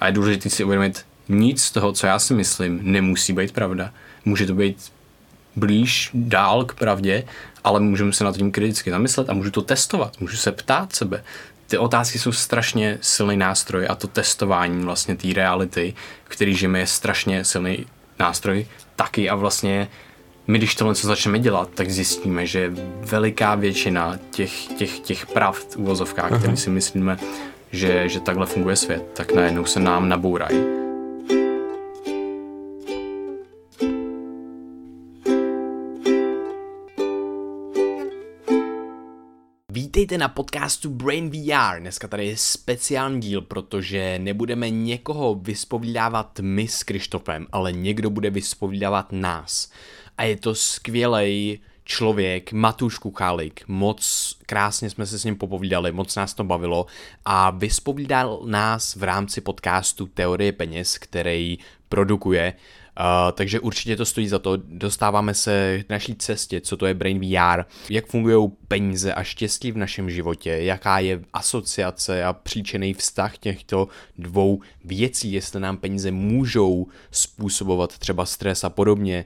[0.00, 3.90] A je důležité si uvědomit, nic z toho, co já si myslím, nemusí být pravda.
[4.24, 4.92] Může to být
[5.56, 7.24] blíž, dál k pravdě,
[7.64, 11.24] ale můžeme se nad tím kriticky zamyslet a můžu to testovat, můžu se ptát sebe.
[11.66, 15.94] Ty otázky jsou strašně silný nástroj a to testování vlastně té reality,
[16.24, 17.86] který žijeme, je strašně silný
[18.18, 18.66] nástroj
[18.96, 19.88] taky a vlastně
[20.46, 25.76] my, když tohle co začneme dělat, tak zjistíme, že veliká většina těch, těch, těch pravd
[25.76, 27.18] uvozovkách, které si myslíme,
[27.72, 30.86] že, že takhle funguje svět, tak najednou se nám nabourají.
[39.96, 41.80] Vítejte na podcastu Brain VR.
[41.80, 48.30] Dneska tady je speciální díl, protože nebudeme někoho vyspovídávat my s Krištofem, ale někdo bude
[48.30, 49.70] vyspovídávat nás.
[50.18, 53.64] A je to skvělej člověk, Matuš Kuchálik.
[53.68, 56.86] Moc krásně jsme se s ním popovídali, moc nás to bavilo
[57.24, 62.52] a vyspovídal nás v rámci podcastu Teorie peněz, který produkuje
[63.00, 64.56] Uh, takže určitě to stojí za to.
[64.56, 69.72] Dostáváme se k naší cestě, co to je Brain VR, jak fungují peníze a štěstí
[69.72, 76.10] v našem životě, jaká je asociace a příčený vztah těchto dvou věcí, jestli nám peníze
[76.10, 79.24] můžou způsobovat třeba stres a podobně.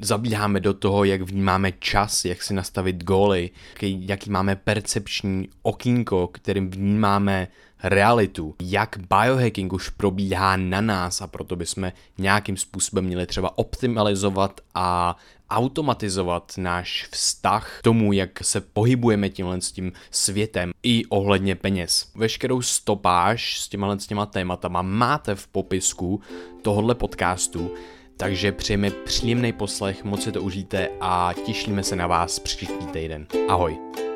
[0.00, 3.50] Zabíháme do toho, jak vnímáme čas, jak si nastavit góly,
[3.82, 7.48] jaký máme percepční okýnko, kterým vnímáme
[7.82, 14.60] realitu, jak biohacking už probíhá na nás a proto bychom nějakým způsobem měli třeba optimalizovat
[14.74, 15.16] a
[15.50, 22.10] automatizovat náš vztah k tomu, jak se pohybujeme tímhle s tím světem i ohledně peněz.
[22.14, 26.20] Veškerou stopáž s těma s těma tématama máte v popisku
[26.62, 27.74] tohohle podcastu,
[28.16, 33.26] takže přejeme příjemný poslech, moc si to užijte a těšíme se na vás příští týden.
[33.48, 34.11] Ahoj.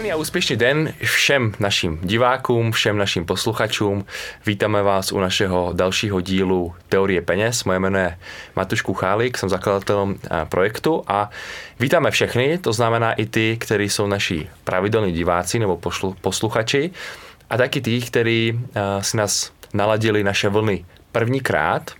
[0.00, 4.06] Příjemný a úspěšný den všem našim divákům, všem našim posluchačům.
[4.46, 7.64] Vítáme vás u našeho dalšího dílu Teorie peněz.
[7.64, 8.18] Moje jméno je
[8.56, 11.30] Matuš Kuchálik, jsem zakladatelem eh, projektu a
[11.80, 15.80] vítáme všechny, to znamená i ty, kteří jsou naši pravidelní diváci nebo
[16.20, 16.90] posluchači
[17.50, 21.90] a taky ty, kteří eh, si nás naladili naše vlny prvníkrát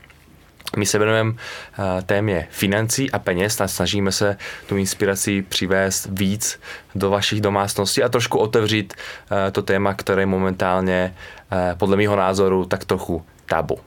[0.76, 6.60] my se věnujeme eh, témě financí a peněz a snažíme se tu inspiraci přivést víc
[6.94, 11.14] do vašich domácností a trošku otevřít eh, to téma, které momentálně
[11.52, 13.78] eh, podle mého názoru tak trochu tabu.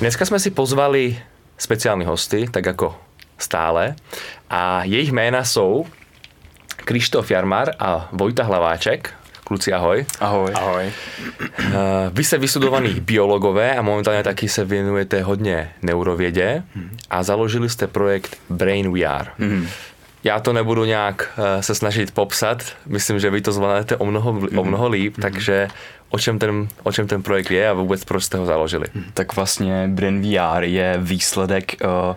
[0.00, 1.22] Dneska jsme si pozvali
[1.58, 2.96] speciální hosty, tak jako
[3.38, 3.94] stále,
[4.50, 5.86] a jejich jména jsou
[6.76, 9.14] Krištof Jarmar a Vojta Hlaváček.
[9.50, 10.06] Kluci, ahoj.
[10.20, 10.50] Ahoj.
[10.54, 10.92] Ahoj.
[11.58, 11.74] Uh,
[12.12, 16.62] vy jste vystudovaní biologové a momentálně taky se věnujete hodně neurovědě
[17.10, 19.26] a založili jste projekt Brain VR.
[19.38, 19.66] Hmm.
[20.24, 24.32] Já to nebudu nějak uh, se snažit popsat, myslím, že vy to zvládnete o mnoho,
[24.32, 24.58] mm.
[24.58, 25.22] o mnoho líp, mm.
[25.22, 25.68] takže
[26.10, 28.86] o čem, ten, o čem ten projekt je a vůbec proč jste ho založili?
[29.14, 32.16] Tak vlastně Brain VR je výsledek uh,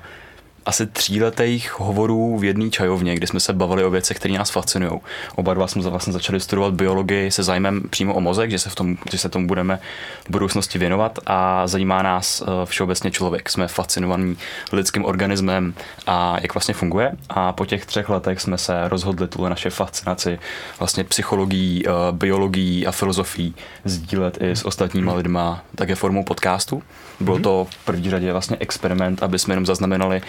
[0.66, 5.00] asi tříletých hovorů v jedné čajovně, kde jsme se bavili o věcech, které nás fascinují.
[5.36, 8.76] Oba dva jsme vlastně začali studovat biologii se zájmem přímo o mozek, že se, v
[8.76, 9.80] tom, že se tomu budeme
[10.26, 13.50] v budoucnosti věnovat a zajímá nás eh, všeobecně člověk.
[13.50, 14.38] Jsme fascinovaní
[14.72, 15.74] lidským organismem
[16.08, 17.12] a jak vlastně funguje.
[17.30, 20.40] A po těch třech letech jsme se rozhodli tuhle naše fascinaci
[20.80, 26.84] vlastně psychologií, eh, biologií a filozofií sdílet i s ostatníma lidma také formou podcastu.
[27.20, 27.44] Bylo mhm.
[27.44, 30.22] to v první řadě vlastně experiment, aby jsme jenom zaznamenali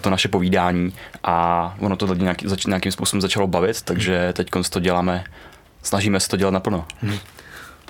[0.00, 0.94] to naše povídání
[1.24, 5.24] a ono to lidi nějaký, zač, nějakým způsobem začalo bavit, takže teď to děláme,
[5.82, 6.84] snažíme se to dělat naplno.
[7.00, 7.18] Hmm.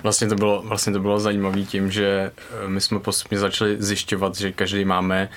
[0.03, 2.31] Vlastně to bylo, vlastně to bylo zajímavé tím, že
[2.65, 5.29] eh, my jsme postupně začali zjišťovat, že každý máme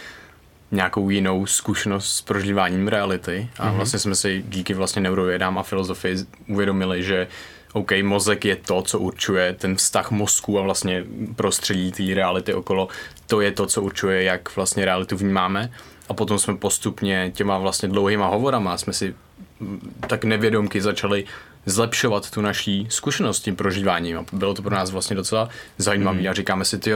[0.71, 3.77] nějakou jinou zkušenost s prožíváním reality a mm-hmm.
[3.77, 6.17] vlastně jsme si díky vlastně neurovědám a filozofii
[6.49, 7.29] uvědomili, že
[7.73, 11.05] OK, mozek je to, co určuje ten vztah mozku a vlastně
[11.37, 12.89] prostředí té reality okolo,
[13.27, 15.71] to je to, co určuje, jak vlastně realitu vnímáme
[16.09, 19.15] a potom jsme postupně těma vlastně dlouhýma hovorama jsme si
[20.09, 21.25] tak nevědomky začali
[21.67, 25.49] zlepšovat tu naší zkušenost tím prožíváním a bylo to pro nás vlastně docela
[25.79, 26.29] zajímavé mm.
[26.29, 26.91] a říkáme si, ty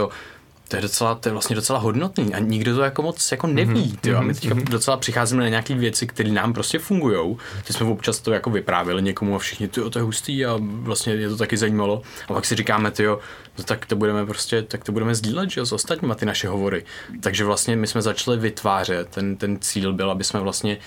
[0.70, 3.98] to je docela, to je vlastně docela hodnotný a nikdo to jako moc jako neví,
[4.02, 4.18] mm-hmm.
[4.18, 4.70] a my teďka mm-hmm.
[4.70, 7.36] docela přicházíme na nějaké věci, které nám prostě fungují,
[7.66, 11.12] že jsme občas to jako vyprávěli někomu a všichni, tyjo, to je hustý a vlastně
[11.12, 13.18] je to taky zajímalo a pak si říkáme, tyjo,
[13.58, 16.48] no tak to budeme prostě, tak to budeme sdílet, že jo, s ostatníma ty naše
[16.48, 16.84] hovory.
[17.20, 20.78] Takže vlastně my jsme začali vytvářet, ten, ten cíl byl, aby jsme vlastně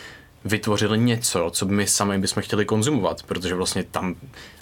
[0.46, 4.16] vytvořili něco, co my sami bychom chtěli konzumovat, protože vlastně tam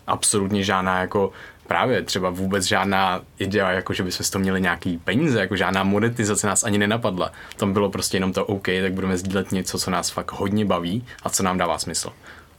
[0.07, 1.31] absolutně žádná jako
[1.71, 5.83] právě třeba vůbec žádná idea, jako že bychom z toho měli nějaký peníze, jako žádná
[5.83, 7.31] monetizace nás ani nenapadla.
[7.57, 11.05] Tam bylo prostě jenom to OK, tak budeme sdílet něco, co nás fakt hodně baví
[11.23, 12.13] a co nám dává smysl.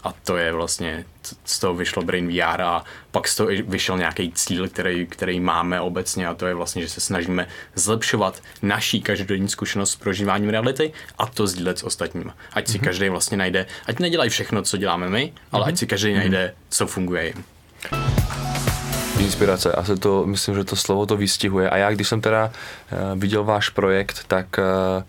[0.05, 1.05] A to je vlastně,
[1.44, 5.81] z toho vyšlo Brain VR a pak z toho vyšel nějaký cíl, který, který máme
[5.81, 10.93] obecně a to je vlastně, že se snažíme zlepšovat naší každodenní zkušenost s prožíváním reality
[11.19, 12.31] a to sdílet s ostatními.
[12.53, 12.85] Ať si mm-hmm.
[12.85, 15.69] každý vlastně najde, ať nedělají všechno, co děláme my, ale mm-hmm.
[15.69, 16.17] ať si každý mm-hmm.
[16.17, 17.44] najde, co funguje jim
[19.22, 19.72] inspirace.
[19.72, 21.70] Asi to, myslím, že to slovo to vystihuje.
[21.70, 25.02] A já, když jsem teda uh, viděl váš projekt, tak uh,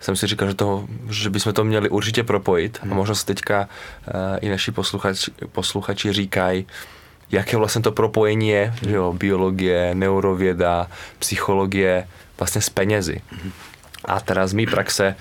[0.00, 2.78] jsem si říkal, že, toho, že bychom to měli určitě propojit.
[2.82, 2.92] Hmm.
[2.92, 6.66] A možná se teďka uh, i naši posluchači, posluchači říkají,
[7.30, 10.86] jaké vlastně to propojení je, že jo, biologie, neurověda,
[11.18, 12.08] psychologie,
[12.38, 13.20] vlastně s penězi.
[13.30, 13.52] Hmm.
[14.04, 15.14] A teda z mý praxe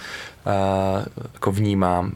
[0.46, 2.12] uh, jako vnímám,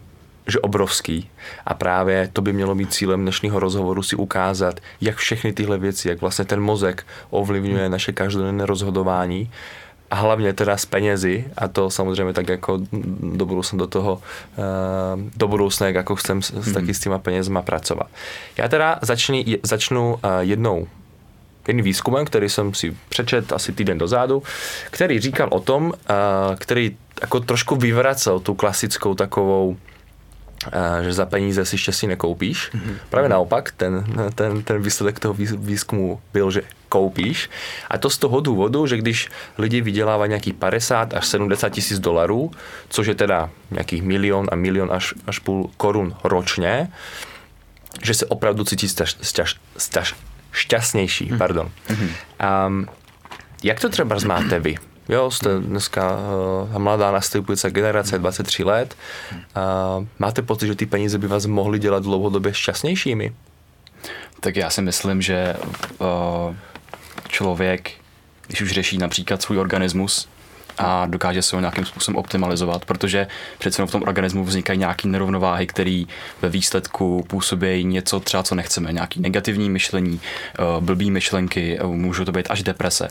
[0.48, 1.30] že obrovský.
[1.66, 6.10] A právě to by mělo být cílem dnešního rozhovoru si ukázat, jak všechny tyhle věci,
[6.10, 9.52] jak vlastně ten mozek ovlivňuje naše každodenné rozhodování
[10.12, 12.80] a hlavně teda z penězi a to samozřejmě tak jako
[13.22, 14.22] do budoucna do toho,
[14.58, 14.62] eh,
[15.36, 16.74] do budoucna, jak jako chcem s, mm-hmm.
[16.74, 18.08] taky s těma penězma pracovat.
[18.58, 20.88] Já teda začni, začnu eh, jednou
[21.68, 24.44] jedným výzkumem, který jsem si přečet asi týden dozadu,
[24.90, 26.14] který říkal o tom, eh,
[26.56, 29.78] který jako trošku vyvracel tu klasickou takovou
[31.02, 32.72] že za peníze si štěstí nekoupíš.
[32.72, 32.96] Mm-hmm.
[33.10, 34.06] Právě naopak, ten,
[34.36, 37.50] ten, ten výsledek toho výzkumu byl, že koupíš.
[37.90, 42.52] A to z toho důvodu, že když lidi vydělávají nějaký 50 až 70 tisíc dolarů,
[42.90, 46.92] což je teda nějakých milion a milion až, až půl korun ročně,
[48.04, 50.16] že se opravdu cítí staž, staž, staž,
[50.52, 51.32] šťastnější.
[51.32, 51.38] Mm-hmm.
[51.38, 51.72] Pardon.
[51.88, 52.10] Mm-hmm.
[52.68, 52.88] Um,
[53.64, 54.76] jak to třeba máte vy?
[55.10, 56.18] Jo, jste dneska
[56.72, 58.96] uh, mladá nastupující generace, 23 let.
[59.32, 63.34] Uh, máte pocit, že ty peníze by vás mohly dělat dlouhodobě šťastnějšími?
[64.40, 65.56] Tak já si myslím, že
[66.00, 66.56] uh,
[67.28, 67.92] člověk,
[68.48, 70.28] když už řeší například svůj organismus,
[70.78, 73.28] a dokáže se ho nějakým způsobem optimalizovat, protože
[73.58, 76.04] přece v tom organismu vznikají nějaké nerovnováhy, které
[76.42, 80.22] ve výsledku působí něco třeba, co nechceme, nějaký negativní myšlení,
[80.80, 83.08] blbý myšlenky, můžou to být až deprese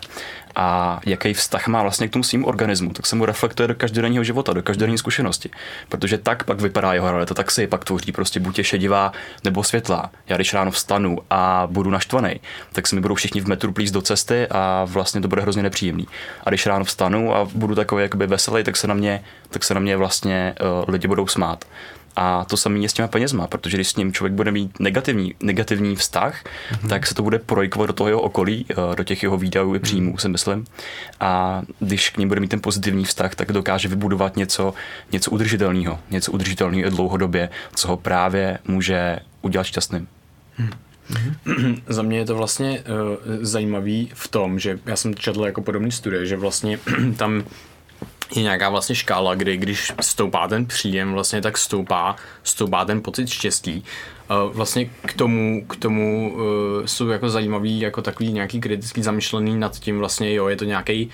[0.57, 4.25] a jaký vztah má vlastně k tomu svým organismu, tak se mu reflektuje do každodenního
[4.25, 5.51] života, do každodenní zkušenosti.
[5.89, 9.13] Protože tak pak vypadá jeho realita, tak si pak tvoří prostě buď je šedivá
[9.45, 10.11] nebo světlá.
[10.29, 12.41] Já když ráno vstanu a budu naštvaný,
[12.73, 15.63] tak se mi budou všichni v metru plíst do cesty a vlastně to bude hrozně
[15.63, 16.07] nepříjemný.
[16.45, 19.75] A když ráno vstanu a budu takový jakoby veselý, tak se na mě, tak se
[19.75, 21.65] na mě vlastně uh, lidi budou smát.
[22.17, 25.35] A to samé je s těma penězma, protože když s ním člověk bude mít negativní,
[25.43, 26.89] negativní vztah, mm-hmm.
[26.89, 29.79] tak se to bude projikovat do toho jeho okolí, eh, do těch jeho výdajů i
[29.79, 30.21] příjmů, mm-hmm.
[30.21, 30.65] si myslím.
[31.21, 34.75] A když k ním bude mít ten pozitivní vztah, tak dokáže vybudovat něco,
[35.13, 40.09] něco udržitelného, něco udržitelného i dlouhodobě, co ho právě může udělat šťastným.
[40.61, 40.87] Mm-hmm.
[41.89, 45.93] Za mě je to vlastně uh, zajímavý v tom, že já jsem četl jako podobný
[45.93, 46.79] studie, že vlastně
[47.17, 47.45] tam
[48.35, 53.29] je nějaká vlastně škála, kdy když stoupá ten příjem, vlastně tak stoupá, stoupá ten pocit
[53.29, 53.85] štěstí.
[54.53, 56.41] Vlastně k tomu, k tomu uh,
[56.87, 61.11] jsou jako zajímavý jako takový nějaký kritický zamýšlený nad tím vlastně, jo, je to nějaký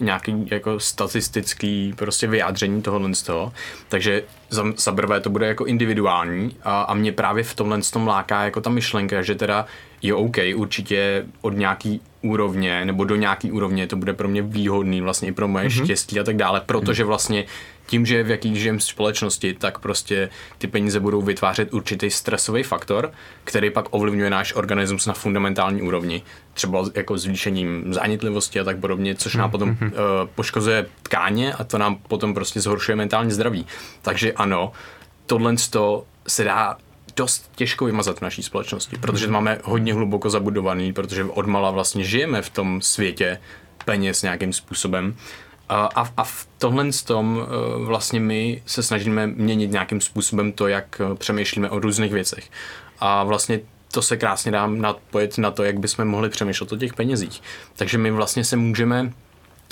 [0.00, 3.52] nějaký jako statistický prostě vyjádření tohohle z toho.
[3.88, 8.06] Takže za, za prvé to bude jako individuální a, a mě právě v tomhle tom
[8.06, 9.66] láká jako ta myšlenka, že teda
[10.02, 15.00] jo, OK, určitě od nějaký úrovně nebo do nějaký úrovně to bude pro mě výhodný
[15.00, 15.84] vlastně i pro moje mm-hmm.
[15.84, 17.08] štěstí a tak dále, protože mhm.
[17.08, 17.44] vlastně
[17.86, 20.28] tím, že v jaký žijem společnosti, tak prostě
[20.58, 23.12] ty peníze budou vytvářet určitý stresový faktor,
[23.44, 26.22] který pak ovlivňuje náš organismus na fundamentální úrovni,
[26.54, 29.76] třeba jako zvýšením zranitlivosti a tak podobně, což nám potom uh,
[30.34, 33.66] poškozuje tkáně a to nám potom prostě zhoršuje mentální zdraví.
[34.02, 34.72] Takže ano,
[35.26, 35.54] tohle
[36.28, 36.76] se dá
[37.16, 42.04] dost těžko vymazat v naší společnosti, protože to máme hodně hluboko zabudovaný, protože odmala vlastně
[42.04, 43.40] žijeme v tom světě
[43.84, 45.16] peněz nějakým způsobem.
[45.68, 50.68] A, a, a v tomhle tom eh, vlastně my se snažíme měnit nějakým způsobem to,
[50.68, 52.50] jak eh, přemýšlíme o různých věcech.
[52.98, 53.60] A vlastně
[53.92, 57.42] to se krásně dá napojit na to, jak bychom mohli přemýšlet o těch penězích.
[57.76, 59.12] Takže my vlastně se můžeme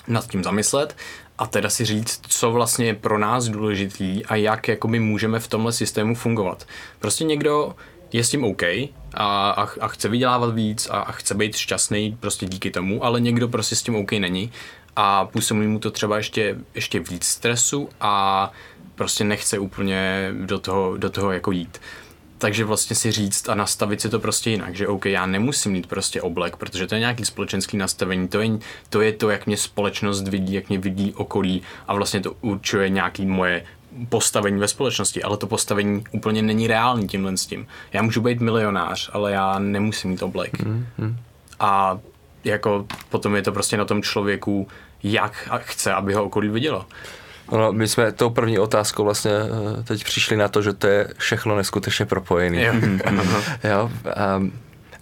[0.09, 0.97] nad tím zamyslet
[1.39, 5.49] a teda si říct, co vlastně je pro nás důležitý a jak jakoby můžeme v
[5.49, 6.67] tomhle systému fungovat.
[6.99, 7.75] Prostě někdo
[8.13, 12.17] je s tím OK a, a, a chce vydělávat víc a, a chce být šťastný
[12.21, 14.53] prostě díky tomu, ale někdo prostě s tím OK není
[14.97, 18.53] a působí mu to třeba ještě, ještě víc stresu a
[18.95, 21.81] prostě nechce úplně do toho, do toho jako jít
[22.45, 25.87] takže vlastně si říct a nastavit si to prostě jinak, že OK, já nemusím mít
[25.87, 28.59] prostě oblek, protože to je nějaký společenský nastavení, to je,
[28.89, 32.89] to je to, jak mě společnost vidí, jak mě vidí okolí a vlastně to určuje
[32.89, 33.65] nějaký moje
[34.09, 37.67] postavení ve společnosti, ale to postavení úplně není reální tímhle s tím.
[37.93, 40.53] Já můžu být milionář, ale já nemusím mít oblek.
[40.53, 41.17] Mm-hmm.
[41.61, 41.99] A
[42.45, 44.69] jako potom je to prostě na tom člověku,
[45.03, 46.87] jak chce, aby ho okolí vidělo.
[47.53, 51.09] No, my jsme tou první otázkou vlastně eh, teď přišli na to, že to je
[51.19, 52.63] všechno neskutečně propojené.
[52.63, 52.75] Jo.
[53.65, 53.91] jo?
[54.37, 54.53] Um,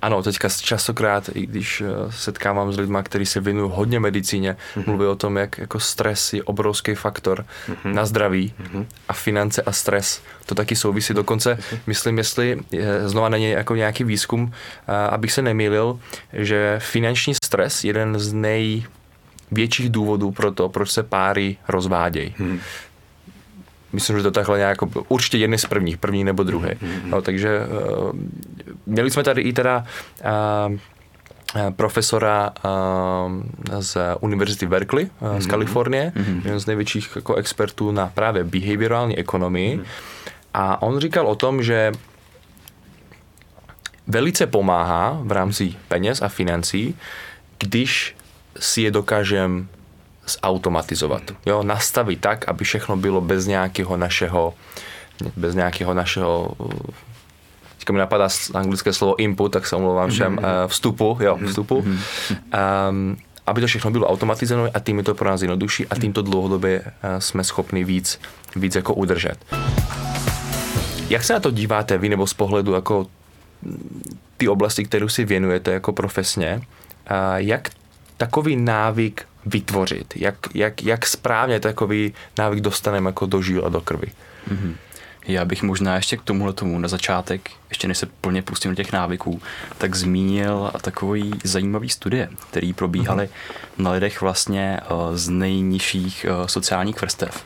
[0.02, 4.84] ano, teďka častokrát, i když eh, setkávám s lidmi, kteří se věnují hodně medicíně, mm-hmm.
[4.86, 7.94] mluví o tom, jak jako stres je obrovský faktor mm-hmm.
[7.94, 8.86] na zdraví mm-hmm.
[9.08, 10.22] a finance a stres.
[10.46, 11.14] To taky souvisí.
[11.14, 11.78] Dokonce mm-hmm.
[11.86, 12.58] myslím, jestli
[13.04, 14.52] znova není jako nějaký výzkum,
[15.10, 16.00] abych se nemýlil,
[16.32, 18.32] že finanční stres je jeden z
[19.52, 22.34] největších důvodů pro to, proč se páry rozvádějí.
[22.38, 22.58] Mm-hmm.
[23.92, 24.78] Myslím, že to takhle nějak,
[25.08, 26.68] určitě jedny z prvních, první nebo druhý.
[26.68, 27.04] Mm-hmm.
[27.04, 28.12] No, takže uh,
[28.86, 29.84] měli jsme tady i teda
[30.24, 35.38] uh, profesora uh, z Univerzity Berkeley uh, mm-hmm.
[35.38, 36.40] z Kalifornie, mm-hmm.
[36.44, 39.76] jeden z největších jako expertů na právě behaviorální ekonomii.
[39.76, 39.86] Mm-hmm.
[40.54, 41.92] A on říkal o tom, že
[44.06, 46.96] velice pomáhá v rámci peněz a financí,
[47.58, 48.16] když
[48.58, 49.64] si je dokážeme
[50.26, 51.22] zautomatizovat.
[51.46, 54.54] Jo, nastavit tak, aby všechno bylo bez nějakého našeho
[55.36, 56.50] bez nějakého našeho
[57.82, 60.68] teďka mi napadá anglické slovo input, tak se omlouvám všem, mm-hmm.
[60.68, 61.46] vstupu, jo, mhm.
[61.46, 61.80] vstupu.
[61.80, 62.88] Mm-hmm.
[62.88, 63.16] Um,
[63.46, 66.82] aby to všechno bylo automatizované a tím je to pro nás jednodušší a tímto dlouhodobě
[66.84, 68.20] eh, jsme schopni víc,
[68.56, 69.36] víc jako udržet.
[71.08, 73.06] Jak se na to díváte vy nebo z pohledu jako
[74.36, 76.62] ty oblasti, kterou si věnujete jako profesně,
[77.36, 77.68] jak
[78.16, 80.14] takový návyk vytvořit?
[80.16, 84.06] Jak, jak, jak správně takový návyk dostaneme jako do žíl a do krvi?
[84.48, 84.74] Mm-hmm.
[85.26, 88.74] Já bych možná ještě k tomuhle tomu na začátek, ještě než se plně pustím do
[88.74, 89.42] těch návyků,
[89.78, 93.82] tak zmínil takový zajímavý studie, které probíhaly mm-hmm.
[93.82, 97.44] na lidech vlastně eh, z nejnižších eh, sociálních vrstev.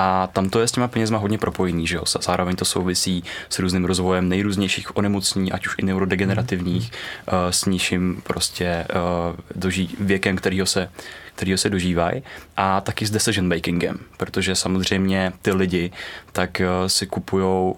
[0.00, 2.02] A tam to je s těma penězma hodně propojení, že jo?
[2.22, 6.92] Zároveň to souvisí s různým rozvojem nejrůznějších onemocnění, ať už i neurodegenerativních, mm.
[7.50, 10.90] s nižším prostě uh, doží, věkem, kterýho se
[11.34, 12.22] kterýho se dožívají
[12.56, 15.90] a taky s decision makingem, protože samozřejmě ty lidi
[16.32, 17.74] tak uh, si kupují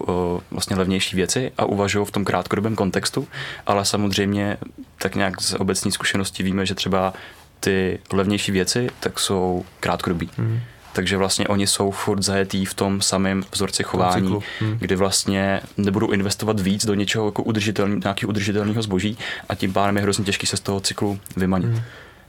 [0.50, 3.28] vlastně levnější věci a uvažují v tom krátkodobém kontextu,
[3.66, 4.58] ale samozřejmě
[4.98, 7.12] tak nějak z obecní zkušenosti víme, že třeba
[7.60, 10.30] ty levnější věci tak jsou krátkodobí.
[10.38, 10.60] Mm
[10.92, 14.78] takže vlastně oni jsou furt zajetí v tom samém vzorci chování, hmm.
[14.78, 19.18] kdy vlastně nebudou investovat víc do něčeho jako udržitelný, nějakého udržitelného zboží
[19.48, 21.70] a tím pádem je hrozně těžký se z toho cyklu vymanit.
[21.70, 21.82] Hmm.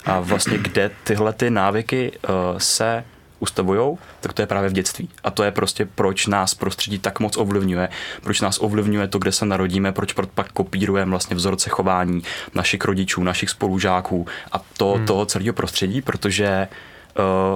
[0.06, 3.03] A vlastně kde tyhle ty návyky uh, se
[3.39, 5.10] ustavují, tak to je právě v dětství.
[5.24, 7.89] A to je prostě, proč nás prostředí tak moc ovlivňuje,
[8.22, 12.24] proč nás ovlivňuje to, kde se narodíme, proč pak kopírujeme vlastně vzorce chování
[12.56, 15.06] našich rodičů, našich spolužáků a to, hmm.
[15.06, 16.77] toho celého prostředí, protože uh,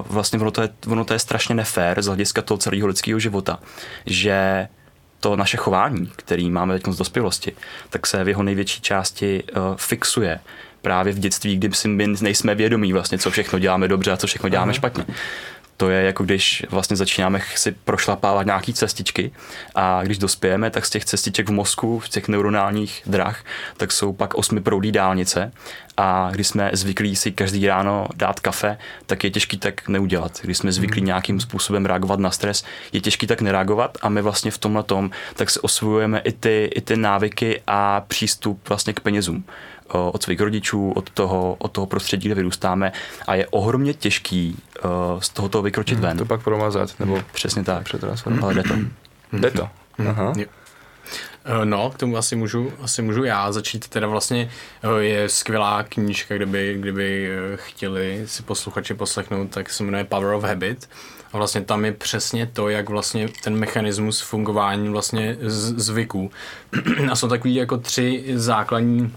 [0.09, 3.59] vlastně ono to, je, ono to je strašně nefér z hlediska toho celého lidského života,
[4.05, 4.67] že
[5.19, 7.55] to naše chování, který máme teď z dospělosti,
[7.89, 10.39] tak se v jeho největší části uh, fixuje
[10.81, 14.27] právě v dětství, kdy si my nejsme vědomí vlastně, co všechno děláme dobře a co
[14.27, 14.73] všechno děláme Aha.
[14.73, 15.05] špatně
[15.77, 19.31] to je jako když vlastně začínáme si prošlapávat nějaký cestičky
[19.75, 23.43] a když dospějeme, tak z těch cestiček v mozku, v těch neuronálních drah,
[23.77, 25.51] tak jsou pak osmi proudí dálnice
[25.97, 30.39] a když jsme zvyklí si každý ráno dát kafe, tak je těžký tak neudělat.
[30.41, 31.05] Když jsme zvyklí hmm.
[31.05, 32.63] nějakým způsobem reagovat na stres,
[32.93, 36.69] je těžký tak nereagovat a my vlastně v tomhle tom tak se osvojujeme i ty,
[36.75, 39.43] i ty návyky a přístup vlastně k penězům
[39.87, 42.91] od svých rodičů, od toho, od toho prostředí, kde vyrůstáme
[43.27, 46.17] a je ohromně těžký uh, z tohoto vykročit hmm, ven.
[46.17, 47.83] To pak promazat, nebo přesně tak.
[47.83, 48.43] Přetransformovat.
[48.43, 48.75] Ale jde to.
[49.33, 49.69] Jde to.
[50.09, 50.33] Aha.
[51.63, 53.87] No, k tomu asi můžu, asi můžu já začít.
[53.87, 54.49] Teda vlastně
[54.99, 60.89] je skvělá knížka, kdyby, kdyby chtěli si posluchači poslechnout, tak se jmenuje Power of Habit.
[61.33, 66.31] A vlastně tam je přesně to, jak vlastně ten mechanismus fungování vlastně z, zvyků.
[67.11, 69.15] A jsou takový jako tři základní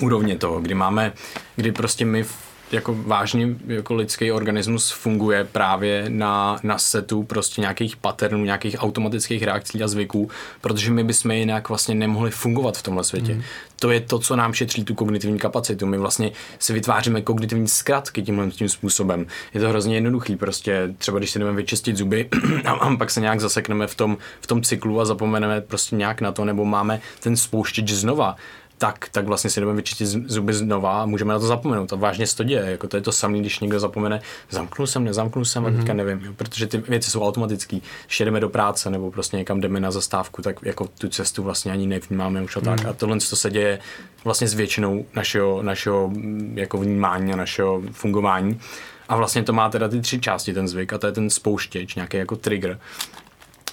[0.00, 1.12] úrovně toho, kdy máme,
[1.56, 2.24] kdy prostě my
[2.72, 9.42] jako vážně jako lidský organismus funguje právě na, na setu prostě nějakých patternů, nějakých automatických
[9.42, 13.34] reakcí a zvyků, protože my bychom jinak vlastně nemohli fungovat v tomhle světě.
[13.34, 13.42] Mm.
[13.80, 15.86] To je to, co nám šetří tu kognitivní kapacitu.
[15.86, 19.26] My vlastně si vytváříme kognitivní zkratky tímhle tím způsobem.
[19.54, 22.28] Je to hrozně jednoduchý, prostě třeba když si jdeme vyčistit zuby
[22.64, 26.32] a pak se nějak zasekneme v tom, v tom cyklu a zapomeneme prostě nějak na
[26.32, 28.36] to, nebo máme ten spouštěč znova
[28.78, 31.92] tak, tak vlastně si jdeme vyčistit zuby znova a můžeme na to zapomenout.
[31.92, 32.70] A vážně se to děje.
[32.70, 35.74] Jako to je to samé, když někdo zapomene, zamknul jsem, nezamknul jsem mm-hmm.
[35.74, 35.96] a teďka mhm.
[35.96, 37.76] nevím, jo, protože ty věci jsou automatické.
[38.06, 41.72] Když jedeme do práce nebo prostě někam jdeme na zastávku, tak jako tu cestu vlastně
[41.72, 42.80] ani nevnímáme už a tak.
[42.80, 42.90] Mm-hmm.
[42.90, 43.78] A tohle to se děje
[44.24, 46.12] vlastně s většinou našeho, našeho
[46.54, 48.60] jako vnímání a našeho fungování.
[49.08, 51.94] A vlastně to má teda ty tři části, ten zvyk, a to je ten spouštěč,
[51.94, 52.78] nějaký jako trigger.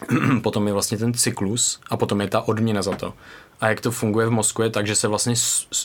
[0.44, 3.14] potom je vlastně ten cyklus a potom je ta odměna za to.
[3.64, 5.34] A jak to funguje v mozku je tak, že se vlastně,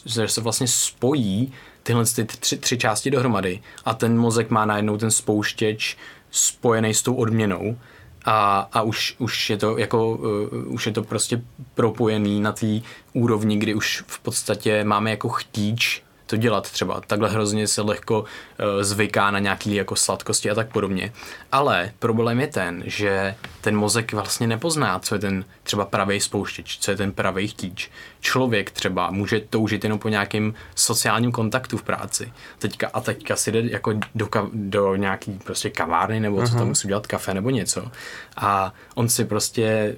[0.04, 4.96] že se vlastně spojí tyhle ty tři, tři části dohromady a ten mozek má najednou
[4.96, 5.96] ten spouštěč
[6.30, 7.78] spojený s tou odměnou
[8.24, 11.42] a, a už, už, je to jako, uh, už je to prostě
[11.74, 12.80] propojený na té
[13.12, 17.00] úrovni, kdy už v podstatě máme jako chtíč to dělat třeba.
[17.06, 18.26] Takhle hrozně se lehko uh,
[18.80, 21.12] zvyká na nějaký jako sladkosti a tak podobně.
[21.52, 26.78] Ale problém je ten, že ten mozek vlastně nepozná, co je ten třeba pravý spouštěč,
[26.80, 27.90] co je ten pravý chtíč.
[28.20, 32.32] Člověk třeba může toužit jenom po nějakém sociálním kontaktu v práci.
[32.58, 36.68] Teďka, a teďka si jde jako do, do nějaký prostě kavárny nebo co tam mhm.
[36.68, 37.90] musí dělat, kafe nebo něco.
[38.36, 39.96] A on si prostě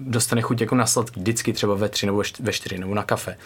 [0.00, 3.36] dostane chuť jako na sladký, vždycky třeba ve tři nebo ve čtyři nebo na kafe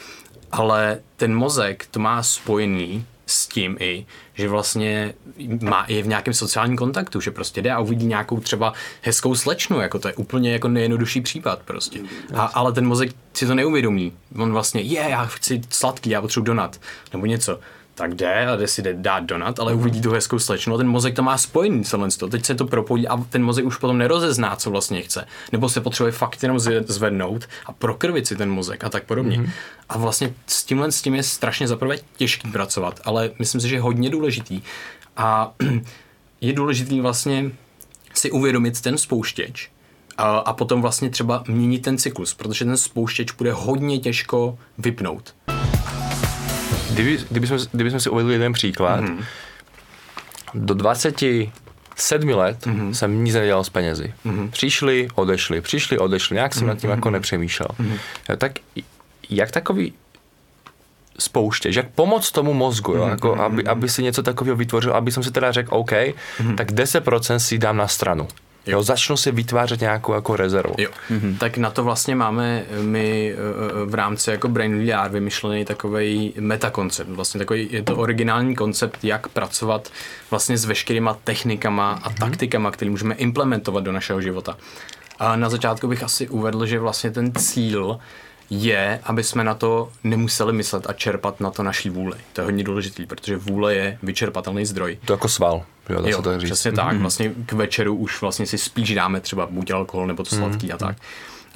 [0.52, 5.14] ale ten mozek to má spojený s tím i, že vlastně
[5.62, 9.80] má, je v nějakém sociálním kontaktu, že prostě jde a uvidí nějakou třeba hezkou slečnu,
[9.80, 12.00] jako to je úplně jako nejjednodušší případ prostě.
[12.34, 14.12] A, ale ten mozek si to neuvědomí.
[14.38, 16.80] On vlastně, je, já chci sladký, já potřebuji donat,
[17.12, 17.60] nebo něco
[17.98, 21.14] tak jde a jde si dát donat, ale uvidí tu hezkou slečnu a ten mozek
[21.14, 22.28] to má spojený celé to.
[22.28, 25.26] Teď se to propojí a ten mozek už potom nerozezná, co vlastně chce.
[25.52, 29.38] Nebo se potřebuje fakt jenom zvednout a prokrvit si ten mozek a tak podobně.
[29.38, 29.50] Mm-hmm.
[29.88, 33.76] A vlastně s tímhle s tím je strašně zaprvé těžký pracovat, ale myslím si, že
[33.76, 34.62] je hodně důležitý.
[35.16, 35.52] A
[36.40, 37.50] je důležitý vlastně
[38.14, 39.70] si uvědomit ten spouštěč,
[40.18, 45.34] a, a potom vlastně třeba měnit ten cyklus, protože ten spouštěč bude hodně těžko vypnout.
[47.02, 49.24] Kdyby, kdybychom, kdybychom si uvedli jeden příklad, mm-hmm.
[50.54, 52.90] do 27 let mm-hmm.
[52.90, 54.14] jsem nic nedělal s penězi.
[54.26, 54.50] Mm-hmm.
[54.50, 56.66] Přišli, odešli, přišli, odešli, nějak jsem mm-hmm.
[56.66, 57.68] nad tím jako nepřemýšlel.
[57.80, 58.36] Mm-hmm.
[58.36, 58.52] Tak
[59.30, 59.92] jak takový
[61.18, 63.10] spouštěč, jak pomoct tomu mozgu, jo, mm-hmm.
[63.10, 66.54] jako, aby, aby si něco takového vytvořil, aby jsem si teda řekl, OK, mm-hmm.
[66.56, 68.28] tak 10% si dám na stranu.
[68.68, 70.74] Jo, začnu si vytvářet nějakou jako rezervu.
[70.78, 70.90] Jo.
[71.10, 71.38] Mm-hmm.
[71.38, 73.36] Tak na to vlastně máme my eh,
[73.86, 77.10] v rámci jako Brain VR vymyšlený takový metakoncept.
[77.10, 79.88] Vlastně takový, je to originální koncept, jak pracovat
[80.30, 82.18] vlastně s veškerýma technikama a mm-hmm.
[82.18, 84.56] taktikama, které můžeme implementovat do našeho života.
[85.18, 87.98] A na začátku bych asi uvedl, že vlastně ten cíl
[88.50, 92.16] je, aby jsme na to nemuseli myslet a čerpat na to naší vůli.
[92.32, 94.98] To je hodně důležité, protože vůle je vyčerpatelný zdroj.
[95.04, 95.62] To jako sval.
[95.88, 96.50] Jo, jo to říct.
[96.50, 96.92] přesně tak.
[96.92, 97.00] Mhm.
[97.00, 100.72] Vlastně k večeru už vlastně si spíš dáme třeba buď alkohol nebo to sladký mm.
[100.72, 100.96] a tak.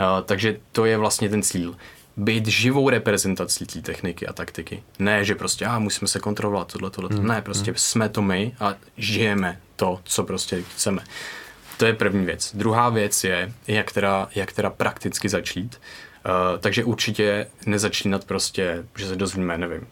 [0.01, 1.77] Uh, takže to je vlastně ten cíl.
[2.17, 4.83] Být živou reprezentací té techniky a taktiky.
[4.99, 7.11] Ne, že prostě a musíme se kontrolovat tohle, tohle.
[7.17, 7.27] Mm.
[7.27, 7.77] Ne, prostě mm.
[7.77, 11.03] jsme to my a žijeme to, co prostě chceme.
[11.77, 12.51] To je první věc.
[12.55, 15.77] Druhá věc je, jak teda, jak teda prakticky začít.
[15.77, 16.12] Uh,
[16.59, 19.87] takže určitě nezačínat prostě, že se dozvíme, nevím,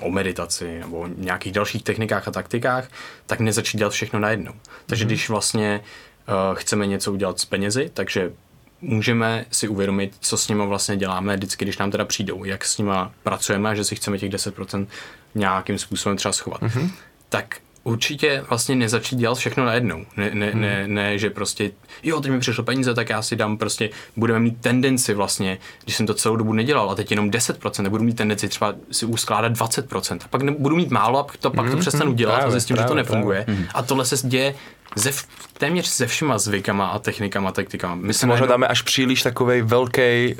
[0.00, 2.88] o meditaci nebo nějakých dalších technikách a taktikách,
[3.26, 4.52] tak nezačít dělat všechno najednou.
[4.86, 5.08] Takže mm-hmm.
[5.08, 5.80] když vlastně
[6.28, 8.32] uh, chceme něco udělat s penězi, takže
[8.80, 12.78] můžeme si uvědomit, co s nimi vlastně děláme vždycky, když nám teda přijdou, jak s
[12.78, 14.86] nimi pracujeme, že si chceme těch 10%
[15.34, 16.62] nějakým způsobem třeba schovat.
[16.62, 16.90] Mm-hmm.
[17.28, 20.06] Tak určitě vlastně nezačít dělat všechno najednou.
[20.16, 20.60] Ne, ne, hmm.
[20.60, 21.70] ne, ne, že prostě,
[22.02, 25.96] jo, teď mi přišlo peníze, tak já si dám prostě, budeme mít tendenci vlastně, když
[25.96, 29.52] jsem to celou dobu nedělal a teď jenom 10%, nebudu mít tendenci třeba si uskládat
[29.52, 30.18] 20%.
[30.24, 32.48] A pak ne, budu mít málo a to, pak to hmm, přestanu hmm, dělat právě,
[32.48, 33.44] a zjistím, právě, že to nefunguje.
[33.48, 33.64] Hmm.
[33.74, 34.54] A tohle se děje
[34.96, 35.12] ze,
[35.58, 37.94] téměř se všema zvykama a technikama a taktikama.
[37.94, 40.34] My se možná dáme až příliš takový velký, eh,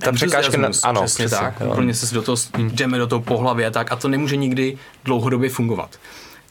[0.00, 1.72] ta překážka, na, ano, přesně, přesně tak, jo.
[1.72, 2.70] úplně se do toho, hmm.
[2.70, 5.98] jdeme do toho po hlavě a tak a to nemůže nikdy dlouhodobě fungovat.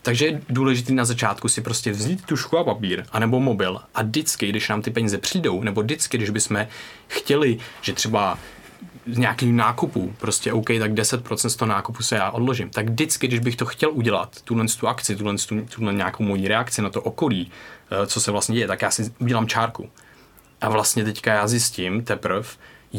[0.05, 4.49] Takže je důležité na začátku si prostě vzít tušku a papír, anebo mobil a vždycky,
[4.49, 6.67] když nám ty peníze přijdou, nebo vždycky, když bychom
[7.07, 8.39] chtěli, že třeba
[9.07, 12.69] z nějakých nákupů, prostě OK, tak 10% z toho nákupu se já odložím.
[12.69, 15.35] Tak vždycky, když bych to chtěl udělat, tuhle tu akci, tuhle,
[15.75, 17.51] tuhle nějakou moji reakci na to okolí,
[17.91, 19.89] eh, co se vlastně děje, tak já si udělám čárku.
[20.61, 22.47] A vlastně teďka já zjistím teprve,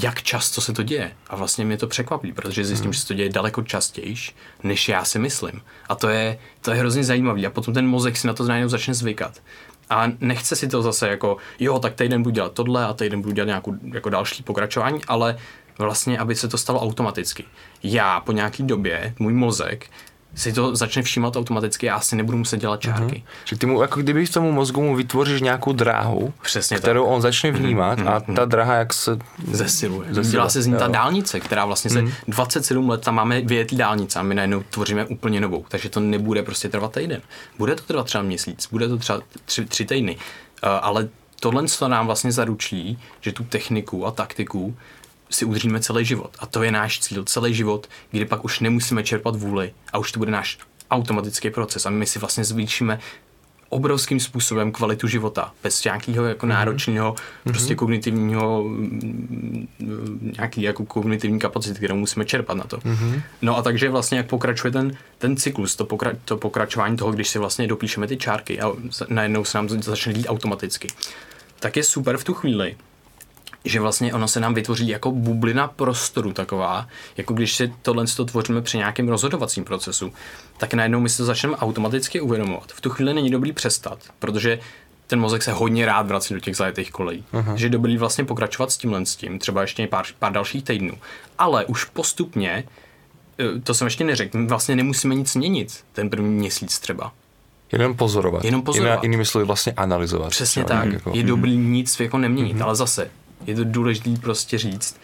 [0.02, 1.12] jak často se to děje.
[1.26, 2.92] A vlastně mě to překvapí, protože zjistím, hmm.
[2.92, 4.14] že se to děje daleko častěji,
[4.62, 5.62] než já si myslím.
[5.88, 7.46] A to je, to je hrozně zajímavé.
[7.46, 9.42] A potom ten mozek si na to najednou začne zvykat.
[9.90, 13.34] A nechce si to zase jako, jo, tak týden budu dělat tohle a týden budu
[13.34, 15.36] dělat nějakou jako další pokračování, ale
[15.78, 17.44] vlastně, aby se to stalo automaticky.
[17.82, 19.90] Já po nějaký době, můj mozek,
[20.36, 23.14] si to začne všímat automaticky, já si nebudu muset dělat čárky.
[23.14, 23.44] Mm-hmm.
[23.44, 27.12] Že ty mu, jako kdyby v tomu mozgu mu vytvoříš nějakou dráhu, Přesně kterou tak.
[27.12, 27.62] on začne mhm.
[27.62, 28.32] vnímat mm-hmm.
[28.32, 29.18] a ta dráha jak se
[29.52, 30.08] zesiluje.
[30.08, 30.30] zesiluje.
[30.30, 32.12] Dělá se z ní ta dálnice, která vlastně se mm-hmm.
[32.28, 35.64] 27 let tam máme vyjetý dálnice a my najednou tvoříme úplně novou.
[35.68, 37.20] Takže to nebude prostě trvat týden.
[37.58, 40.16] Bude to trvat třeba měsíc, bude to třeba tři, tři týdny.
[40.16, 41.08] Uh, ale
[41.40, 44.76] tohle nám vlastně zaručí, že tu techniku a taktiku
[45.30, 46.30] si udržíme celý život.
[46.38, 50.12] A to je náš cíl, celý život, kdy pak už nemusíme čerpat vůli a už
[50.12, 50.58] to bude náš
[50.90, 52.98] automatický proces a my si vlastně zvýšíme
[53.68, 56.48] obrovským způsobem kvalitu života, bez nějakého jako mm-hmm.
[56.48, 57.50] náročného, mm-hmm.
[57.50, 59.68] prostě kognitivního, mm,
[60.38, 62.76] nějaký jako kognitivní kapacity, kterou musíme čerpat na to.
[62.76, 63.22] Mm-hmm.
[63.42, 67.28] No a takže vlastně jak pokračuje ten, ten cyklus, to, pokra- to pokračování toho, když
[67.28, 68.72] si vlastně dopíšeme ty čárky a
[69.08, 70.88] najednou se nám začne dít automaticky,
[71.60, 72.76] tak je super v tu chvíli,
[73.66, 78.24] že vlastně ono se nám vytvoří jako bublina prostoru taková, jako když si tohle to
[78.24, 80.12] tvoříme při nějakém rozhodovacím procesu,
[80.58, 82.72] tak najednou my se to začneme automaticky uvědomovat.
[82.72, 84.58] V tu chvíli není dobrý přestat, protože
[85.06, 87.24] ten mozek se hodně rád vrací do těch zajetých kolejí.
[87.32, 87.54] Uh-huh.
[87.54, 90.94] Že je dobrý vlastně pokračovat s tímhle s tím, třeba ještě pár, pár dalších týdnů.
[91.38, 92.64] Ale už postupně,
[93.38, 97.12] eh, to jsem ještě neřekl, vlastně nemusíme nic měnit ten první měsíc třeba.
[97.72, 98.44] Jenom pozorovat.
[98.44, 98.92] Jenom pozorovat.
[98.92, 100.30] Jiná, jinými slovy vlastně analyzovat.
[100.30, 100.92] Přesně tak.
[100.92, 102.64] Jako, je dobrý nic jako neměnit, mm-hmm.
[102.64, 103.10] ale zase
[103.46, 104.96] je to důležité prostě říct,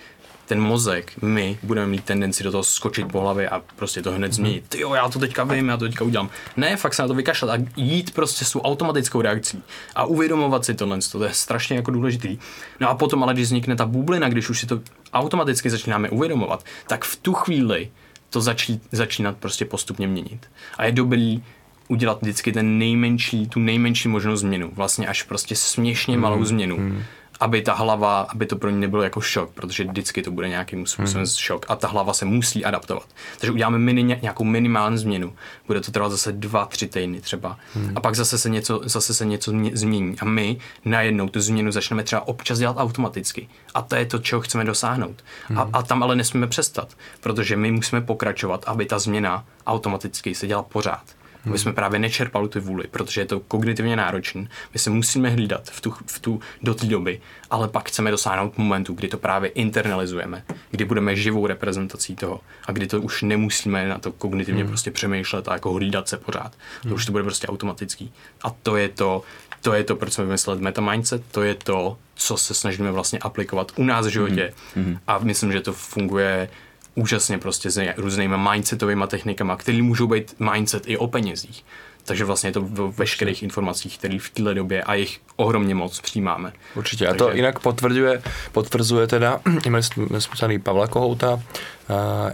[0.46, 4.26] ten mozek, my budeme mít tendenci do toho skočit po hlavě a prostě to hned
[4.26, 4.32] mhm.
[4.32, 4.64] změnit.
[4.68, 6.30] Ty jo, já to teďka vím, já to teďka udělám.
[6.56, 9.62] Ne, fakt se na to vykašlat a jít prostě s tou automatickou reakcí
[9.94, 12.38] a uvědomovat si tohle, to je strašně jako důležitý.
[12.80, 14.80] No a potom ale, když vznikne ta bublina, když už si to
[15.12, 17.90] automaticky začínáme uvědomovat, tak v tu chvíli
[18.30, 20.50] to začí, začínat prostě postupně měnit.
[20.78, 21.42] A je dobrý
[21.88, 26.46] udělat vždycky ten nejmenší, tu nejmenší možnou změnu, vlastně až prostě směšně malou mhm.
[26.46, 26.76] změnu.
[26.76, 27.02] Mm
[27.42, 30.86] aby ta hlava, aby to pro ní nebylo jako šok, protože vždycky to bude nějakým
[30.86, 31.34] způsobem hmm.
[31.36, 33.06] šok a ta hlava se musí adaptovat.
[33.38, 35.34] Takže uděláme mini, nějakou minimální změnu.
[35.66, 37.58] Bude to trvat zase dva, tři týdny třeba.
[37.74, 37.92] Hmm.
[37.96, 40.16] A pak zase se něco, zase se něco změní.
[40.20, 43.48] A my najednou tu změnu začneme třeba občas dělat automaticky.
[43.74, 45.24] A to je to, čeho chceme dosáhnout.
[45.48, 45.58] Hmm.
[45.58, 50.46] A, a tam ale nesmíme přestat, protože my musíme pokračovat, aby ta změna automaticky se
[50.46, 51.04] dělala pořád.
[51.44, 51.52] Hmm.
[51.52, 54.48] My jsme právě nečerpali tu vůli, protože je to kognitivně náročné.
[54.72, 58.58] My se musíme hlídat v tu, v tu, do té doby, ale pak chceme dosáhnout
[58.58, 63.88] momentu, kdy to právě internalizujeme, kdy budeme živou reprezentací toho a kdy to už nemusíme
[63.88, 64.70] na to kognitivně hmm.
[64.70, 66.52] prostě přemýšlet a jako hlídat se pořád.
[66.82, 66.90] Hmm.
[66.90, 68.12] To už to bude prostě automatický.
[68.44, 69.22] A to je to,
[69.60, 73.18] to je to, proč jsme vymysleli meta mindset, to je to, co se snažíme vlastně
[73.18, 74.54] aplikovat u nás v životě.
[74.74, 74.98] Hmm.
[75.06, 76.48] A myslím, že to funguje
[76.94, 81.64] úžasně prostě s různými mindsetovými technikami, které můžou být mindset i o penězích.
[82.04, 86.00] Takže vlastně je to v veškerých informacích, které v této době a jich ohromně moc
[86.00, 86.52] přijímáme.
[86.74, 87.04] Určitě.
[87.04, 87.24] Takže...
[87.24, 89.40] A to jinak potvrzuje, potvrzuje teda,
[90.18, 91.40] jsme Pavla Kohouta, uh,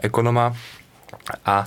[0.02, 0.56] ekonoma,
[1.46, 1.66] a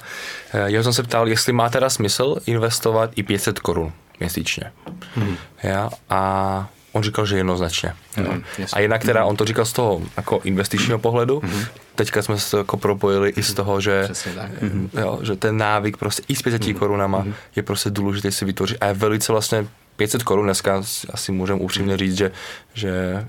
[0.53, 4.71] uh, já jsem se ptal, jestli má teda smysl investovat i 500 korun měsíčně.
[5.15, 5.37] Hmm.
[5.63, 7.93] Ja, a on říkal, že jednoznačně.
[8.17, 11.65] Mm, a jinak teda on to říkal z toho jako investičního pohledu, mm.
[12.01, 13.55] Teďka jsme se to jako propojili i z mhm.
[13.55, 16.73] toho, že, tak, mm, jo, že ten návyk prostě i s 500 mm.
[16.73, 17.33] korunama mm.
[17.55, 20.83] je prostě důležité si vytvořit a je velice vlastně 500 korun dneska
[21.13, 22.31] asi můžeme upřímně říct, že,
[22.73, 23.25] že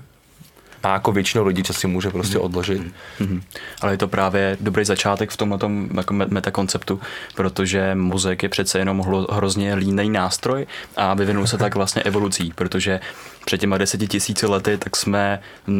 [0.83, 2.45] má jako většinou lidí, co si může prostě mhm.
[2.45, 2.81] odložit.
[3.19, 3.41] Mm-hmm.
[3.81, 5.59] Ale je to právě dobrý začátek v tomhle
[5.95, 7.01] jako metakonceptu,
[7.35, 12.99] protože mozek je přece jenom hrozně línej nástroj a vyvinul se tak vlastně evolucí, protože
[13.45, 15.39] před těma deseti tisíci lety, tak jsme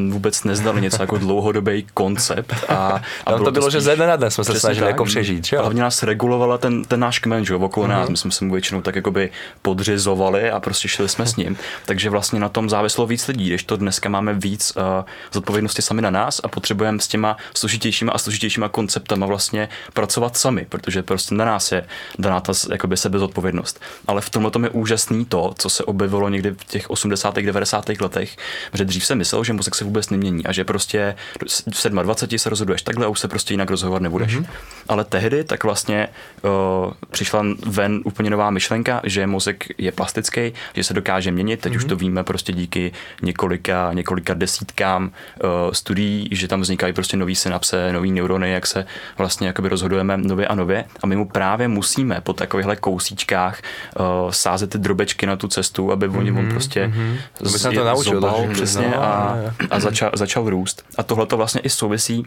[0.10, 2.54] vůbec neznali něco jako dlouhodobý koncept.
[2.70, 4.88] A, a bylo to bylo, to spíš, že ze dne na den jsme se snažili
[4.88, 5.46] jako přežít.
[5.46, 5.58] Že?
[5.58, 7.90] Hlavně nás regulovala ten, ten náš kmen, že okolo uh-huh.
[7.90, 8.10] nás.
[8.10, 9.30] My jsme se mu většinou tak jakoby
[9.62, 11.58] podřizovali a prostě šli jsme s ním.
[11.86, 14.84] Takže vlastně na tom závislo víc lidí, když to dneska máme víc uh,
[15.32, 20.66] zodpovědnosti sami na nás a potřebujeme s těma složitějšíma a složitějšíma konceptama vlastně pracovat sami,
[20.70, 21.86] protože prostě na nás je
[22.20, 23.82] daná ta jakoby sebezodpovědnost.
[24.08, 27.36] Ale v tomhle tom je úžasný to, co se objevilo někdy v těch 80.
[27.36, 27.53] 90.
[28.02, 28.38] letech,
[28.74, 31.16] že dřív se myslel, že mozek se vůbec nemění a že prostě
[31.74, 34.38] v 27 se rozhoduješ takhle a už se prostě jinak rozhodovat nebudeš.
[34.38, 34.46] Mm-hmm.
[34.88, 36.08] Ale tehdy tak vlastně
[36.42, 41.60] uh, přišla ven úplně nová myšlenka, že mozek je plastický, že se dokáže měnit.
[41.60, 41.78] Teď mm-hmm.
[41.78, 47.36] už to víme prostě díky několika, několika desítkám uh, studií, že tam vznikají prostě nový
[47.36, 48.86] synapse, nový neurony, jak se
[49.18, 50.86] vlastně jakoby rozhodujeme nově a nově.
[51.04, 53.62] A my mu právě musíme po takovýchhle kousíčkách
[54.00, 56.92] uh, sázet ty drobečky na tu cestu, aby mm-hmm, oni on prostě
[57.44, 58.14] to by se to naučil.
[58.14, 59.38] Zobal, přesně no, a,
[59.70, 60.86] a začal, začal růst.
[60.98, 62.26] A tohle to vlastně i souvisí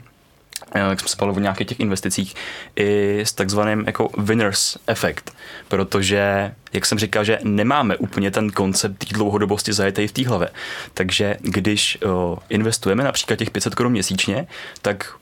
[0.72, 2.35] eh, jak jsme se o nějakých těch investicích,
[2.76, 5.35] i s takzvaným jako winners efekt,
[5.68, 10.48] protože, jak jsem říkal, že nemáme úplně ten koncept té dlouhodobosti zajetý v té hlavě.
[10.94, 14.46] Takže když o, investujeme například těch 500 korun měsíčně,
[14.83, 15.14] tak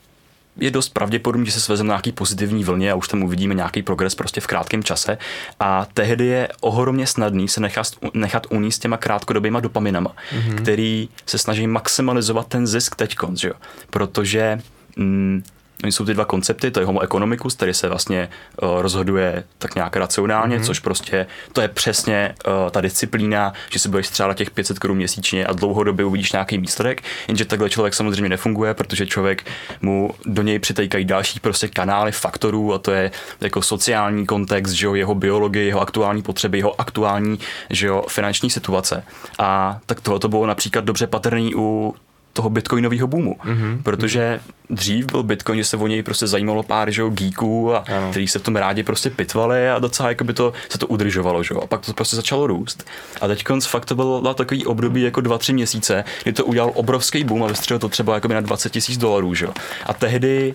[0.56, 3.82] je dost pravděpodobné, že se svezeme na nějaký pozitivní vlně a už tam uvidíme nějaký
[3.82, 5.18] progres prostě v krátkém čase.
[5.60, 10.54] A tehdy je ohromně snadný se nechat, nechat uníst těma krátkodobýma dopaminama, mm-hmm.
[10.54, 13.54] který se snaží maximalizovat ten zisk teď, že jo?
[13.90, 14.60] Protože
[14.96, 15.42] mm,
[15.84, 18.28] Oni jsou ty dva koncepty, to je homo economicus, který se vlastně
[18.62, 20.64] uh, rozhoduje tak nějak racionálně, mm-hmm.
[20.66, 24.96] což prostě to je přesně uh, ta disciplína, že si budeš střádat těch 500 korun
[24.96, 29.46] měsíčně a dlouhodobě uvidíš nějaký výsledek, jenže takhle člověk samozřejmě nefunguje, protože člověk
[29.82, 34.86] mu do něj přitejkají další prostě kanály faktorů a to je jako sociální kontext, že
[34.86, 37.38] jo, jeho biologie, jeho aktuální potřeby, jeho aktuální
[37.70, 39.04] že jo, finanční situace.
[39.38, 41.94] A tak tohle to bylo například dobře patrný u
[42.34, 43.36] toho bitcoinového boomu.
[43.44, 43.82] Mm-hmm.
[43.82, 48.10] Protože dřív byl bitcoin, že se o něj prostě zajímalo pár že, geeků, a ano.
[48.10, 51.42] který se v tom rádi prostě pitvali a docela jako by to, se to udržovalo.
[51.42, 51.54] Že?
[51.62, 52.84] A pak to prostě začalo růst.
[53.20, 57.42] A teď fakt to bylo takový období jako 2-3 měsíce, kdy to udělal obrovský boom
[57.42, 59.34] a vystřelil to třeba jako na 20 tisíc dolarů.
[59.34, 59.46] Že?
[59.86, 60.54] A tehdy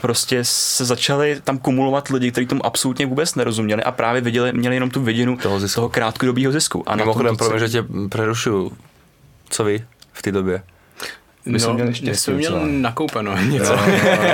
[0.00, 4.76] prostě se začali tam kumulovat lidi, kteří tomu absolutně vůbec nerozuměli a právě viděli, měli
[4.76, 5.74] jenom tu vidinu toho, zisku.
[5.74, 6.82] toho krátkodobého zisku.
[6.86, 8.72] A Mimochodem, promiň, že tě prerušuju.
[9.48, 10.62] Co vy v té době?
[11.46, 12.24] My no, jsme měli štěstí.
[12.24, 13.76] jsme měli nakoupeno něco.
[13.76, 13.86] No,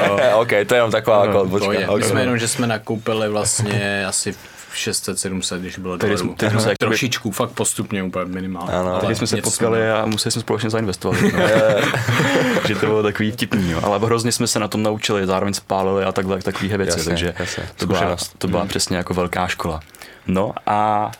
[0.08, 0.40] no, no.
[0.40, 1.88] ok, to je jenom taková no, jako to je.
[1.88, 1.98] Okay.
[1.98, 4.34] My jsme jenom, že jsme nakoupili vlastně asi
[4.74, 8.72] 600-700, když bylo tedy jsme, tedy jsme trošičku, fakt postupně, úplně minimálně.
[8.72, 11.18] Ano, ale jsme se potkali a museli jsme společně zainvestovat.
[11.32, 11.38] No.
[12.68, 13.80] že to bylo takový vtipný, jo.
[13.82, 17.34] ale hrozně jsme se na tom naučili, zároveň spálili a takhle, takové věci, jasně, takže
[17.38, 17.62] jasně.
[17.76, 18.68] to byla, to byla hmm.
[18.68, 19.80] přesně jako velká škola.
[20.26, 21.10] No a,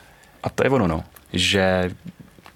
[0.42, 1.90] a to je ono, no, že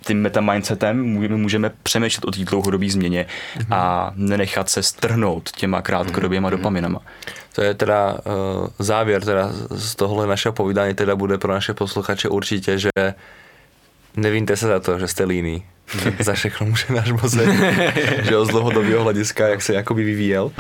[0.07, 3.27] tím metamindsetem můžeme, můžeme přemýšlet o té dlouhodobé změně
[3.59, 3.67] mm-hmm.
[3.71, 6.57] a nenechat se strhnout těma krátkodoběma mm-hmm.
[6.57, 7.01] dopaminama.
[7.53, 12.29] To je teda uh, závěr teda z tohle našeho povídání teda bude pro naše posluchače
[12.29, 12.91] určitě, že
[14.17, 15.65] nevínte se za to, že jste líní.
[16.21, 17.49] za všechno může náš mozek,
[18.23, 20.53] že z dlouhodobého hlediska, jak se jakoby vyvíjel.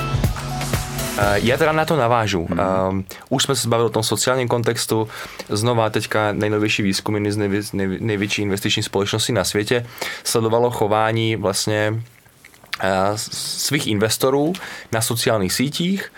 [1.18, 2.48] Eh, já teda na to navážu.
[2.50, 3.04] Hmm.
[3.28, 5.08] Už jsme se bavili o tom sociálním kontextu.
[5.48, 9.86] Znova teďka nejnovější výzkum jedny z nejvě, nej, největší investiční společností na světě
[10.24, 14.52] sledovalo chování vlastně uh, svých investorů
[14.92, 16.12] na sociálních sítích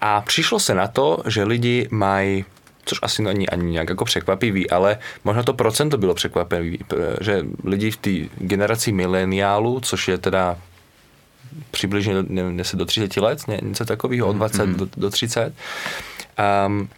[0.00, 2.44] a přišlo se na to, že lidi mají
[2.88, 6.78] což asi není ani nějak jako překvapivý, ale možná to procento bylo překvapivý,
[7.20, 10.56] že lidi v té generaci mileniálu, což je teda
[11.70, 14.76] přibližně nevím, do 30 let, něco takového, od 20 mm-hmm.
[14.76, 15.54] do, do 30.
[16.66, 16.88] Um,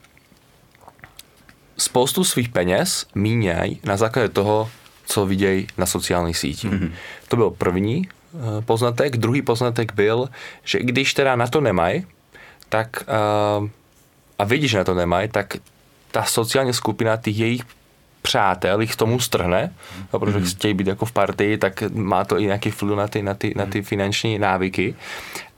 [1.78, 4.70] spoustu svých peněz mínějí na základě toho,
[5.06, 6.70] co vidějí na sociálních sítích.
[6.70, 6.90] Mm-hmm.
[7.28, 9.16] To byl první uh, poznatek.
[9.16, 10.28] Druhý poznatek byl,
[10.64, 12.06] že když teda na to nemají,
[12.68, 13.04] tak
[13.60, 13.68] uh,
[14.38, 15.56] a vidíš, že na to nemají, tak
[16.10, 17.62] ta sociální skupina těch jejich
[18.22, 20.06] přátel jich tomu strhne, mm.
[20.10, 20.44] protože mm.
[20.44, 23.52] chtějí být jako v partii, tak má to i nějaký vliv na ty, na, ty,
[23.56, 24.94] na ty finanční návyky.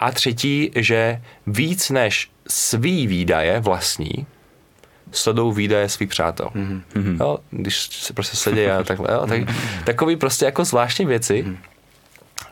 [0.01, 4.27] A třetí, že víc než svý výdaje vlastní,
[5.13, 6.49] sledují výdaje svých přátel.
[6.55, 7.17] Mm-hmm.
[7.21, 9.09] Jo, když se prostě sledějí a takhle.
[9.13, 9.41] Jo, tak,
[9.85, 11.43] takový prostě jako zvláštní věci.
[11.43, 11.59] Mm.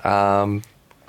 [0.04, 0.46] A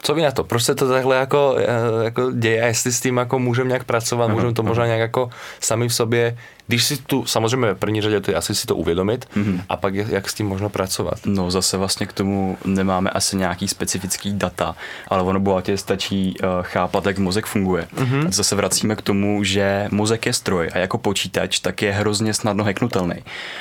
[0.02, 0.44] co vy na to?
[0.44, 2.66] Proč se to takhle jako, eh, jako děje?
[2.66, 6.38] Jestli s tím jako můžeme nějak pracovat, můžeme to možná nějak jako sami v sobě
[6.70, 9.62] když si tu, samozřejmě v první řadě to je asi si to uvědomit mm-hmm.
[9.70, 11.20] a pak je, jak s tím možno pracovat.
[11.26, 14.76] No zase vlastně k tomu nemáme asi nějaký specifický data,
[15.08, 17.88] ale ono bohatě stačí uh, chápat, jak mozek funguje.
[17.96, 18.32] Mm-hmm.
[18.32, 22.64] Zase vracíme k tomu, že mozek je stroj a jako počítač tak je hrozně snadno
[22.64, 23.16] heknutelný.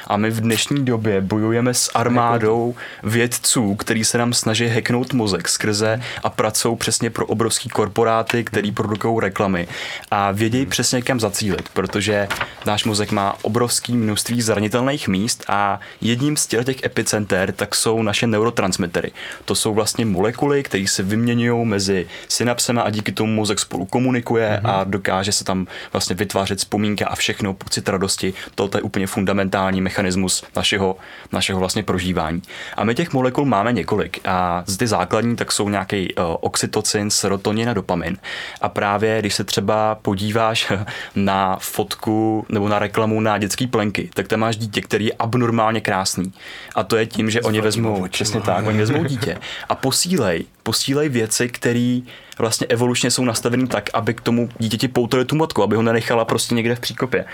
[0.07, 5.49] A my v dnešní době bojujeme s armádou vědců, který se nám snaží heknout mozek
[5.49, 9.69] skrze a pracují přesně pro obrovský korporáty, který produkují reklamy
[10.11, 10.71] a vědějí mm-hmm.
[10.71, 12.29] přesně kam zacílit, protože
[12.67, 18.03] náš mozek mozek má obrovské množství zranitelných míst a jedním z těch epicenter tak jsou
[18.03, 19.13] naše neurotransmitery.
[19.45, 24.61] To jsou vlastně molekuly, které se vyměňují mezi synapsema a díky tomu mozek spolu komunikuje
[24.63, 24.71] mm-hmm.
[24.71, 28.35] a dokáže se tam vlastně vytvářet vzpomínky a všechno, pocit radosti.
[28.55, 30.97] To je úplně fundamentální mechanismus našeho,
[31.33, 32.43] našeho vlastně prožívání.
[32.77, 37.11] A my těch molekul máme několik a z ty základní tak jsou nějaký uh, oxytocin,
[37.11, 38.17] serotonin a dopamin.
[38.61, 40.73] A právě když se třeba podíváš
[41.15, 45.81] na fotku nebo na reklamu na dětské plenky, tak tam máš dítě, který je abnormálně
[45.81, 46.33] krásný.
[46.75, 51.09] A to je tím, že oni vezmou, přesně tak, oni vezmou dítě a posílej, posílej
[51.09, 52.01] věci, které
[52.39, 56.25] vlastně evolučně jsou nastavený tak, aby k tomu dítěti poutali tu matku, aby ho nenechala
[56.25, 57.25] prostě někde v příkopě.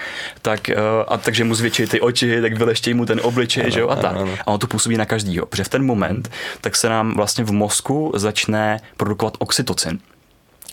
[0.42, 0.76] Tak, eh,
[1.08, 4.16] a takže mu zvětší ty oči, tak vyleštějí mu ten obličej, že jo, a tak.
[4.46, 5.46] A on to působí na každýho.
[5.46, 9.98] Protože v ten moment, tak se nám vlastně v mozku začne produkovat oxytocin.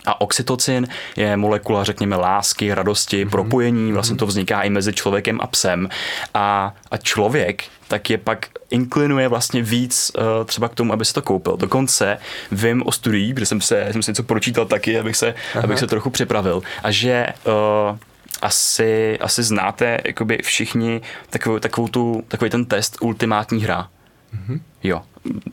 [0.06, 3.30] A oxytocin je molekula, řekněme, lásky, radosti, mm-hmm.
[3.30, 5.90] propojení, vlastně to vzniká i mezi člověkem a psem.
[6.34, 11.14] A, a člověk tak je pak inklinuje vlastně víc uh, třeba k tomu, aby se
[11.14, 11.58] to koupil.
[11.58, 12.18] Dokonce
[12.52, 15.88] vím o studiích, kde jsem se, jsem si něco pročítal taky, abych se, abych se
[15.88, 16.62] trochu připravil.
[16.84, 17.98] A že uh,
[18.42, 23.88] asi, asi znáte jakoby všichni takovou, takovou tu, takový ten test ultimátní hra.
[24.36, 24.60] Mm-hmm.
[24.84, 25.02] Jo,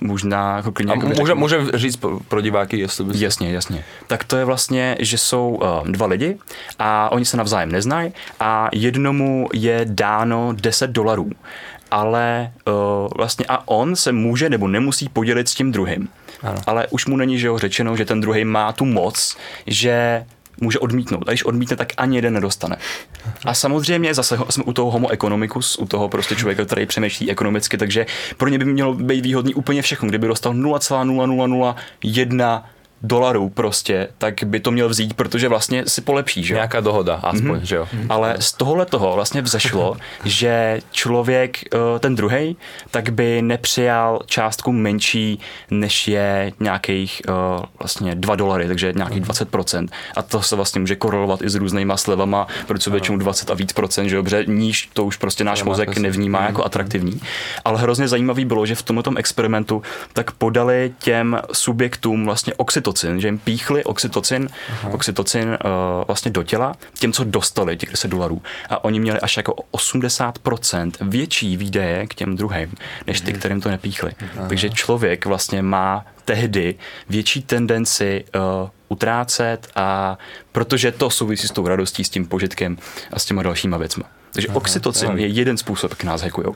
[0.01, 0.93] možná jako klidně...
[0.93, 1.97] Jako může, může říct
[2.29, 3.85] pro, diváky, jestli by Jasně, jasně.
[4.07, 6.39] Tak to je vlastně, že jsou uh, dva lidi
[6.79, 11.31] a oni se navzájem neznají a jednomu je dáno 10 dolarů.
[11.91, 16.09] Ale uh, vlastně a on se může nebo nemusí podělit s tím druhým.
[16.43, 16.61] Ano.
[16.67, 20.25] Ale už mu není že jo, řečeno, že ten druhý má tu moc, že
[20.61, 21.29] může odmítnout.
[21.29, 22.77] A když odmítne, tak ani jeden nedostane.
[23.45, 27.79] A samozřejmě zase jsme u toho homo economicus, u toho prostě člověka, který přemýšlí ekonomicky,
[27.79, 30.09] takže pro ně by mělo být výhodný úplně všechno.
[30.09, 32.63] Kdyby dostal 0,0001
[33.03, 37.51] dolarů prostě, tak by to měl vzít, protože vlastně si polepší, že Nějaká dohoda, aspoň,
[37.51, 37.63] mm-hmm.
[37.63, 37.89] že jo.
[38.09, 42.57] Ale z tohohle toho vlastně vzešlo, že člověk, eh, ten druhý,
[42.91, 47.33] tak by nepřijal částku menší, než je nějakých eh,
[47.79, 49.89] vlastně 2 dolary, takže nějakých 20%.
[50.17, 53.73] A to se vlastně může korelovat i s různýma slevama, protože většinou 20 a víc
[53.73, 57.21] procent, že jo, protože níž to už prostě náš mozek nevnímá jako atraktivní.
[57.65, 59.83] Ale hrozně zajímavý bylo, že v tomto experimentu
[60.13, 64.91] tak podali těm subjektům vlastně oxytocin oxytocin, že jim píchli oxytocin, Aha.
[64.91, 65.57] oxytocin uh,
[66.07, 68.43] vlastně do těla, těm, co dostali těch 10 dolarů.
[68.71, 72.75] A oni měli až jako 80% větší výdaje k těm druhým,
[73.07, 73.39] než ty, mhm.
[73.39, 74.13] kterým to nepíchli.
[74.37, 74.49] Aha.
[74.49, 76.75] Takže člověk vlastně má tehdy
[77.09, 80.19] větší tendenci uh, utrácet a
[80.53, 82.77] protože to souvisí s tou radostí, s tím požitkem
[83.13, 84.05] a s těma dalšíma věcmi.
[84.33, 86.47] Takže Aha, oxytocin je jeden způsob, jak nás hackují.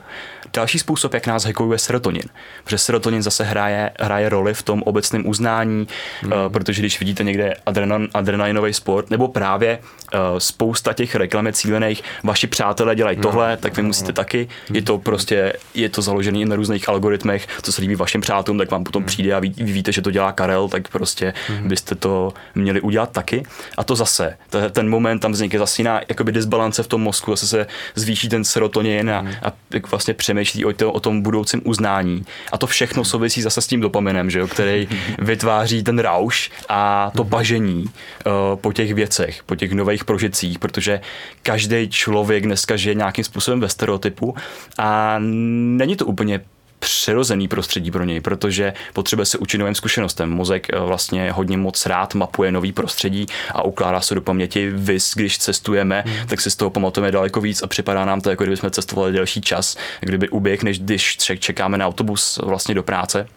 [0.53, 2.23] Další způsob, jak nás hackují, je serotonin.
[2.63, 5.87] Protože serotonin zase hraje, hraje roli v tom obecném uznání,
[6.21, 6.31] hmm.
[6.31, 9.79] uh, protože když vidíte někde adrenan, adrenalinový sport, nebo právě
[10.13, 13.23] uh, spousta těch reklam je cílených, vaši přátelé dělají no.
[13.23, 13.87] tohle, tak vy no.
[13.87, 14.47] musíte taky.
[14.73, 18.71] Je to prostě, je to založené na různých algoritmech, co se líbí vašim přátelům, tak
[18.71, 19.07] vám potom hmm.
[19.07, 21.67] přijde a ví, vy víte, že to dělá Karel, tak prostě hmm.
[21.67, 23.43] byste to měli udělat taky.
[23.77, 24.37] A to zase,
[24.71, 27.62] ten moment tam vznikne zase jiná jakoby disbalance v tom mozku, zase se
[27.95, 29.51] zvýší ten serotonin a, a
[29.91, 32.25] vlastně přemýšlí o, to, o tom budoucím uznání.
[32.51, 34.87] A to všechno souvisí zase s tím dopaminem, že jo, který
[35.19, 41.01] vytváří ten rauš a to bažení uh, po těch věcech, po těch nových prožitcích, protože
[41.43, 44.35] každý člověk dneska žije nějakým způsobem ve stereotypu
[44.77, 46.41] a není to úplně
[46.83, 50.29] přirozený prostředí pro něj, protože potřebuje se učit novým zkušenostem.
[50.29, 54.69] Mozek eh, vlastně hodně moc rád mapuje nový prostředí a ukládá se do paměti.
[54.69, 56.27] Vys, když cestujeme, hmm.
[56.27, 59.41] tak si z toho pamatujeme daleko víc a připadá nám to, jako kdybychom cestovali delší
[59.41, 63.27] čas, kdyby uběh, než když čekáme na autobus vlastně do práce.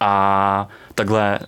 [0.00, 1.38] A takhle,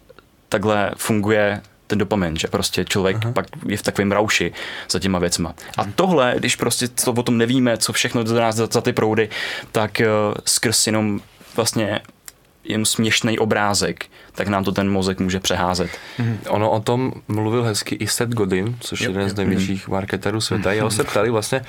[0.48, 1.60] takhle funguje
[1.92, 3.32] ten dopamin, že prostě člověk Aha.
[3.32, 4.52] pak je v takovém rauši
[4.90, 5.54] za těma věcma.
[5.78, 8.92] A tohle, když prostě to o tom nevíme, co všechno do nás za, za ty
[8.92, 9.28] proudy,
[9.72, 11.20] tak uh, skrz jenom
[11.56, 12.00] vlastně
[12.64, 15.90] jen směšný obrázek, tak nám to ten mozek může přeházet.
[16.18, 16.38] Mm.
[16.48, 19.92] Ono o tom mluvil hezky i Seth Godin, což je jeden z největších mm.
[19.92, 20.72] marketerů světa.
[20.72, 21.64] Jeho se ptali vlastně,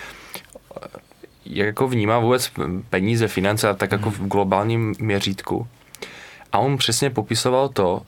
[1.46, 2.52] jak jako vnímá vůbec
[2.90, 5.68] peníze, finance a tak jako v globálním měřítku.
[6.52, 8.02] A on přesně popisoval to,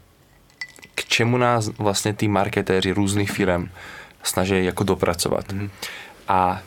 [0.95, 3.69] k čemu nás vlastně ty marketéři různých firm
[4.23, 5.53] snaží jako dopracovat.
[5.53, 5.69] Mm.
[6.27, 6.61] A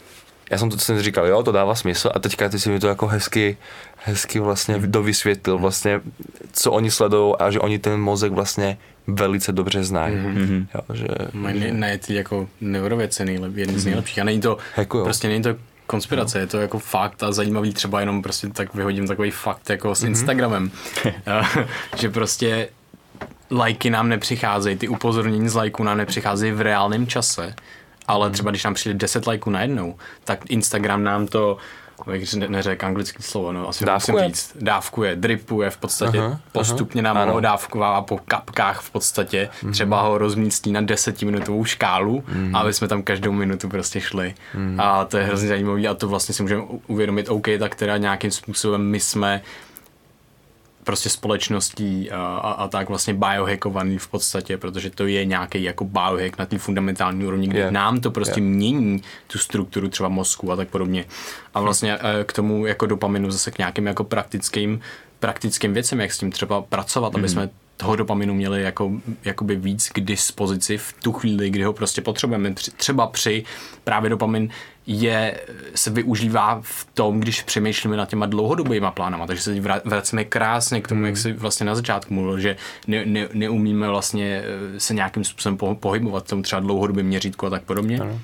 [0.51, 2.89] já jsem to jsem říkal, jo, to dává smysl a teďka ty si mi to
[2.89, 3.57] jako hezky,
[3.97, 4.91] hezky vlastně mm.
[4.91, 6.01] dovysvětlil vlastně,
[6.53, 10.17] co oni sledují a že oni ten mozek vlastně velice dobře znají.
[10.17, 10.67] Mm-hmm.
[10.75, 11.73] Jo, že, Mají že...
[11.73, 13.79] ne, ty jako neurovědce nejlep, jedni mm-hmm.
[13.79, 13.91] z mhm.
[13.91, 15.05] nejlepších a není to, Hekujou.
[15.05, 16.43] prostě není to konspirace, no.
[16.43, 20.03] je to jako fakt a zajímavý třeba jenom prostě tak vyhodím takový fakt jako s
[20.03, 20.07] mm-hmm.
[20.07, 20.71] Instagramem,
[21.97, 22.69] že prostě
[23.51, 27.55] lajky nám nepřicházejí, ty upozornění z lajků nám nepřicházejí v reálném čase,
[28.07, 28.33] ale hmm.
[28.33, 31.59] třeba když nám přijde 10 lajků najednou, tak Instagram nám to
[32.07, 34.13] jak neřek anglické slovo, no asi dávkuje.
[34.13, 37.33] musím říct, dávkuje, dripuje v podstatě, aha, postupně nám ano.
[37.33, 39.73] ho dávková po kapkách v podstatě, mm-hmm.
[39.73, 42.59] třeba ho rozmístí na desetiminutovou škálu, mm-hmm.
[42.59, 44.35] aby jsme tam každou minutu prostě šli.
[44.55, 44.83] Mm-hmm.
[44.83, 48.31] A to je hrozně zajímavé a to vlastně si můžeme uvědomit, OK, tak teda nějakým
[48.31, 49.43] způsobem my jsme
[50.89, 55.85] prostě společností a, a, a tak vlastně biohackovaný v podstatě, protože to je nějaký jako
[55.85, 57.73] biohack na té fundamentální úrovni, kde yeah.
[57.73, 58.51] nám to prostě yeah.
[58.51, 61.05] mění tu strukturu třeba mozku a tak podobně.
[61.55, 64.81] A vlastně e, k tomu jako dopaminu zase k nějakým jako praktickým
[65.21, 67.17] praktickým věcem, jak s tím třeba pracovat, mm-hmm.
[67.17, 67.29] aby mhm.
[67.29, 68.93] jsme toho dopaminu měli jako,
[69.25, 72.55] jakoby víc k dispozici v tu chvíli, kdy ho prostě potřebujeme.
[72.77, 73.45] Třeba při
[73.85, 74.49] právě dopamin
[74.87, 75.41] je,
[75.75, 80.89] se využívá v tom, když přemýšlíme nad těma dlouhodobýma plánama, takže se vracíme krásně k
[80.89, 81.07] tomu, mm.
[81.07, 85.77] jak si vlastně na začátku mluvil, že ne, ne, neumíme vlastně eh, se nějakým způsobem
[85.81, 88.01] pohybovat v tom třeba dlouhodobým měřítku a tak podobně.
[88.01, 88.21] Ano.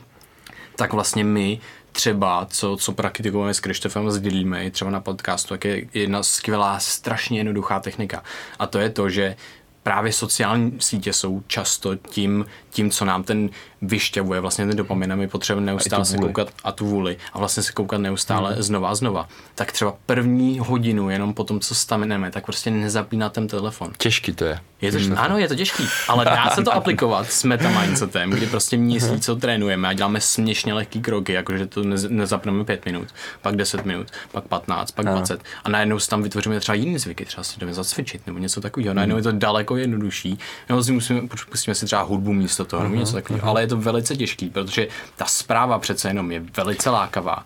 [0.77, 1.61] Tak vlastně my
[1.95, 6.79] třeba, co, co praktikujeme s Krištofem, sdílíme i třeba na podcastu, tak je jedna skvělá,
[6.79, 8.23] strašně jednoduchá technika.
[8.59, 9.37] A to je to, že
[9.83, 13.51] právě sociální sítě jsou často tím, tím, co nám ten
[13.83, 17.63] vyšťavuje vlastně ten dopamin a my potřebujeme neustále se koukat a tu vůli a vlastně
[17.63, 18.63] se koukat neustále hmm.
[18.63, 19.29] znova a znova.
[19.55, 23.93] Tak třeba první hodinu jenom po tom, co stamineme, tak prostě nezapínat ten telefon.
[23.99, 24.61] Těžký to je.
[24.85, 25.15] Je to, hmm.
[25.19, 29.25] Ano, je to těžký, ale dá se to aplikovat s meta mindsetem, kdy prostě měsíc,
[29.25, 33.09] co trénujeme a děláme směšně lehký kroky, jakože to nezapneme 5 minut,
[33.43, 35.17] pak 10 minut, pak 15, pak ano.
[35.17, 38.61] 20 a najednou si tam vytvoříme třeba jiný zvyky, třeba si jdeme zacvičit nebo něco
[38.61, 38.95] takového.
[38.95, 41.21] Najednou je to daleko jednodušší, nebo si musíme,
[41.51, 44.89] pustíme si třeba hudbu místo toho, nebo něco takového, ale je to velice těžký, protože
[45.17, 47.45] ta zpráva přece jenom je velice lákavá.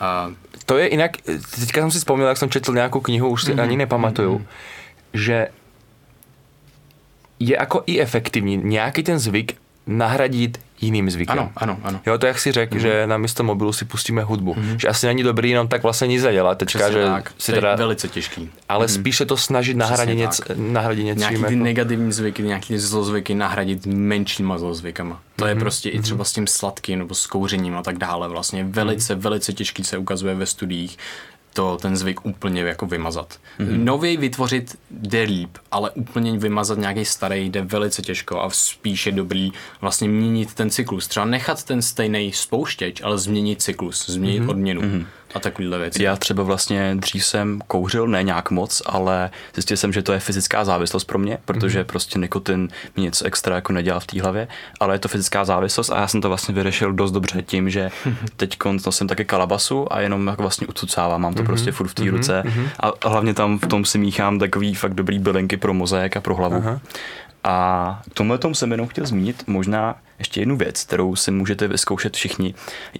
[0.00, 0.30] A...
[0.66, 1.16] To je jinak,
[1.60, 3.62] teďka jsem si vzpomněl, jak jsem četl nějakou knihu, už si mm-hmm.
[3.62, 4.46] ani nepamatuju, mm-hmm.
[5.14, 5.48] že
[7.40, 9.56] je jako i efektivní nějaký ten zvyk
[9.86, 11.38] nahradit jiným zvykem.
[11.38, 12.00] Ano, ano, ano.
[12.06, 12.80] Jo, to jak si řekl, mm-hmm.
[12.80, 14.54] že na místo mobilu si pustíme hudbu.
[14.54, 14.76] Mm-hmm.
[14.76, 16.58] Že asi není dobrý jenom tak vlastně nic zadělat.
[16.58, 17.32] Teďka, Přesně že tak.
[17.38, 18.50] Si to teda, je velice těžký.
[18.68, 19.00] Ale mm-hmm.
[19.00, 21.18] spíše to snažit nahradit, něco, nahradit něco.
[21.18, 21.64] Nějaký ty jako...
[21.64, 25.20] negativní zvyky, nějaký ty zlozvyky nahradit menšíma zlozvykama.
[25.36, 25.48] To mm-hmm.
[25.48, 25.98] je prostě mm-hmm.
[25.98, 28.28] i třeba s tím sladkým nebo s kouřením a tak dále.
[28.28, 29.20] Vlastně velice, mm-hmm.
[29.20, 30.98] velice těžký se ukazuje ve studiích
[31.56, 33.38] to ten zvyk úplně jako vymazat.
[33.60, 33.84] Mm-hmm.
[33.84, 39.52] Nový vytvořit jde líp, ale úplně vymazat nějaký starý jde velice těžko a spíše dobrý
[39.80, 41.08] vlastně měnit ten cyklus.
[41.08, 44.50] Třeba nechat ten stejný spouštěč, ale změnit cyklus, změnit mm-hmm.
[44.50, 44.80] odměnu.
[44.80, 45.06] Mm-hmm
[45.36, 46.02] a takovýhle věci.
[46.02, 50.20] Já třeba vlastně dřív jsem kouřil, ne nějak moc, ale zjistil jsem, že to je
[50.20, 51.86] fyzická závislost pro mě, protože mm-hmm.
[51.86, 54.48] prostě nikotin mi nic extra jako nedělá v té hlavě,
[54.80, 57.90] ale je to fyzická závislost a já jsem to vlastně vyřešil dost dobře tím, že
[58.36, 58.56] teď
[58.90, 61.46] jsem taky kalabasu a jenom jako vlastně ucucávám, mám to mm-hmm.
[61.46, 62.10] prostě furt v té mm-hmm.
[62.10, 62.68] ruce mhm.
[62.80, 66.34] a hlavně tam v tom si míchám takový fakt dobrý bylinky pro mozek a pro
[66.34, 66.56] hlavu.
[66.56, 66.80] Aha.
[67.44, 71.68] A k tomhle tomu jsem jenom chtěl zmínit možná ještě jednu věc, kterou si můžete
[71.68, 72.54] vyzkoušet všichni,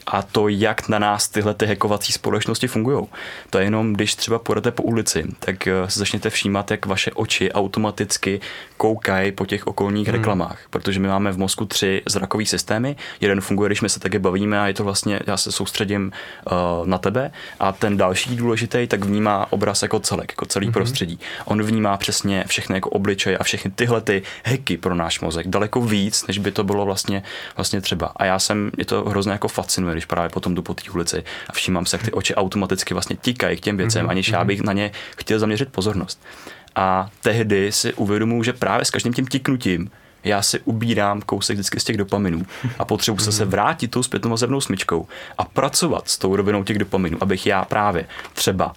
[0.06, 3.06] a to, jak na nás tyhle ty hackovací společnosti fungují.
[3.50, 7.10] To je jenom, když třeba půjdete po ulici, tak eh, se začněte všímat, jak vaše
[7.12, 8.40] oči automaticky
[8.76, 10.16] koukají po těch okolních hmm.
[10.16, 12.96] reklamách, protože my máme v mozku tři zrakové systémy.
[13.20, 16.12] Jeden funguje, když my se taky bavíme a je to vlastně, já se soustředím
[16.46, 20.72] uh, na tebe a ten další důležitý tak vnímá obraz jako celek, jako celý hmm.
[20.72, 21.20] prostředí.
[21.44, 25.80] On vnímá přesně všechny jako obličeje a všechny tyhle ty hacky pro náš mozek daleko
[25.80, 27.22] víc, než by to bylo vlastně vlastně,
[27.56, 28.12] vlastně třeba.
[28.16, 31.24] A já jsem, je to hrozně jako fascinuje, když právě potom jdu po té ulici
[31.48, 34.10] a všímám se, jak ty oči automaticky vlastně tikají k těm věcem, mm-hmm.
[34.10, 34.46] aniž já mhm.
[34.46, 36.22] bych na ně chtěl zaměřit pozornost.
[36.74, 39.90] A tehdy si uvědomuji, že právě s každým tím tiknutím
[40.24, 42.46] já si ubírám kousek vždycky z těch dopaminů
[42.78, 43.50] a potřebuji se, se mhm.
[43.50, 45.06] vrátit tou zpětnou vazebnou smyčkou
[45.38, 48.72] a pracovat s tou rovinou těch dopaminů, abych já právě třeba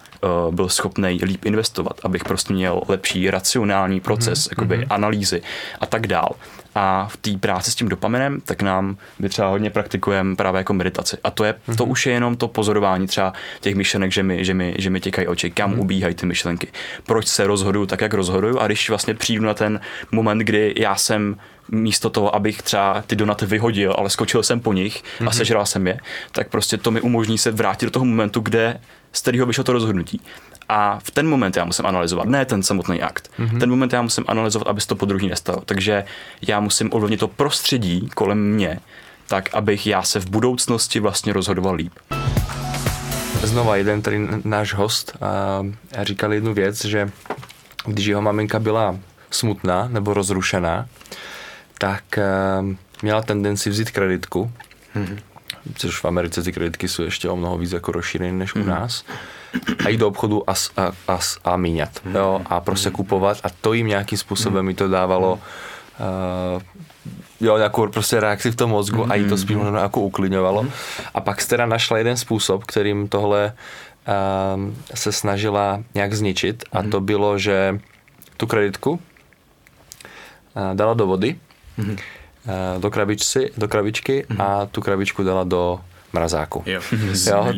[0.47, 4.51] uh, byl schopný líp investovat, abych prostě měl lepší racionální proces, mm-hmm.
[4.51, 5.41] jakoby analýzy
[5.79, 6.35] a tak dál
[6.75, 10.73] a v té práci s tím dopaminem, tak nám my třeba hodně praktikujeme právě jako
[10.73, 11.17] meditaci.
[11.23, 11.75] A to, je, mm-hmm.
[11.75, 14.99] to už je jenom to pozorování třeba těch myšlenek, že mi, že mi, že mi
[14.99, 15.79] těkají oči, kam mm-hmm.
[15.79, 16.67] ubíhají ty myšlenky,
[17.05, 19.79] proč se rozhoduju tak, jak rozhoduju a když vlastně přijdu na ten
[20.11, 21.35] moment, kdy já jsem
[21.71, 25.21] místo toho, abych třeba ty donaty vyhodil, ale skočil jsem po nich mm-hmm.
[25.21, 25.33] a mhm.
[25.33, 25.99] sežral jsem je,
[26.31, 28.79] tak prostě to mi umožní se vrátit do toho momentu, kde
[29.13, 30.21] z kterého vyšlo to rozhodnutí.
[30.69, 33.31] A v ten moment já musím analyzovat, ne ten samotný akt.
[33.39, 33.59] Mm-hmm.
[33.59, 35.61] Ten moment já musím analyzovat, aby se to po druhý nestalo.
[35.65, 36.03] Takže
[36.41, 38.79] já musím ovlivnit to prostředí kolem mě,
[39.27, 41.93] tak abych já se v budoucnosti vlastně rozhodoval líp.
[43.43, 45.65] Znova jeden tady náš host a,
[45.97, 47.11] a říkal jednu věc, že
[47.85, 48.95] když jeho maminka byla
[49.31, 50.85] smutná nebo rozrušená,
[51.79, 52.21] tak a,
[53.01, 54.51] měla tendenci vzít kreditku,
[54.95, 55.19] mm-hmm.
[55.75, 58.61] což v Americe ty kreditky jsou ještě o mnoho víc jako rozšířené než mm-hmm.
[58.61, 58.69] u mhm.
[58.69, 59.05] nás
[59.85, 62.01] a jít do obchodu a, a, a, a míňat.
[62.13, 65.39] Jo, a prostě kupovat a to jim nějakým způsobem mi to dávalo
[65.99, 66.61] uh,
[67.41, 70.65] jo, nějakou prostě reakci v tom mozgu a jí to spíš možná jako uklidňovalo.
[71.13, 73.53] A pak teda našla jeden způsob, kterým tohle
[74.55, 77.79] um, se snažila nějak zničit a to bylo, že
[78.37, 78.99] tu kreditku uh,
[80.73, 81.39] dala do vody,
[81.79, 85.79] uh, do, krabičci, do krabičky a tu krabičku dala do
[86.13, 86.63] mrazáku.
[86.65, 86.81] Jo,
[87.31, 87.53] jo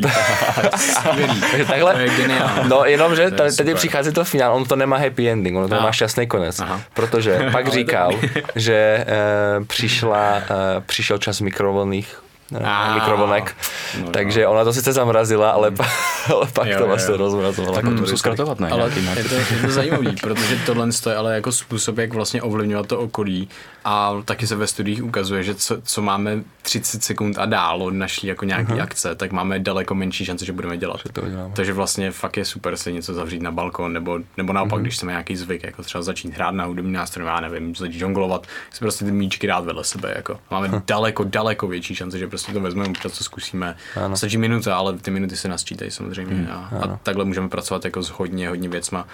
[1.66, 2.68] takhle, to je geniální.
[2.68, 5.74] No jenom, že tady, tady přichází to finál, on to nemá happy ending, on to
[5.74, 5.84] Aha.
[5.84, 6.80] má šťastný konec, Aha.
[6.94, 8.12] protože pak říkal,
[8.54, 10.42] že e, přišla, e,
[10.86, 12.22] přišel čas mikrovlnných
[12.64, 13.56] ah, mikrovlnek.
[14.00, 15.86] No, takže ona to sice zamrazila, ale, pa,
[16.34, 17.82] ale pak jo, to vlastně rozmrazovala.
[17.82, 18.68] Tak to zkratovat, ne?
[18.68, 22.86] Ale je to, je to zajímavý, protože tohle je ale jako způsob, jak vlastně ovlivňovat
[22.86, 23.48] to okolí
[23.84, 27.94] a taky se ve studiích ukazuje, že co, co máme 30 sekund a dál od
[27.94, 28.82] naší jako nějaký uh-huh.
[28.82, 31.00] akce, tak máme daleko menší šance, že budeme dělat.
[31.06, 31.22] Že to
[31.54, 34.82] Takže vlastně fakt je super se něco zavřít na balkon, nebo, nebo naopak, uh-huh.
[34.82, 38.46] když jsme nějaký zvyk, jako třeba začít hrát na hudební nástroj, já nevím, začít žonglovat,
[38.70, 40.12] si prostě ty míčky dát vedle sebe.
[40.16, 40.40] Jako.
[40.50, 40.82] Máme uh-huh.
[40.86, 43.76] daleko, daleko větší šance, že prostě to vezmeme, občas to zkusíme.
[43.96, 44.16] Ano.
[44.16, 46.46] Stačí minuta, ale ty minuty se nasčítají samozřejmě.
[46.46, 46.80] Uh-huh.
[46.80, 49.06] A, a takhle můžeme pracovat jako s hodně, hodně věcma.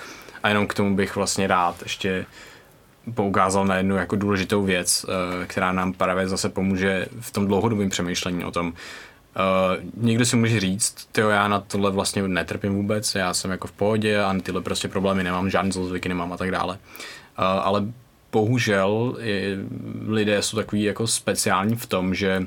[0.43, 2.27] A jenom k tomu bych vlastně rád ještě
[3.15, 7.91] poukázal na jednu jako důležitou věc, eh, která nám právě zase pomůže v tom dlouhodobém
[7.91, 8.73] přemýšlení o tom.
[9.37, 13.69] Uh, někdo si může říct, jo, já na tohle vlastně netrpím vůbec, já jsem jako
[13.69, 16.75] v pohodě a tyhle prostě problémy nemám, žádný zlozvyky nemám a tak dále.
[16.75, 17.85] Uh, ale
[18.33, 19.59] bohužel je,
[20.07, 22.47] lidé jsou takový jako speciální v tom, že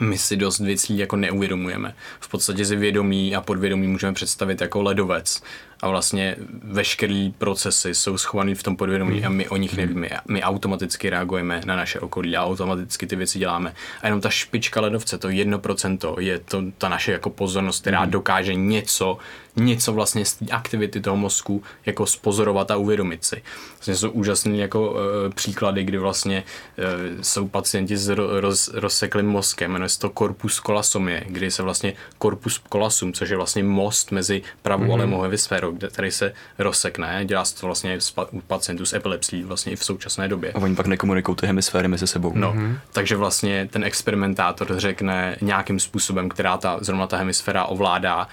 [0.00, 1.94] my si dost věcí jako neuvědomujeme.
[2.20, 5.42] V podstatě si vědomí a podvědomí můžeme představit jako ledovec
[5.80, 10.08] a vlastně veškerý procesy jsou schovaný v tom podvědomí a my o nich nevíme.
[10.28, 13.74] My automaticky reagujeme na naše okolí a automaticky ty věci děláme.
[14.02, 18.04] A jenom ta špička ledovce, to jedno procento, je to ta naše jako pozornost, která
[18.04, 19.18] dokáže něco,
[19.56, 23.42] něco vlastně z té aktivity toho mozku jako spozorovat a uvědomit si.
[23.72, 24.98] Vlastně jsou úžasné jako uh,
[25.34, 26.44] příklady, kdy vlastně
[26.78, 31.62] uh, jsou pacienti s ro, roz, rozseklým mozkem, jmenuje se to corpus colasomie, kdy se
[31.62, 34.92] vlastně corpus colasum, což je vlastně most mezi pravou mm-hmm.
[34.92, 37.24] a levou hemisférou, který se rozsekne.
[37.24, 37.98] Dělá se to vlastně
[38.30, 40.52] u pacientů s epilepsí vlastně i v současné době.
[40.52, 42.32] A oni pak nekomunikují ty hemisféry mezi sebou.
[42.34, 42.78] No, mm-hmm.
[42.92, 48.28] takže vlastně ten experimentátor řekne nějakým způsobem, která ta, zrovna ta hemisféra ovládá,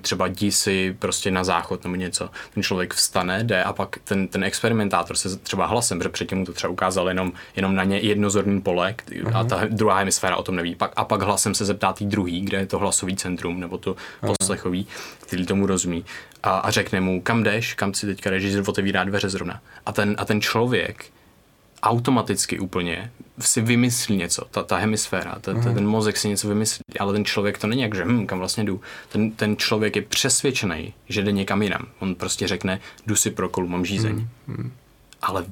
[0.00, 2.30] třeba jdi si prostě na záchod nebo něco.
[2.54, 6.44] Ten člověk vstane, jde a pak ten, ten experimentátor se třeba hlasem, že předtím mu
[6.44, 8.94] to třeba ukázal jenom, jenom na ně jednozorný pole
[9.34, 9.48] a mhm.
[9.48, 10.74] ta druhá hemisféra o tom neví.
[10.74, 13.92] Pak, a pak hlasem se zeptá tý druhý, kde je to hlasový centrum nebo to
[13.92, 14.34] uh-huh.
[14.38, 14.86] poslechový,
[15.26, 16.04] který tomu rozumí
[16.42, 19.60] a, a řekne mu, kam jdeš, kam si teďka jdeš, že otevírá dveře zrovna.
[19.86, 21.04] A ten, a ten člověk
[21.82, 23.10] automaticky úplně
[23.40, 27.24] si vymyslí něco, ta, ta hemisféra, ta, ta, ten mozek si něco vymyslí, ale ten
[27.24, 28.80] člověk to není jak, že hm, kam vlastně jdu.
[29.08, 31.86] Ten, ten člověk je přesvědčený, že jde někam jinam.
[31.98, 34.28] On prostě řekne, jdu si pro kolu, mám žízeň.
[34.46, 34.72] Mm.
[35.22, 35.44] Ale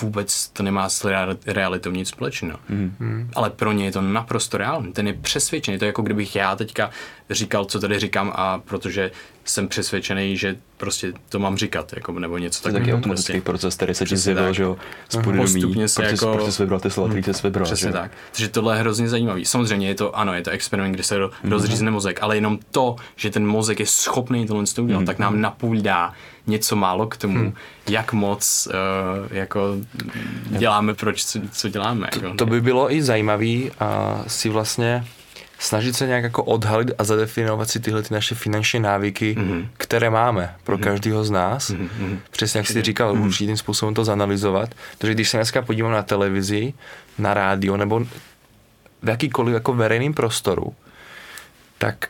[0.00, 1.10] vůbec to nemá s
[1.46, 2.58] realitou nic společného.
[2.68, 3.30] Mm.
[3.34, 4.92] Ale pro ně je to naprosto reálné.
[4.92, 5.78] Ten je přesvědčený.
[5.78, 6.90] To je jako kdybych já teďka
[7.30, 9.10] říkal, co tady říkám a protože
[9.44, 12.80] jsem přesvědčený, že prostě to mám říkat, jako, nebo něco takového.
[12.80, 13.44] To taky automatický prostě.
[13.44, 14.76] proces, který se ti zjevil, že jo,
[15.08, 16.32] z Postupně se jako...
[16.32, 17.64] Prostě jsi vybral ty slova, který jsi vybral.
[17.64, 18.10] Přesně tak.
[18.32, 19.44] Takže tohle je hrozně zajímavý.
[19.44, 21.50] Samozřejmě je to, ano, je to experiment, kde se mm-hmm.
[21.50, 25.06] rozřízne mozek, ale jenom to, že ten mozek je schopný tohle udělat, mm-hmm.
[25.06, 26.12] tak nám napovídá
[26.46, 27.52] něco málo k tomu, hmm.
[27.88, 29.76] jak moc uh, jako
[30.44, 32.08] děláme, proč, co, co děláme.
[32.14, 32.28] Jako.
[32.28, 35.04] To, to by bylo i zajímavé a si vlastně
[35.58, 39.68] snažit se nějak jako odhalit a zadefinovat si tyhle ty naše finanční návyky, mm-hmm.
[39.76, 40.84] které máme pro mm-hmm.
[40.84, 41.70] každého z nás.
[41.70, 42.18] Mm-hmm.
[42.30, 43.24] Přesně jak jsi říkal, mm-hmm.
[43.24, 44.74] určitým způsobem to zanalizovat.
[44.98, 46.72] Protože když se dneska podívám na televizi,
[47.18, 48.00] na rádio nebo
[49.02, 50.74] v jakýkoliv jako veřejným prostoru,
[51.78, 52.08] tak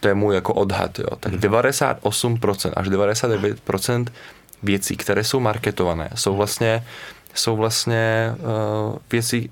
[0.00, 1.16] to je můj jako odhad, jo.
[1.20, 4.06] Tak 98% až 99%
[4.62, 6.84] věcí, které jsou marketované, jsou vlastně,
[7.34, 9.50] jsou vlastně uh, věci,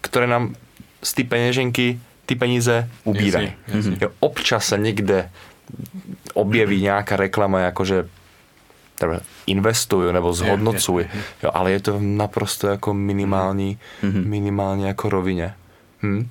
[0.00, 0.54] které nám
[1.02, 3.52] z ty peněženky ty peníze ubírají.
[4.00, 5.30] Jo, občas se někde
[6.34, 8.08] objeví nějaká reklama, jakože
[9.46, 11.08] investuju nebo zhodnocuji,
[11.42, 13.78] jo, ale je to naprosto jako minimální,
[14.24, 15.54] minimální jako rovině.
[16.02, 16.28] Hm?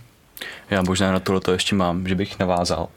[0.69, 2.87] Já možná na tohle to ještě mám, že bych navázal.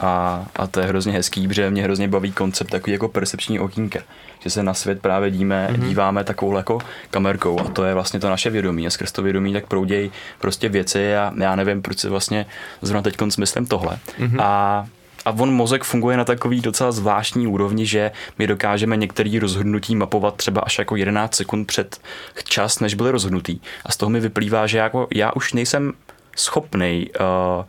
[0.00, 4.00] A, a to je hrozně hezký, protože mě hrozně baví koncept takový jako percepční okýnka.
[4.42, 5.88] Že se na svět právě díme, mm-hmm.
[5.88, 6.78] díváme takovou jako
[7.10, 8.86] kamerkou a to je vlastně to naše vědomí.
[8.86, 12.46] A skrz to vědomí tak proudějí prostě věci a já nevím, proč se vlastně
[12.82, 13.98] zrovna teď myslím tohle.
[14.18, 14.42] Mm-hmm.
[14.42, 14.86] A
[15.24, 20.36] a on mozek funguje na takový docela zvláštní úrovni, že my dokážeme některé rozhodnutí mapovat
[20.36, 22.00] třeba až jako 11 sekund před
[22.44, 23.60] čas, než byly rozhodnutý.
[23.84, 25.92] A z toho mi vyplývá, že jako já už nejsem
[26.36, 27.64] schopný uh,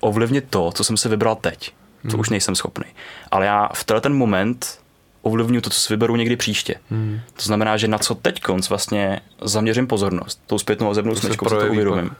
[0.00, 1.72] ovlivnit to, co jsem si vybral teď.
[2.02, 2.20] To hmm.
[2.20, 2.84] už nejsem schopný.
[3.30, 4.78] Ale já v tenhle ten moment
[5.22, 6.74] ovlivňuji to, co si vyberu někdy příště.
[6.90, 7.20] Hmm.
[7.36, 11.48] To znamená, že na co teď konc vlastně zaměřím pozornost, tou zpětnou a zemnou smečkou
[11.48, 12.10] se to uvědomím,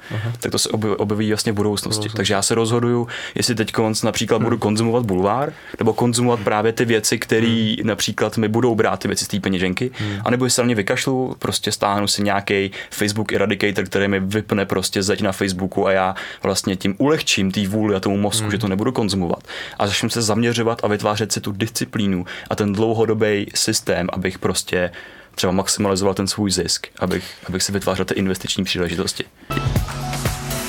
[0.41, 1.99] tak to se objeví vlastně v budoucnosti.
[1.99, 2.17] Budoucnost.
[2.17, 4.45] Takže já se rozhoduju, jestli teď konc například hmm.
[4.45, 7.87] budu konzumovat bulvár, nebo konzumovat právě ty věci, které hmm.
[7.87, 10.19] například mi budou brát ty věci z té peněženky, hmm.
[10.25, 15.21] anebo jestli mě vykašlu, prostě stáhnu si nějaký Facebook Eradicator, který mi vypne prostě zeď
[15.21, 18.51] na Facebooku a já vlastně tím ulehčím té vůli a tomu mozku, hmm.
[18.51, 19.45] že to nebudu konzumovat.
[19.79, 24.39] A začnu se zaměřovat a vytvářet si tu disciplínu a ten dlouho dlouhodobý systém, abych
[24.39, 24.91] prostě
[25.35, 29.25] třeba maximalizoval ten svůj zisk, abych, abych si vytvářel ty investiční příležitosti.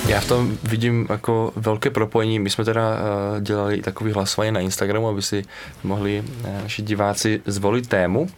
[0.07, 2.39] Já v tom vidím jako velké propojení.
[2.39, 5.45] My jsme teda uh, dělali takový hlasování na Instagramu, aby si
[5.84, 8.30] mohli uh, naši diváci zvolit tému.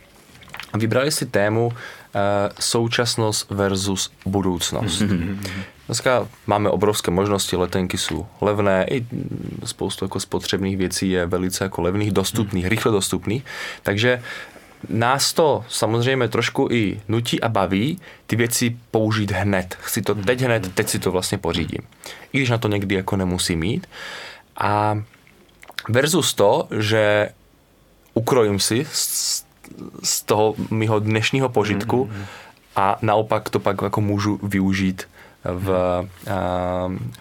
[0.74, 1.74] Vybrali si tému uh,
[2.60, 5.04] současnost versus budoucnost.
[5.86, 9.06] Dneska máme obrovské možnosti, letenky jsou levné, i
[9.66, 13.46] spoustu jako spotřebných věcí je velice jako levných, dostupných, rychle dostupných,
[13.84, 14.22] takže
[14.90, 19.78] nás to samozřejmě trošku i nutí a baví ty věci použít hned.
[19.82, 21.82] Chci to teď hned, teď si to vlastně pořídím.
[22.34, 23.88] I když na to někdy jako nemusím mít.
[24.58, 25.02] A
[25.90, 27.30] versus to, že
[28.14, 29.46] ukrojím si z,
[30.04, 32.12] z toho mého dnešního požitku
[32.76, 35.08] a naopak to pak jako můžu využít
[35.54, 35.70] v,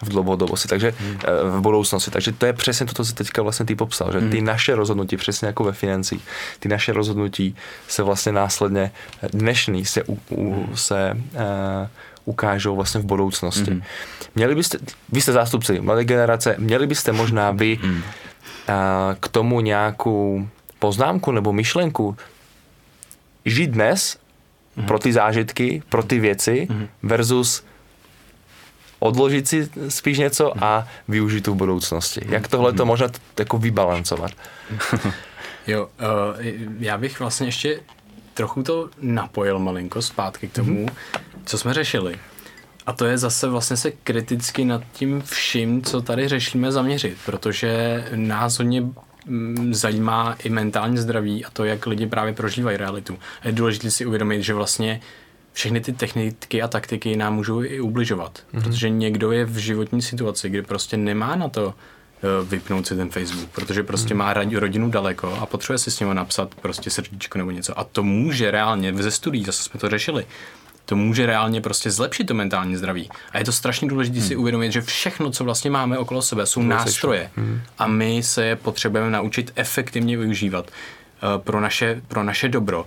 [0.01, 1.19] v dlouhodobosti, takže hmm.
[1.43, 2.11] v budoucnosti.
[2.11, 4.45] Takže to je přesně to, co si teďka vlastně ty popsal, že ty hmm.
[4.45, 6.21] naše rozhodnutí, přesně jako ve financích,
[6.59, 7.55] ty naše rozhodnutí
[7.87, 8.91] se vlastně následně
[9.33, 11.87] dnešní se, u, u, se uh,
[12.25, 13.71] ukážou vlastně v budoucnosti.
[13.71, 13.81] Mm.
[14.35, 14.77] Měli byste,
[15.11, 17.91] vy jste zástupci mladé generace, měli byste možná vy mm.
[17.91, 18.01] uh,
[19.19, 20.47] k tomu nějakou
[20.79, 22.17] poznámku nebo myšlenku
[23.45, 24.17] žít dnes
[24.75, 24.85] mm.
[24.85, 26.87] pro ty zážitky, pro ty věci mm.
[27.03, 27.63] versus
[29.05, 32.21] odložit si spíš něco a využít to v budoucnosti.
[32.29, 33.07] Jak tohle to možná
[33.39, 34.31] jako vybalancovat?
[35.67, 36.45] Jo, uh,
[36.79, 37.79] já bych vlastně ještě
[38.33, 41.21] trochu to napojil malinko zpátky k tomu, mm-hmm.
[41.45, 42.19] co jsme řešili.
[42.85, 48.03] A to je zase vlastně se kriticky nad tím vším, co tady řešíme, zaměřit, protože
[48.15, 48.81] nás hodně
[49.25, 53.17] mm, zajímá i mentální zdraví a to, jak lidi právě prožívají realitu.
[53.41, 55.01] A je důležité si uvědomit, že vlastně
[55.55, 58.63] všechny ty techniky a taktiky nám můžou i ubližovat, mm-hmm.
[58.63, 63.09] protože někdo je v životní situaci, kdy prostě nemá na to eh, vypnout si ten
[63.09, 64.17] Facebook, protože prostě mm.
[64.17, 67.79] má rodinu daleko a potřebuje si s ním napsat prostě srdíčko nebo něco.
[67.79, 70.25] A to může reálně, ze studií, zase jsme to řešili,
[70.85, 73.09] to může reálně prostě zlepšit to mentální zdraví.
[73.31, 74.27] A je to strašně důležité hmm.
[74.27, 77.31] si uvědomit, že všechno, co vlastně máme okolo sebe, jsou nástroje.
[77.35, 77.61] Hmm.
[77.77, 82.85] A my se je potřebujeme naučit efektivně využívat uh, pro, naše, pro naše dobro.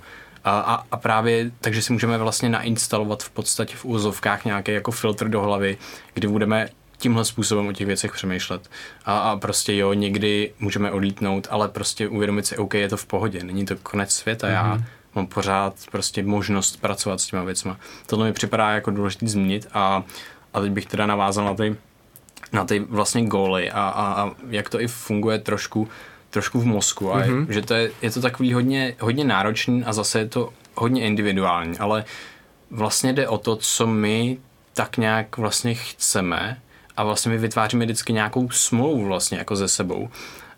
[0.48, 4.90] A, a, a právě takže si můžeme vlastně nainstalovat v podstatě v úzovkách nějaký jako
[4.90, 5.78] filtr do hlavy,
[6.14, 6.68] kdy budeme
[6.98, 8.70] tímhle způsobem o těch věcech přemýšlet.
[9.04, 13.06] A, a prostě jo, někdy můžeme odlítnout, ale prostě uvědomit si, OK, je to v
[13.06, 14.52] pohodě, není to konec světa, mm-hmm.
[14.52, 14.84] já mhm.
[15.14, 17.76] mám pořád prostě možnost pracovat s těma věcma.
[18.06, 20.02] Tohle mi připadá jako důležité zmínit a,
[20.54, 21.76] a teď bych teda navázal na ty,
[22.52, 25.88] na ty vlastně góly a, a, a jak to i funguje trošku
[26.30, 27.46] trošku v mozku a mm-hmm.
[27.48, 31.78] že to je, je to takový hodně, hodně náročný a zase je to hodně individuální,
[31.78, 32.04] ale
[32.70, 34.38] vlastně jde o to, co my
[34.74, 36.58] tak nějak vlastně chceme
[36.96, 40.08] a vlastně my vytváříme vždycky nějakou smlouvu vlastně jako ze sebou.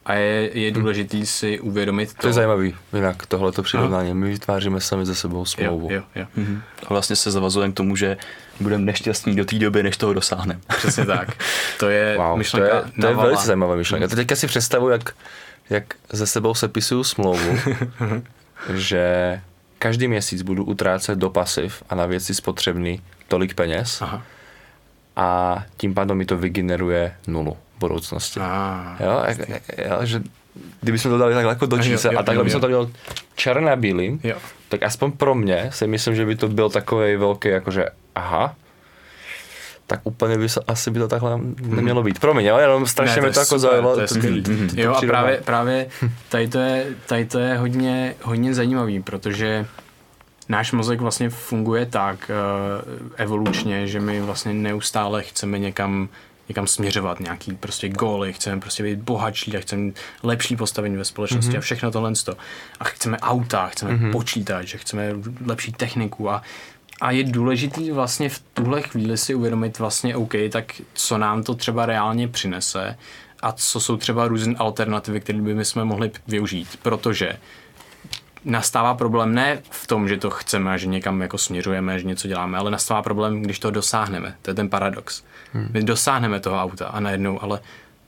[0.05, 0.81] A je, je mhm.
[0.81, 1.27] důležitý hmm.
[1.27, 2.21] si uvědomit to.
[2.21, 4.15] To je zajímavý, jinak tohleto přirovnání.
[4.15, 5.89] My vytváříme sami ze sebou smlouvu.
[5.91, 6.45] Jo, jo, jo.
[6.87, 8.17] A vlastně se zavazujeme k tomu, že
[8.61, 10.61] budeme nešťastní do té doby, než toho dosáhneme.
[10.79, 11.29] Přesně tak.
[11.79, 14.09] To je wow, myšlenka To je, to je velice zajímavá myšlenka.
[14.09, 15.15] To teďka si představuji, jak
[15.71, 17.59] jak ze sebou sepisuju smlouvu,
[18.75, 19.41] že
[19.79, 24.23] každý měsíc budu utrácet do pasiv a na věci spotřebný tolik peněz Aha.
[25.17, 28.41] a tím pádem mi to vygeneruje nulu v budoucnosti.
[28.43, 29.39] Ah, jo, jak,
[29.89, 30.23] jo, že
[30.81, 32.91] kdybychom to dali takhle jako do čísel a takhle bychom to měl
[33.37, 34.21] černé bílým,
[34.69, 38.55] tak aspoň pro mě si myslím, že by to byl takový velký, jakože aha,
[39.91, 42.19] tak úplně by se, asi by to takhle nemělo být.
[42.19, 43.95] Promiň, jo, jenom strašně mi to jako zaujalo.
[43.95, 44.07] To je
[44.77, 45.87] Jo a právě, právě
[46.29, 49.67] tady to je, tady to je hodně, hodně zajímavý, protože
[50.49, 56.09] náš mozek vlastně funguje tak uh, evolučně, že my vlastně neustále chceme někam
[56.49, 61.53] někam směřovat, nějaký prostě góly, chceme prostě být bohatší a chceme lepší postavení ve společnosti
[61.53, 61.59] mm-hmm.
[61.59, 62.13] a všechno tohle.
[62.81, 64.13] A chceme auta, chceme mm-hmm.
[64.13, 65.05] počítač, chceme
[65.47, 66.43] lepší techniku a
[67.01, 71.55] a je důležitý vlastně v tuhle chvíli si uvědomit vlastně OK, tak co nám to
[71.55, 72.97] třeba reálně přinese
[73.43, 77.33] a co jsou třeba různé alternativy, které by jsme mohli využít, protože
[78.45, 82.59] nastává problém ne v tom, že to chceme, že někam jako směřujeme, že něco děláme,
[82.59, 84.37] ale nastává problém, když to dosáhneme.
[84.43, 85.25] To je ten paradox.
[85.53, 85.69] Hmm.
[85.73, 87.61] My dosáhneme toho auta a najednou, ale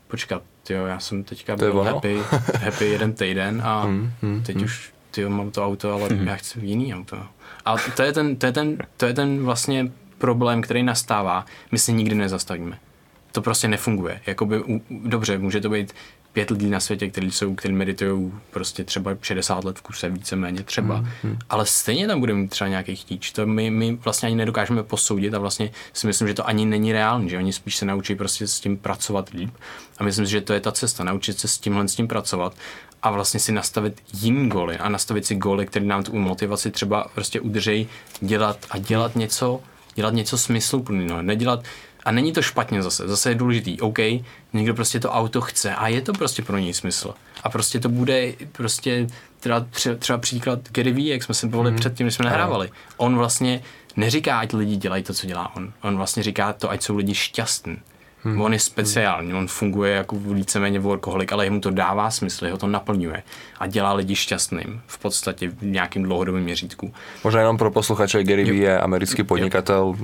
[0.07, 2.19] počkat, jo, já jsem teďka byl happy,
[2.63, 4.65] happy jeden týden a hmm, hmm, teď hmm.
[4.65, 6.27] už tyjo, mám to auto, ale hmm.
[6.27, 7.17] já chci jiný auto.
[7.65, 11.45] A to je ten, to je ten, to je ten vlastně problém, který nastává.
[11.71, 12.79] My se nikdy nezastavíme.
[13.31, 14.21] To prostě nefunguje.
[14.25, 15.93] Jakoby, dobře, může to být
[16.33, 20.63] pět lidí na světě, kteří jsou, kteří meditují prostě třeba 60 let v kuse, víceméně
[20.63, 21.37] třeba, mm, mm.
[21.49, 23.31] ale stejně tam budeme mít třeba nějaký chtíč.
[23.31, 26.91] To my, my vlastně ani nedokážeme posoudit a vlastně si myslím, že to ani není
[26.91, 29.51] reálné, že oni spíš se naučí prostě s tím pracovat líp.
[29.97, 32.53] A myslím si, že to je ta cesta, naučit se s tímhle s tím pracovat
[33.03, 37.07] a vlastně si nastavit jiný góly a nastavit si góly, které nám tu motivaci třeba
[37.13, 37.87] prostě udržejí
[38.21, 39.61] dělat a dělat něco,
[39.95, 41.63] dělat něco smysluplného, nedělat
[42.05, 43.97] a není to špatně zase, zase je důležitý, OK,
[44.53, 47.13] někdo prostě to auto chce a je to prostě pro něj smysl.
[47.43, 49.07] A prostě to bude prostě
[49.39, 49.65] třeba,
[49.99, 51.77] třeba příklad Gary Vee, jak jsme se bavili mm.
[51.77, 52.69] předtím, když jsme nahrávali.
[52.97, 53.61] On vlastně
[53.95, 55.73] neříká, ať lidi dělají to, co dělá on.
[55.81, 57.77] On vlastně říká to, ať jsou lidi šťastní.
[58.23, 58.41] Hmm.
[58.41, 62.67] On je speciální, on funguje jako víceméně workoholik, ale jemu to dává smysl, jeho to
[62.67, 63.23] naplňuje
[63.59, 66.93] a dělá lidi šťastným v podstatě v nějakém dlouhodobém měřítku.
[67.23, 69.95] Možná jenom pro posluchače, Gary Vee je americký podnikatel,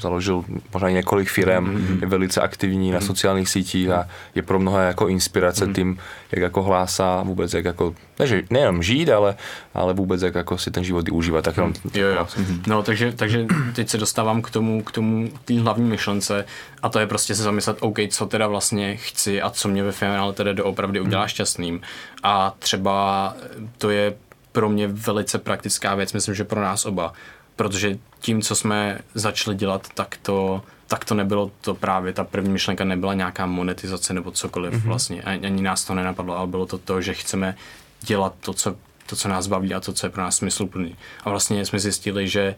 [0.00, 1.98] založil možná několik firm, mm-hmm.
[2.00, 2.94] je velice aktivní mm-hmm.
[2.94, 5.74] na sociálních sítích a je pro mnohé jako inspirace mm-hmm.
[5.74, 5.98] tím,
[6.32, 9.36] jak jako hlásá vůbec, jak jako, ne, že nejenom žít, ale,
[9.74, 11.44] ale vůbec jak jako si ten život užívat.
[11.44, 12.26] Tak jenom, jo, jo.
[12.66, 16.44] No, takže, takže teď se dostávám k tomu, k tomu, té hlavní myšlence
[16.82, 19.92] a to je prostě se zamyslet, OK, co teda vlastně chci a co mě ve
[19.92, 21.28] finále teda doopravdy udělá mm.
[21.28, 21.80] šťastným.
[22.22, 23.34] A třeba
[23.78, 24.16] to je
[24.52, 27.12] pro mě velice praktická věc, myslím, že pro nás oba,
[27.56, 32.50] protože tím, co jsme začali dělat, tak to, tak to nebylo to právě, ta první
[32.50, 34.88] myšlenka nebyla nějaká monetizace nebo cokoliv mm-hmm.
[34.88, 37.56] vlastně, ani, ani nás to nenapadlo, ale bylo to to, že chceme
[38.00, 38.76] dělat to, co,
[39.06, 40.96] to, co nás baví a to, co je pro nás smysluplný.
[41.24, 42.54] A vlastně jsme zjistili, že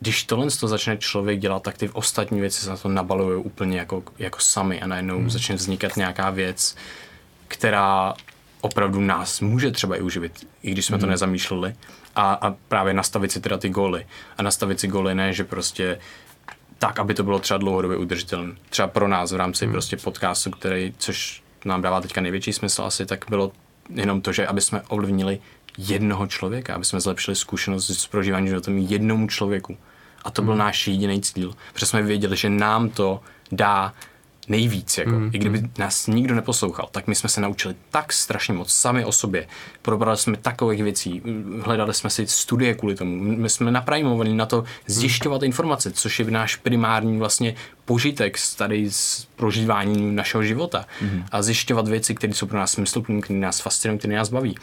[0.00, 3.78] když tohle to začne člověk dělat, tak ty ostatní věci se na to nabalují úplně
[3.78, 5.30] jako, jako sami a najednou hmm.
[5.30, 6.76] začne vznikat nějaká věc,
[7.48, 8.14] která
[8.60, 11.00] opravdu nás může třeba i uživit, i když jsme hmm.
[11.00, 11.74] to nezamýšleli.
[12.16, 14.06] A, a právě nastavit si teda ty góly.
[14.38, 15.98] A nastavit si góly ne, že prostě
[16.78, 18.54] tak, aby to bylo třeba dlouhodobě udržitelné.
[18.70, 19.72] Třeba pro nás v rámci hmm.
[19.72, 23.52] prostě podcastu, který, což nám dává teďka největší smysl asi, tak bylo
[23.94, 25.40] jenom to, že aby jsme ovlivnili
[25.78, 29.76] jednoho člověka, aby jsme zlepšili zkušenost s prožíváním životem jednomu člověku.
[30.24, 30.58] A to byl hmm.
[30.58, 33.20] náš jediný cíl, protože jsme věděli, že nám to
[33.52, 33.94] dá
[34.48, 34.98] nejvíc.
[34.98, 35.10] Jako.
[35.10, 35.30] Mm.
[35.32, 39.12] I kdyby nás nikdo neposlouchal, tak my jsme se naučili tak strašně moc sami o
[39.12, 39.46] sobě.
[39.82, 41.22] Probrali jsme takových věcí,
[41.60, 43.16] hledali jsme si studie kvůli tomu.
[43.22, 47.54] My jsme naprimovali na to zjišťovat informace, což je náš primární vlastně
[47.84, 50.86] požitek tady z prožívání našeho života.
[51.00, 51.24] Mm.
[51.32, 54.54] A zjišťovat věci, které jsou pro nás smysluplné, které nás fascinují, které nás baví.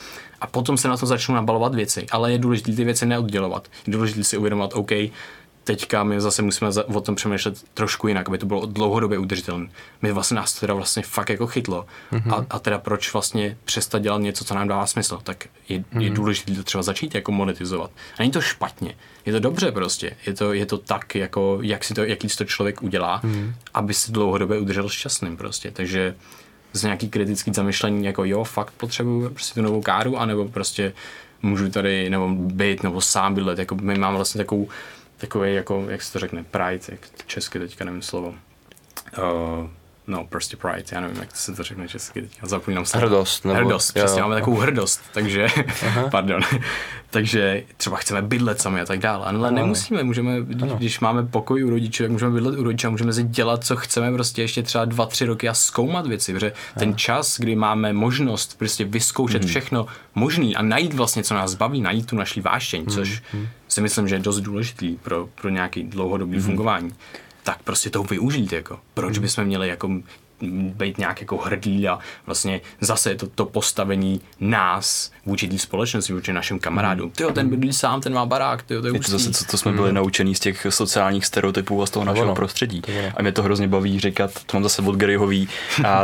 [0.42, 2.06] A potom se na to začnou nabalovat věci.
[2.12, 3.68] Ale je důležité ty věci neoddělovat.
[3.88, 4.92] Je důležité si uvědomovat, OK,
[5.66, 9.68] teďka my zase musíme o tom přemýšlet trošku jinak, aby to bylo dlouhodobě udržitelné.
[10.02, 11.86] My vlastně nás to teda vlastně fakt jako chytlo.
[12.12, 12.34] Mm-hmm.
[12.34, 16.02] A, a teda proč vlastně přestat dělat něco, co nám dává smysl, tak je, mm-hmm.
[16.02, 16.16] je mhm.
[16.16, 17.92] důležité to třeba začít jako monetizovat.
[17.92, 18.96] A není to špatně,
[19.26, 20.12] je to dobře prostě.
[20.26, 23.54] Je to, je to tak, jako, jak si to, jaký si to člověk udělá, mm-hmm.
[23.74, 25.72] aby se dlouhodobě udržel šťastným prostě.
[25.72, 26.16] Takže
[26.74, 30.94] z nějaký kritický zamyšlení, jako jo, fakt potřebuju prostě tu novou káru, anebo prostě
[31.42, 34.68] můžu tady, nebo být, nebo sám bydlet, jako my máme vlastně takovou
[35.26, 38.34] takový jako, jak se to řekne, pride, jak česky teďka nevím slovo.
[39.18, 39.68] Uh,
[40.08, 42.98] no, prostě pride, já nevím, jak se to řekne česky teď, já zapomínám se.
[42.98, 43.46] Hrdost.
[43.46, 45.48] Nebo, hrdost, přesně, máme takovou hrdost, takže,
[46.12, 46.42] pardon,
[47.10, 50.76] takže třeba chceme bydlet sami a tak dále, ale no, nemusíme, můžeme, ano.
[50.76, 53.76] když máme pokoj u rodičů, tak můžeme bydlet u rodičů a můžeme si dělat, co
[53.76, 56.80] chceme prostě ještě třeba dva, tři roky a zkoumat věci, protože ano.
[56.80, 59.50] ten čas, kdy máme možnost prostě vyzkoušet hmm.
[59.50, 62.90] všechno možný a najít vlastně, co nás baví, najít tu naší vášeň, hmm.
[62.90, 63.48] což hmm.
[63.76, 66.46] Si myslím, že je dost důležitý pro, pro nějaký dlouhodobý hmm.
[66.46, 66.92] fungování
[67.44, 68.80] tak prostě to využít, jako.
[68.94, 69.22] Proč hmm.
[69.22, 70.02] bychom měli jako
[70.42, 76.14] být nějak jako hrdý a vlastně zase je to, to postavení nás vůči té společnosti,
[76.14, 77.12] vůči našim kamarádům.
[77.12, 79.58] Ty ten bydlí sám, ten má barák, tyjo, to je, je to zase, co, co
[79.58, 79.96] jsme byli mm.
[79.96, 82.82] naučení z těch sociálních stereotypů a z toho našeho no, prostředí.
[82.82, 85.50] To a mě to hrozně baví říkat, to mám zase od Garyhový
[85.88, 86.04] a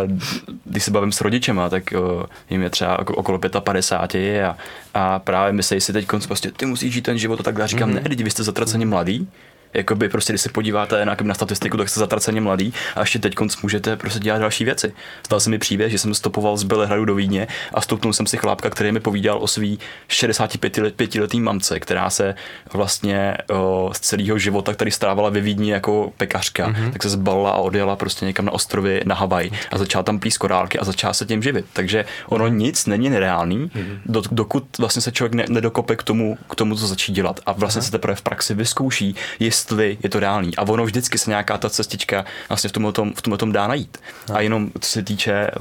[0.65, 4.57] když se bavím s rodičema, tak uh, jim je třeba okolo 55 a,
[4.93, 7.67] a právě myslí si teď prostě, ty musíš žít ten život a tak dále.
[7.67, 7.95] Říkám, mm.
[7.95, 9.27] ne, lidi, vy jste zatraceně mladý,
[9.73, 13.35] Jakoby prostě, když se podíváte na, na statistiku, tak jste zatraceně mladý a ještě teď
[13.63, 14.93] můžete prostě dělat další věci.
[15.25, 18.37] Stal se mi příběh, že jsem stopoval z Belehradu do Vídně a stoupnul jsem si
[18.37, 22.35] chlápka, který mi povídal o svý 65 let, letý mamce, která se
[22.73, 26.91] vlastně o, z celého života, který strávala ve Vídni jako pekařka, mm-hmm.
[26.91, 30.37] tak se zbalila a odjela prostě někam na ostrovy na Havaj a začala tam plíst
[30.37, 31.65] korálky a začala se tím živit.
[31.73, 33.99] Takže ono nic není nereálný, mm-hmm.
[34.05, 37.51] do, dokud vlastně se člověk ne, nedokope k tomu, k tomu, co začít dělat a
[37.51, 37.85] vlastně Aha.
[37.85, 40.55] se teprve v praxi vyzkouší, jestli jestli je to reálný.
[40.57, 43.67] A ono vždycky se nějaká ta cestička vlastně v tomhle, tom, v tomhle tom dá
[43.67, 43.97] najít.
[44.33, 45.51] A jenom co se týče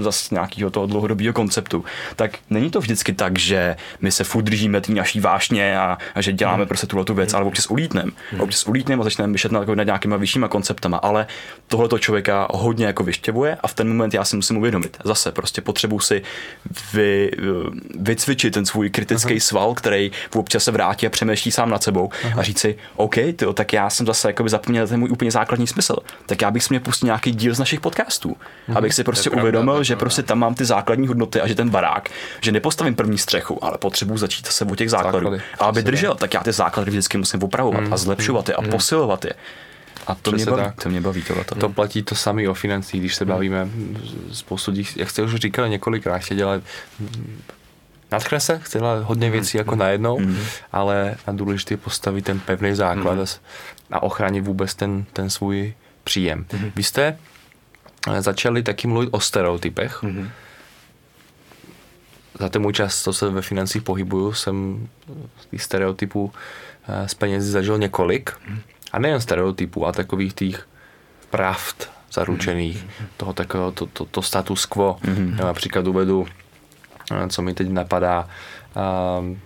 [0.00, 1.84] zase nějakého toho dlouhodobého konceptu,
[2.16, 6.20] tak není to vždycky tak, že my se furt držíme té naší vášně a, a
[6.20, 6.68] že děláme hmm.
[6.68, 8.10] prostě tuhle tu věc, ale občas ulítneme.
[8.30, 8.40] Hmm.
[8.40, 11.26] Občas ulítneme a začneme myšlet nad, nad nějakýma vyššíma konceptama, ale
[11.66, 14.96] tohle člověka hodně jako vyštěvuje a v ten moment já si musím uvědomit.
[15.04, 16.22] Zase prostě potřebuji si
[16.92, 17.42] vy, eh,
[17.98, 19.40] vycvičit ten svůj kritický Aha.
[19.40, 22.40] sval, který občas se vrátí a přemýšlí sám nad sebou Aha.
[22.40, 25.30] a říct si, OK, ty jo, tak já jsem zase jakoby zapomněl ten můj úplně
[25.30, 25.96] základní smysl.
[26.26, 28.78] Tak já bych si měl pustit nějaký díl z našich podcastů, mm-hmm.
[28.78, 31.70] abych si prostě uvědomil, pravda, že prostě tam mám ty základní hodnoty a že ten
[31.70, 32.08] barák,
[32.40, 35.24] že nepostavím první střechu, ale potřebuji začít se u těch základů.
[35.24, 35.42] Základy.
[35.58, 37.94] A aby držel, tak já ty základy vždycky musím opravovat mm-hmm.
[37.94, 38.70] a zlepšovat je a mm-hmm.
[38.70, 39.32] posilovat je.
[40.06, 40.82] A to mě, baví, tak.
[40.82, 41.54] to mě baví tohleto.
[41.54, 43.34] To platí to samé o financích, když se mhm.
[43.34, 43.68] bavíme
[44.32, 46.62] spoustu lidí, jak jste už říkali několikrát, chtěli dělat
[48.12, 50.38] Nadchne se, chce dělat hodně věcí jako najednou, mm.
[50.72, 53.26] ale na důležité je postavit ten pevný základ mm.
[53.90, 56.46] a ochránit vůbec ten, ten svůj příjem.
[56.52, 56.72] Mm.
[56.76, 57.18] Vy jste
[58.18, 60.02] začali taky mluvit o stereotypech.
[60.02, 60.30] Mm-hmm.
[62.40, 64.88] Za ten můj čas, co se ve financích pohybuju, jsem
[65.50, 66.32] těch stereotypů
[67.06, 68.30] z penězí zažil několik.
[68.92, 70.68] A nejen stereotypů, a takových těch
[71.30, 73.06] pravd zaručených, mm-hmm.
[73.16, 74.98] toho takového, to, to, to status quo.
[75.02, 75.38] Mm-hmm.
[75.38, 76.26] Já například uvedu,
[77.28, 78.28] co mi teď napadá,
[79.18, 79.40] um,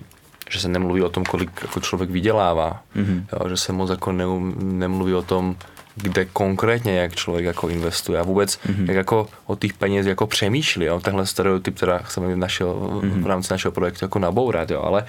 [0.50, 3.24] že se nemluví o tom, kolik jako člověk vydělává, mm-hmm.
[3.32, 5.56] jo, že se moc jako neum, nemluví o tom,
[5.94, 8.86] kde konkrétně jak člověk jako investuje a vůbec mm-hmm.
[8.86, 10.84] jak jako o těch peněz jako přemýšlí.
[10.84, 11.00] Jo.
[11.00, 13.22] Tenhle stereotyp teda chceme našel, mm-hmm.
[13.22, 14.82] v rámci našeho projektu jako nabourat, jo.
[14.82, 15.06] Ale,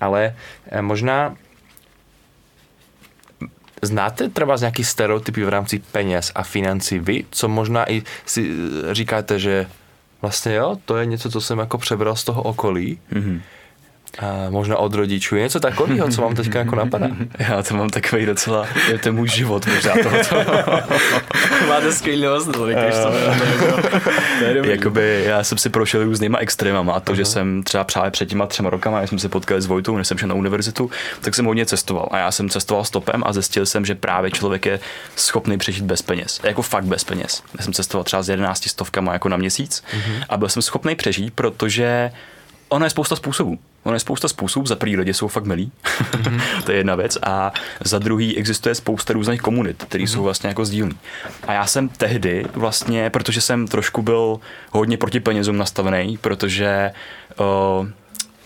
[0.00, 0.34] ale
[0.70, 1.34] eh, možná
[3.82, 8.50] Znáte třeba nějaký stereotypy v rámci peněz a financí vy, co možná i si
[8.92, 9.66] říkáte, že
[10.22, 13.40] vlastně jo, to je něco, co jsem jako přebral z toho okolí, mm-hmm.
[14.18, 15.36] A možná od rodičů.
[15.36, 17.08] Je něco takového, co vám teďka jako napadá?
[17.38, 20.36] Já to mám takový docela, je to můj život možná tohoto.
[21.68, 22.66] Máte skvělý to
[24.70, 27.16] Jakoby já jsem si prošel různýma extrémama a to, uh-huh.
[27.16, 30.08] že jsem třeba právě před těma třema rokama, když jsme se potkali s Vojtou, než
[30.08, 30.90] jsem šel na univerzitu,
[31.20, 32.08] tak jsem hodně cestoval.
[32.10, 34.80] A já jsem cestoval stopem a zjistil jsem, že právě člověk je
[35.16, 36.40] schopný přežít bez peněz.
[36.42, 37.42] Jako fakt bez peněz.
[37.58, 40.24] Já jsem cestoval třeba s 11 stovkama jako na měsíc uh-huh.
[40.28, 42.10] a byl jsem schopný přežít, protože
[42.68, 43.58] ono je spousta způsobů.
[43.84, 44.66] Ono je spousta způsobů.
[44.66, 46.40] Za prvý lidi jsou fakt milí, mm-hmm.
[46.64, 47.18] to je jedna věc.
[47.22, 47.52] A
[47.84, 50.12] za druhý existuje spousta různých komunit, které mm-hmm.
[50.12, 50.98] jsou vlastně jako sdílní.
[51.46, 54.40] A já jsem tehdy vlastně, protože jsem trošku byl
[54.70, 56.92] hodně proti penězům nastavený, protože
[57.80, 57.88] uh,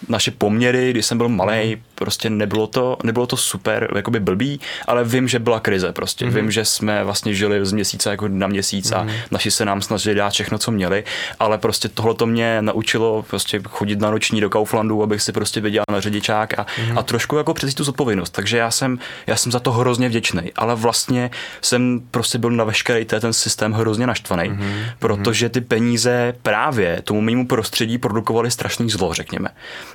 [0.08, 1.82] naše poměry, když jsem byl malý, mm.
[2.00, 6.26] Prostě nebylo to, nebylo to super, jakoby blbý, ale vím, že byla krize prostě.
[6.26, 6.34] Mm.
[6.34, 9.10] Vím, že jsme vlastně žili z měsíce jako na měsíc a mm.
[9.30, 11.04] naši se nám snažili dát všechno, co měli,
[11.38, 15.60] ale prostě tohle to mě naučilo prostě chodit na noční do Kauflandu, abych si prostě
[15.60, 16.98] viděl na řidičák a, mm.
[16.98, 18.30] a trošku jako přeci tu zodpovědnost.
[18.30, 21.30] Takže já jsem, já jsem za to hrozně vděčný, ale vlastně
[21.60, 24.82] jsem prostě byl na veškerý ten systém hrozně naštvaný, mm.
[24.98, 29.48] protože ty peníze právě tomu mému prostředí produkovaly strašný zlo, řekněme.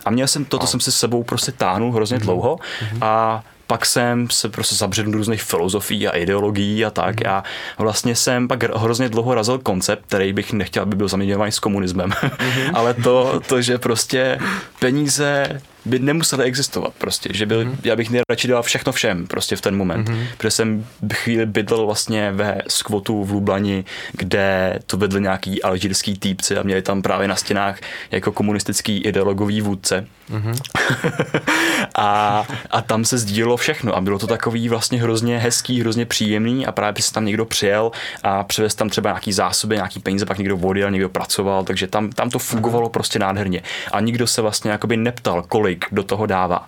[0.05, 0.67] A měl jsem toto, no.
[0.67, 2.21] jsem si s sebou prostě táhnul hrozně mm-hmm.
[2.21, 2.97] dlouho mm-hmm.
[3.01, 7.21] a pak jsem se prostě zabředl do různých filozofií a ideologií a tak.
[7.21, 7.29] Mm.
[7.29, 7.43] A
[7.77, 12.09] vlastně jsem pak hrozně dlouho razil koncept, který bych nechtěl, aby byl zaměňovaný s komunismem.
[12.09, 12.71] Mm-hmm.
[12.73, 14.39] Ale to, to, že prostě
[14.79, 17.77] peníze by nemusely existovat prostě, že byl, mm-hmm.
[17.83, 20.27] já bych nejradši dal všechno všem prostě v ten moment, mm-hmm.
[20.37, 26.57] protože jsem chvíli bydlel vlastně ve skvotu v Lublani, kde to vedli nějaký alžírský týpci
[26.57, 27.79] a měli tam právě na stěnách
[28.11, 30.07] jako komunistický ideologový vůdce.
[30.31, 30.55] Mm-hmm.
[31.95, 36.65] a, a tam se sdílelo všechno a bylo to takový vlastně hrozně hezký, hrozně příjemný
[36.65, 37.91] a právě se tam někdo přijel
[38.23, 42.09] a přivez tam třeba nějaký zásoby, nějaký peníze, pak někdo odjel, někdo pracoval, takže tam,
[42.09, 42.91] tam to fungovalo mm-hmm.
[42.91, 43.61] prostě nádherně
[43.91, 46.67] a nikdo se vlastně jakoby neptal, kolik kolik do toho dává.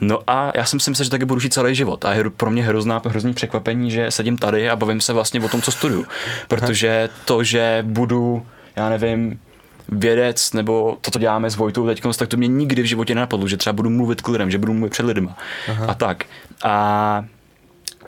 [0.00, 2.04] No a já jsem si myslel, že taky budu žít celý život.
[2.04, 5.48] A je pro mě hrozná, hrozný překvapení, že sedím tady a bavím se vlastně o
[5.48, 6.06] tom, co studuju.
[6.48, 8.46] Protože to, že budu,
[8.76, 9.40] já nevím,
[9.88, 13.48] vědec, nebo to, co děláme s Vojtou teď, tak to mě nikdy v životě nenapadlo,
[13.48, 15.36] že třeba budu mluvit k lidem, že budu mluvit před lidma
[15.68, 15.86] Aha.
[15.86, 16.24] a tak.
[16.64, 17.24] A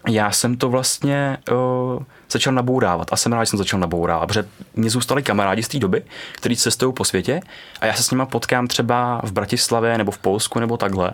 [0.08, 4.44] já jsem to vlastně uh, začal nabourávat a jsem rád, že jsem začal nabourávat, protože
[4.74, 6.02] mě zůstali kamarádi z té doby,
[6.32, 7.40] kteří cestují po světě
[7.80, 11.12] a já se s nimi potkám třeba v Bratislavě nebo v Polsku nebo takhle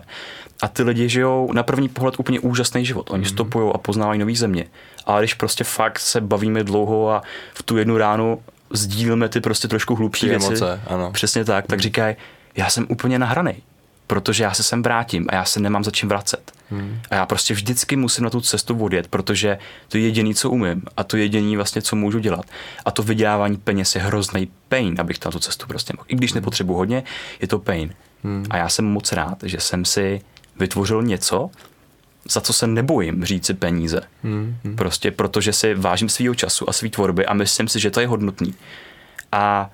[0.61, 3.09] a ty lidi žijou na první pohled úplně úžasný život.
[3.09, 3.29] Oni mm-hmm.
[3.29, 4.65] stopují a poznávají nové země.
[5.05, 7.21] Ale když prostě fakt se bavíme dlouho a
[7.53, 8.43] v tu jednu ránu
[8.73, 11.11] sdílíme ty prostě trošku hlubší ty věci, emoce, ano.
[11.11, 11.81] přesně tak, tak mhm.
[11.81, 12.15] říkají,
[12.55, 13.63] já jsem úplně nahraný
[14.07, 16.51] protože já se sem vrátím a já se nemám za čím vracet.
[16.69, 16.99] Hmm.
[17.09, 20.83] A já prostě vždycky musím na tu cestu odjet, protože to je jediný, co umím
[20.97, 22.45] a to je jediný vlastně, co můžu dělat.
[22.85, 26.05] A to vydělávání peněz je hrozný pain, abych na tu cestu prostě mohl.
[26.07, 26.41] I když hmm.
[26.41, 27.03] nepotřebuji hodně,
[27.41, 27.93] je to pain.
[28.23, 28.45] Hmm.
[28.49, 30.21] A já jsem moc rád, že jsem si
[30.59, 31.49] vytvořil něco,
[32.29, 34.01] za co se nebojím říct si peníze.
[34.23, 34.57] Hmm.
[34.63, 34.75] Hmm.
[34.75, 38.07] Prostě protože si vážím svýho času a svý tvorby a myslím si, že to je
[38.07, 38.55] hodnotný.
[39.31, 39.69] A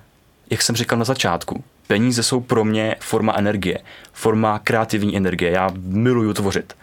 [0.50, 3.78] jak jsem říkal na začátku, peníze jsou pro mě forma energie,
[4.12, 5.50] forma kreativní energie.
[5.50, 6.74] Já miluju tvořit.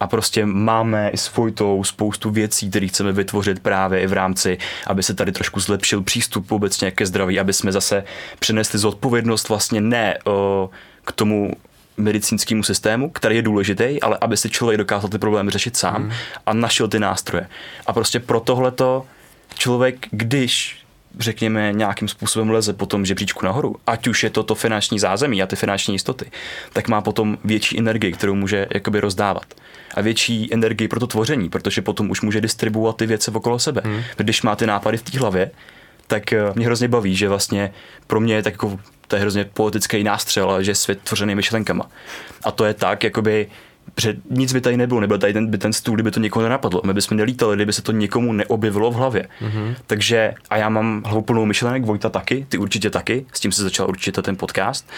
[0.00, 4.58] A prostě máme i s Vojtou spoustu věcí, které chceme vytvořit právě i v rámci,
[4.86, 8.04] aby se tady trošku zlepšil přístup obecně ke zdraví, aby jsme zase
[8.38, 10.70] přenesli zodpovědnost vlastně ne o,
[11.04, 11.50] k tomu
[11.96, 16.12] medicínskému systému, který je důležitý, ale aby si člověk dokázal ty problémy řešit sám mm.
[16.46, 17.48] a našel ty nástroje.
[17.86, 19.06] A prostě pro tohleto
[19.54, 20.79] člověk, když
[21.18, 25.42] řekněme, nějakým způsobem leze po tom žebříčku nahoru, ať už je to to finanční zázemí
[25.42, 26.30] a ty finanční jistoty,
[26.72, 29.54] tak má potom větší energii, kterou může jakoby rozdávat.
[29.94, 33.80] A větší energii pro to tvoření, protože potom už může distribuovat ty věci okolo sebe.
[33.84, 34.02] Hmm.
[34.16, 35.50] Když má ty nápady v té hlavě,
[36.06, 37.72] tak eh, mě hrozně baví, že vlastně
[38.06, 41.90] pro mě je tak jako, to je hrozně politický nástřel, že je svět tvořený myšlenkama.
[42.44, 43.48] A to je tak, jakoby
[43.94, 46.80] Protože nic by tady nebylo, nebyl tady ten, by ten stůl, kdyby to někoho nenapadlo.
[46.84, 49.28] My bychom nelítali, kdyby se to někomu neobjevilo v hlavě.
[49.42, 49.74] Mm-hmm.
[49.86, 53.62] Takže, a já mám hlavu plnou myšlenek, Vojta taky, ty určitě taky, s tím se
[53.62, 54.88] začal určitě ten podcast.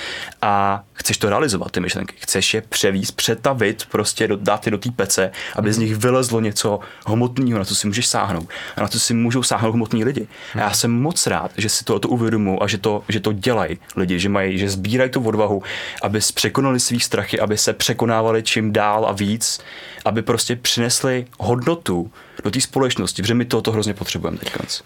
[0.43, 2.15] A chceš to realizovat, ty myšlenky.
[2.19, 5.73] Chceš je převíst, přetavit, prostě do, dát je do té pece, aby mm-hmm.
[5.73, 8.49] z nich vylezlo něco hmotného, na co si můžeš sáhnout.
[8.77, 10.21] A na co si můžou sáhnout hmotní lidi.
[10.21, 10.59] Mm-hmm.
[10.59, 13.33] A já jsem moc rád, že si to, to uvědomují a že to, že to
[13.33, 15.63] dělají lidi, že mají, že sbírají tu odvahu,
[16.03, 19.61] aby překonali svý strachy, aby se překonávali čím dál a víc,
[20.05, 22.13] aby prostě přinesli hodnotu
[22.45, 24.83] do té společnosti, protože my to hrozně potřebujeme teď.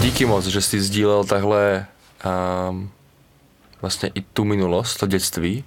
[0.00, 1.86] Díky moc, že jsi sdílel takhle
[2.70, 2.90] um,
[3.82, 5.64] vlastně i tu minulost, to dětství.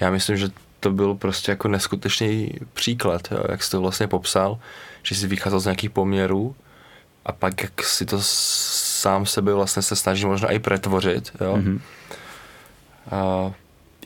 [0.00, 0.48] Já myslím, že
[0.80, 4.58] to byl prostě jako neskutečný příklad, jo, jak jsi to vlastně popsal,
[5.02, 6.56] že jsi vycházel z nějakých poměrů
[7.26, 11.56] a pak jak si to sám sebe vlastně se snaží možná i pretvořit, jo.
[11.56, 11.80] Mm-hmm.
[13.10, 13.52] A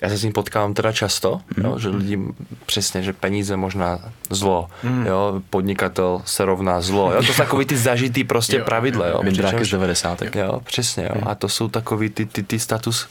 [0.05, 1.65] já se s ním potkávám teda často, mm.
[1.65, 2.19] jo, že lidi
[2.67, 3.99] přesně, že peníze možná
[4.31, 5.07] zlo, mm.
[5.07, 9.23] jo, podnikatel se rovná zlo, jo, to jsou takový ty zažitý prostě jo, pravidla, jo.
[9.23, 10.23] Mindráky z 90.
[10.35, 11.29] Jo, přesně, jo, mm.
[11.29, 13.09] a to jsou takový ty, ty, ty status,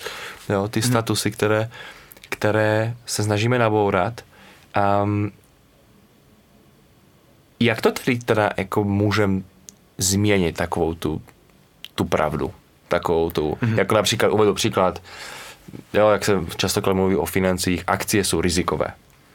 [0.50, 0.84] jo, ty mm.
[0.84, 1.70] statusy, které,
[2.30, 4.22] které se snažíme nabourat.
[5.04, 5.32] Um,
[7.60, 9.44] jak to tedy teda jako můžem
[9.98, 11.22] změnit takovou tu,
[11.96, 12.54] tu pravdu?
[12.88, 13.78] Takovou tu, mm.
[13.78, 15.02] jako například, uvedu příklad,
[15.94, 18.88] jo, jak se často mluví o financích, akcie jsou rizikové.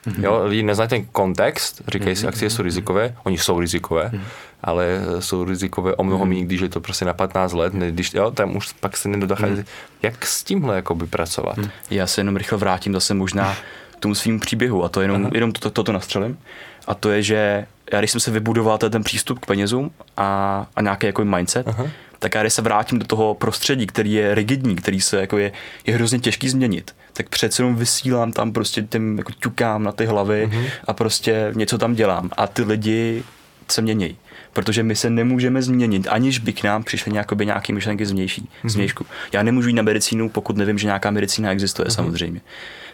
[0.07, 0.25] Mm-hmm.
[0.25, 2.21] Jo, lidi neznají ten kontext, říkají mm-hmm.
[2.21, 4.21] si, akcie jsou rizikové, oni jsou rizikové, mm-hmm.
[4.63, 8.15] ale jsou rizikové o mnoho méně, když je to prostě na 15 let, ne, když,
[8.15, 9.09] jo, tam už pak se.
[9.09, 9.65] Mm-hmm.
[10.03, 11.59] Jak s tímhle jakoby pracovat?
[11.91, 13.57] Já se jenom rychle vrátím zase možná
[13.93, 16.39] k tomu svým příběhu a to jenom, jenom toto to, to, to nastřelím.
[16.87, 20.81] A to je, že já když jsem se vybudoval ten přístup k penězům a, a
[20.83, 21.87] nějaký jako mindset, Aha
[22.19, 25.53] tak já když se vrátím do toho prostředí, který je rigidní, který se jako je,
[25.87, 30.07] je hrozně těžký změnit, tak přece jenom vysílám tam prostě tím, jako ťukám na ty
[30.07, 30.67] hlavy mm-hmm.
[30.85, 33.23] a prostě něco tam dělám a ty lidi
[33.69, 34.17] se mění.
[34.53, 38.43] Protože my se nemůžeme změnit, aniž by k nám přišly nějakoby nějaké myšlenky z vnější,
[38.43, 38.69] mm-hmm.
[38.69, 39.07] z vnějšku.
[39.33, 41.95] Já nemůžu jít na medicínu, pokud nevím, že nějaká medicína existuje mm-hmm.
[41.95, 42.41] samozřejmě.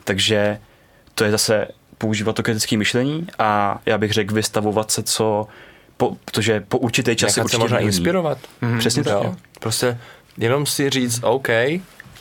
[0.05, 0.59] Takže
[1.15, 1.69] to je zase
[1.99, 5.47] používat to kritické myšlení a já bych řekl vystavovat se co
[5.97, 7.87] po, protože po určité čase určitě se možná mění.
[7.87, 8.39] inspirovat.
[8.63, 8.79] Mm-hmm.
[8.79, 9.25] Přesně tak.
[9.25, 9.37] Jo.
[9.61, 9.99] Prostě
[10.39, 11.49] jenom si říct, OK,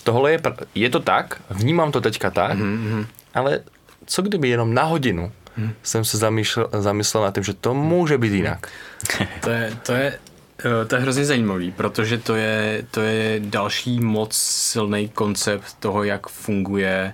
[0.03, 3.05] tohle je, pr- je to tak, vnímám to teďka tak, mm-hmm.
[3.33, 3.59] ale
[4.05, 5.73] co kdyby jenom na hodinu mm.
[5.83, 8.67] jsem se zamýšlel, zamyslel nad tím, že to může být jinak.
[9.41, 10.19] to je, to je
[10.65, 16.03] eh, to je hrozně zajímavý, protože to je, to je další moc silný koncept toho,
[16.03, 17.13] jak funguje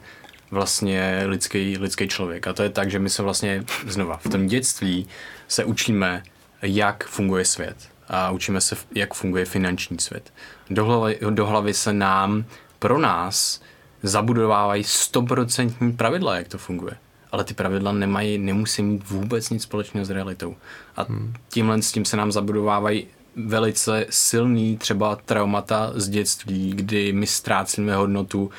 [0.52, 2.48] vlastně lidský, lidský člověk.
[2.48, 5.08] A to je tak, že my se vlastně znova v tom dětství
[5.48, 6.24] se učíme
[6.62, 7.78] jak funguje svět
[8.10, 10.34] a učíme se, jak funguje finanční svět.
[10.70, 12.46] Do hlavy, do hlavy se nám,
[12.80, 13.62] pro nás,
[14.04, 16.98] zabudovávají stoprocentní pravidla, jak to funguje.
[17.32, 20.56] Ale ty pravidla nemají, nemusí mít vůbec nic společného s realitou.
[20.96, 21.34] A hmm.
[21.50, 27.96] tímhle s tím se nám zabudovávají velice silný třeba traumata z dětství, kdy my ztrácíme
[27.96, 28.52] hodnotu uh,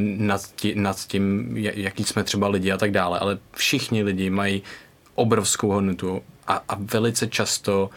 [0.00, 3.18] nad, tí, nad tím, jaký jsme třeba lidi a tak dále.
[3.18, 4.62] Ale všichni lidi mají
[5.14, 7.90] obrovskou hodnotu a, a velice často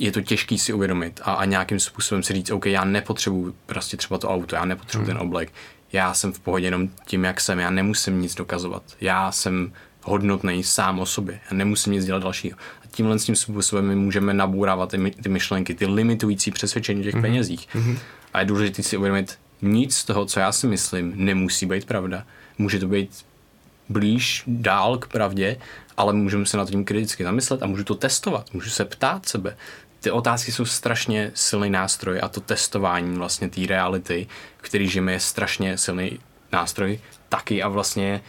[0.00, 3.96] je to těžký si uvědomit a, a nějakým způsobem si říct, OK, já nepotřebuji prostě
[3.96, 5.16] třeba to auto, já nepotřebuji hmm.
[5.16, 5.52] ten oblek,
[5.92, 10.64] já jsem v pohodě jenom tím, jak jsem, já nemusím nic dokazovat, já jsem hodnotný
[10.64, 12.58] sám o sobě, já nemusím nic dělat dalšího.
[12.58, 17.02] A tímhle s tím způsobem my můžeme nabourávat ty, my, ty myšlenky, ty limitující přesvědčení
[17.02, 17.22] těch hmm.
[17.22, 17.68] penězích.
[17.70, 17.98] Hmm.
[18.32, 22.24] A je důležité si uvědomit, nic z toho, co já si myslím, nemusí být pravda.
[22.58, 23.10] Může to být
[23.88, 25.56] blíž, dál k pravdě,
[26.00, 29.56] ale můžeme se nad tím kriticky zamyslet a můžu to testovat, můžu se ptát sebe.
[30.00, 34.26] Ty otázky jsou strašně silný nástroj a to testování vlastně té reality,
[34.56, 36.18] který žijeme, je strašně silný
[36.52, 38.20] nástroj taky a vlastně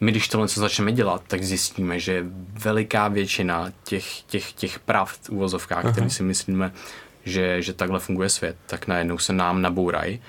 [0.00, 5.20] my, když tohle co začneme dělat, tak zjistíme, že veliká většina těch, těch, těch pravd
[5.22, 6.72] v uvozovkách, které si myslíme,
[7.24, 10.20] že, že takhle funguje svět, tak najednou se nám nabourají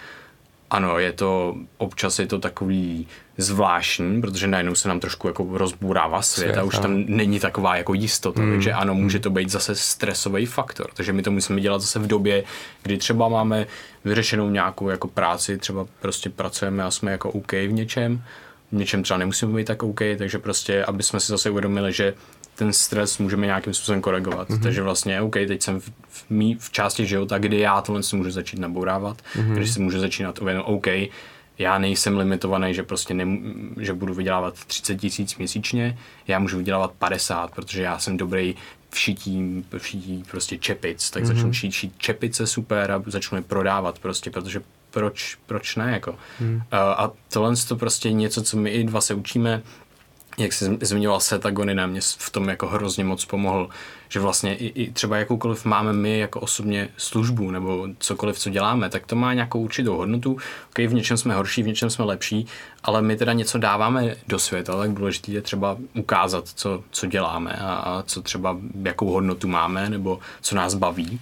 [0.71, 3.07] ano, je to, občas je to takový
[3.41, 7.75] zvláštní, protože najednou se nám trošku jako rozbůrává svět, svět a už tam není taková
[7.75, 8.51] jako jistota, mm.
[8.51, 9.21] takže ano, může mm.
[9.21, 12.43] to být zase stresový faktor, takže my to musíme dělat zase v době,
[12.83, 13.67] kdy třeba máme
[14.05, 18.23] vyřešenou nějakou jako práci, třeba prostě pracujeme a jsme jako OK v něčem,
[18.71, 22.13] v něčem třeba nemusíme být tak OK, takže prostě, aby jsme si zase uvědomili, že
[22.55, 24.49] ten stres můžeme nějakým způsobem koregovat.
[24.49, 24.63] Mm-hmm.
[24.63, 28.15] Takže vlastně, OK, teď jsem v, v, mý, v části života, kdy já tohle si
[28.15, 29.53] můžu začít nabourávat, mm-hmm.
[29.53, 30.87] když si můžu začínat uvědomit, OK,
[31.59, 33.25] já nejsem limitovaný, že prostě ne,
[33.79, 35.97] že budu vydělávat 30 tisíc měsíčně,
[36.27, 38.55] já můžu vydělávat 50, protože já jsem dobrý
[38.89, 41.27] v šití, v šití prostě čepic, tak mm-hmm.
[41.27, 46.15] začnu šít, šít čepice super a začnu je prodávat prostě, protože proč, proč ne, jako.
[46.39, 46.61] Mm.
[46.71, 49.61] A tohle to prostě něco, co my i dva se učíme,
[50.37, 53.69] jak jsi zmiňoval Seta Gonina, mě v tom jako hrozně moc pomohl,
[54.09, 58.89] že vlastně i, i třeba jakoukoliv máme my jako osobně službu nebo cokoliv, co děláme,
[58.89, 60.31] tak to má nějakou určitou hodnotu.
[60.69, 62.47] Ok, v něčem jsme horší, v něčem jsme lepší,
[62.83, 67.51] ale my teda něco dáváme do světa, tak důležité je třeba ukázat, co, co děláme
[67.51, 71.19] a, a co třeba, jakou hodnotu máme nebo co nás baví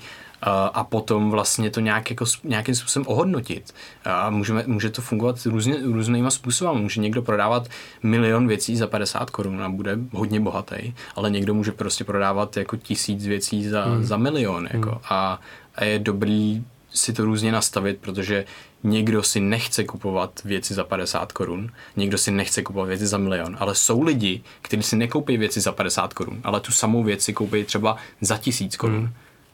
[0.74, 3.74] a potom vlastně to nějak jako, nějakým způsobem ohodnotit.
[4.06, 6.80] A můžeme, může to fungovat různě, různýma způsoby.
[6.80, 7.68] Může někdo prodávat
[8.04, 12.76] milion věcí za 50 korun a bude hodně bohatý, ale někdo může prostě prodávat jako
[12.78, 14.04] tisíc věcí za, hmm.
[14.04, 14.68] za milion.
[14.74, 14.90] Jako.
[14.90, 15.00] Hmm.
[15.10, 15.40] A,
[15.76, 16.64] a je dobrý
[16.94, 18.46] si to různě nastavit, protože
[18.84, 23.58] někdo si nechce kupovat věci za 50 korun, někdo si nechce kupovat věci za milion,
[23.60, 27.34] ale jsou lidi, kteří si nekoupí věci za 50 korun, ale tu samou věc si
[27.34, 29.00] koupí třeba za tisíc korun.
[29.00, 29.14] Hmm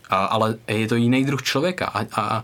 [0.10, 2.44] a, ale je to jiný druh člověka a, a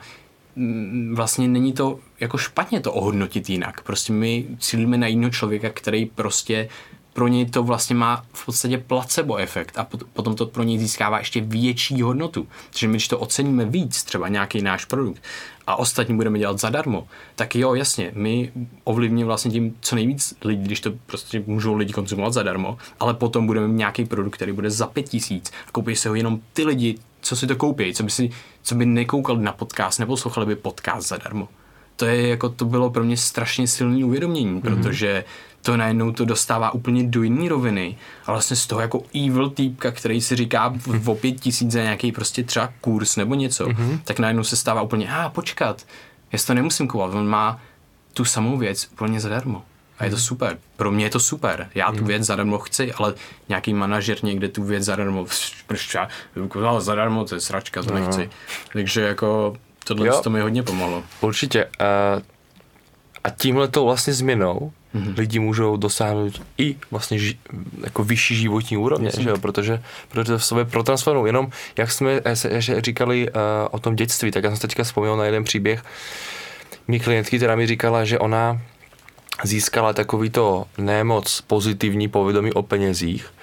[0.56, 3.82] mm, vlastně není to jako špatně to ohodnotit jinak.
[3.82, 6.70] Prostě my cílíme na jiného člověka, který prostě
[7.14, 11.20] pro něj to vlastně má v podstatě placebo efekt a potom to pro něj získává
[11.20, 12.48] ještě větší hodnotu.
[12.70, 15.24] Takže my, když to oceníme víc, třeba nějaký náš produkt,
[15.68, 18.52] a ostatní budeme dělat zadarmo, tak jo, jasně, my
[18.84, 23.48] ovlivníme vlastně tím co nejvíc lidí, když to prostě můžou lidi konzumovat zadarmo, ale potom
[23.48, 26.64] budeme mít nějaký produkt, který bude za pět tisíc a koupí se ho jenom ty
[26.64, 28.30] lidi, co si to koupí, co by, si,
[28.64, 31.48] co by nekoukali na podcast, nebo poslouchali by podcast zadarmo.
[31.96, 34.62] To je jako, to bylo pro mě strašně silný uvědomění, mm-hmm.
[34.62, 35.24] protože
[35.62, 39.92] to najednou to dostává úplně do jiné roviny a vlastně z toho jako evil týpka,
[39.92, 44.00] který si říká v pět tisíc za nějaký prostě třeba kurz nebo něco, mm-hmm.
[44.04, 45.86] tak najednou se stává úplně, a ah, počkat,
[46.32, 47.62] já si to nemusím kupovat, on má
[48.14, 49.64] tu samou věc úplně zadarmo.
[50.02, 50.58] A je to super.
[50.76, 51.70] Pro mě je to super.
[51.76, 52.08] Já tu mhm.
[52.08, 53.14] věc zadarmo chci, ale
[53.50, 55.26] nějaký manažer někde tu věc zadarmo,
[55.68, 56.08] proč já
[56.80, 58.00] zadarmo, to je sračka, to no.
[58.00, 58.30] nechci.
[58.74, 60.22] Takže jako tohle jo.
[60.24, 61.04] to mi hodně pomohlo.
[61.22, 61.66] Určitě.
[61.66, 62.22] Uh,
[63.24, 65.18] a tímhle to vlastně změnou mm-hmm.
[65.18, 67.38] lidi můžou dosáhnout i vlastně ži,
[67.84, 69.38] jako vyšší životní úrovně, že jo?
[69.38, 71.30] Protože, protože v sobě protransformují.
[71.30, 72.22] Jenom jak jsme
[72.58, 73.42] že říkali uh,
[73.72, 75.84] o tom dětství, tak já jsem teďka vzpomněl na jeden příběh
[76.88, 78.62] mý klientky, která mi říkala, že ona
[79.44, 83.34] získala takovýto nemoc pozitivní povědomí o penězích,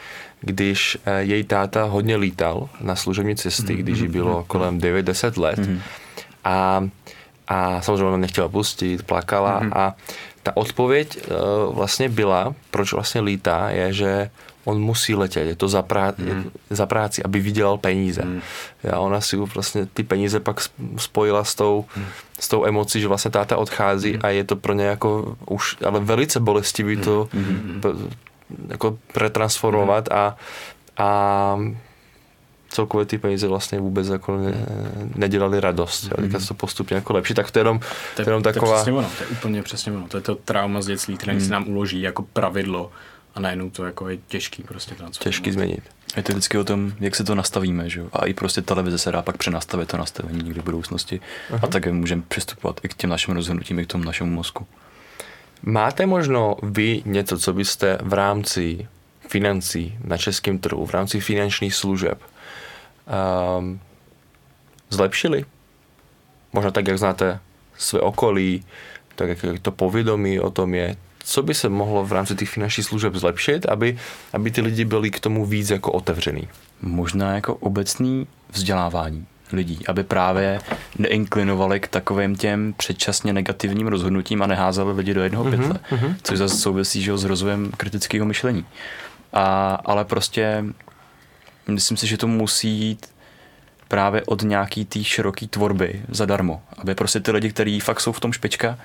[0.40, 3.78] když eh, její táta hodně lítal na služební cesty, mm-hmm.
[3.78, 4.44] když jí bylo mhm.
[4.46, 5.58] kolem 9-10 let.
[5.58, 5.80] Mm-hmm.
[6.44, 6.88] A,
[7.48, 9.78] a samozřejmě ona nechtěla pustit, plakala mm-hmm.
[9.78, 9.94] a
[10.42, 14.30] ta odpověď uh, vlastně byla, proč vlastně lítá, je, že
[14.64, 16.28] on musí letět, je to za, prá- mm.
[16.28, 16.50] je mhm.
[16.70, 18.22] za práci, aby vydělal peníze.
[18.24, 18.40] Mm.
[18.92, 20.60] A ona si vlastně ty peníze pak
[20.96, 22.04] spojila s tou, mm.
[22.40, 24.20] s tou emocí, že vlastně táta odchází mm.
[24.22, 27.02] a je to pro ně jako už, ale velice bolestivý mm.
[27.02, 27.80] to mm.
[27.80, 27.88] P-
[28.68, 30.16] jako pretransformovat mm.
[30.16, 30.36] a,
[30.96, 31.58] a
[32.68, 34.66] celkově ty peníze vlastně vůbec jako ne,
[35.14, 36.04] nedělali radost.
[36.04, 36.22] Mm.
[36.22, 37.80] Teďka se to postupně jako lepší, tak to je jenom,
[38.16, 38.84] to, je jenom taková...
[38.84, 40.08] To je, ono, to je úplně přesně ono.
[40.08, 41.40] To je to trauma z dětství, které mm.
[41.40, 42.90] si nám uloží jako pravidlo
[43.38, 45.24] a najednou to jako je těžký prostě transformovat.
[45.24, 45.82] Těžký změnit.
[46.16, 48.04] Je to vždycky o tom, jak se to nastavíme, že?
[48.12, 51.20] A i prostě televize se dá pak přenastavit to nastavení někdy v budoucnosti.
[51.50, 51.60] Aha.
[51.62, 54.66] A tak můžeme přistupovat i k těm našim rozhodnutím, i k tomu našemu mozku.
[55.62, 58.88] Máte možno vy něco, co byste v rámci
[59.28, 62.22] financí na českém trhu, v rámci finančních služeb
[63.58, 63.80] um,
[64.90, 65.44] zlepšili?
[66.52, 67.40] Možno tak, jak znáte
[67.76, 68.64] své okolí,
[69.14, 70.96] tak jak to povědomí o tom je,
[71.28, 73.98] co by se mohlo v rámci těch finančních služeb zlepšit, aby,
[74.32, 76.48] aby ty lidi byli k tomu víc jako otevřený?
[76.82, 80.60] Možná jako obecný vzdělávání lidí, aby právě
[80.98, 86.14] neinklinovali k takovým těm předčasně negativním rozhodnutím a neházeli lidi do jednoho mhm, pytle, mm-hmm.
[86.22, 88.64] což zase souvisí že, s rozvojem kritického myšlení.
[89.32, 90.64] A, ale prostě
[91.68, 93.06] myslím si, že to musí jít
[93.88, 98.20] právě od nějaký té široké tvorby zadarmo, aby prostě ty lidi, kteří fakt jsou v
[98.20, 98.78] tom špička,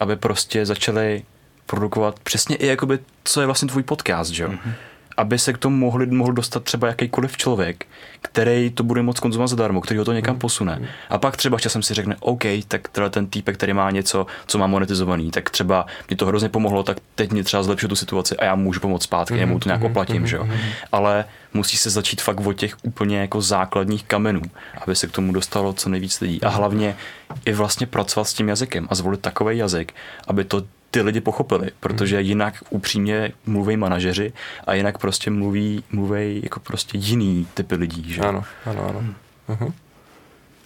[0.00, 1.22] aby prostě začali
[1.66, 4.48] produkovat přesně i jakoby, co je vlastně tvůj podcast, že jo?
[4.48, 4.72] Mm-hmm.
[5.16, 7.86] Aby se k tomu mohli, mohl dostat třeba jakýkoliv člověk,
[8.22, 10.38] který to bude moc konzumovat zadarmo, který ho to někam mm-hmm.
[10.38, 10.88] posune.
[11.10, 14.58] A pak třeba časem si řekne, OK, tak teda ten týpek, který má něco, co
[14.58, 18.36] má monetizovaný, tak třeba mi to hrozně pomohlo, tak teď mě třeba zlepšil tu situaci
[18.36, 19.46] a já můžu pomoct zpátky, mm-hmm.
[19.46, 20.26] mu to nějak mhm, oplatím, mm-hmm.
[20.26, 20.44] že jo?
[20.44, 20.58] Mhm.
[20.92, 24.42] Ale musí se začít fakt od těch úplně jako základních kamenů,
[24.82, 26.42] aby se k tomu dostalo co nejvíc lidí.
[26.42, 26.96] A hlavně
[27.44, 29.94] i vlastně pracovat s tím jazykem a zvolit takový jazyk,
[30.26, 30.62] aby to
[30.96, 34.32] ty lidi pochopili, protože jinak upřímně mluví manažeři
[34.66, 38.20] a jinak prostě mluví, mluví jako prostě jiný typy lidí, že?
[38.20, 39.04] Ano, ano, ano.
[39.48, 39.72] Uh-huh.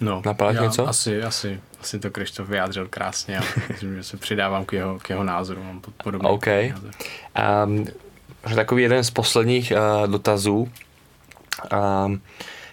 [0.01, 0.89] No, Napadá já něco?
[0.89, 5.11] Asi, asi, asi to Krištof vyjádřil krásně a myslím, že se přidávám k jeho, k
[5.11, 5.63] jeho názoru.
[5.65, 6.47] Mám podobný OK.
[6.47, 6.91] Názor.
[7.67, 7.87] Um,
[8.55, 10.69] takový jeden z posledních uh, dotazů.
[12.05, 12.21] Um,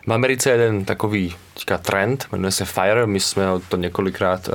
[0.07, 4.53] V Americe je jeden takový teďka trend, jmenuje se FIRE, my jsme to několikrát uh,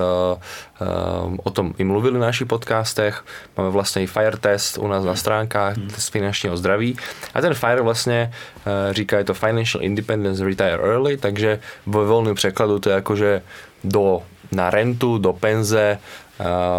[1.43, 3.25] o tom i mluvili na našich podcastech,
[3.57, 6.97] máme vlastně i FIRE test u nás na stránkách, test finančního zdraví.
[7.35, 12.35] A ten FIRE vlastně uh, říká, je to Financial Independence Retire Early, takže ve volném
[12.35, 13.43] překladu to je jako, že
[13.85, 14.23] do,
[14.53, 15.99] na rentu, do penze,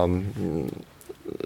[0.05, 0.71] um,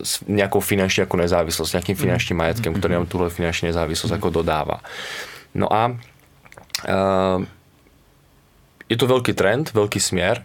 [0.03, 4.79] s nějakou finanční jako nezávislost, nějakým finančním majetkem, který nám tuhle finanční nezávislost jako dodává.
[5.55, 7.43] No a uh,
[8.89, 10.43] je to velký trend, velký směr.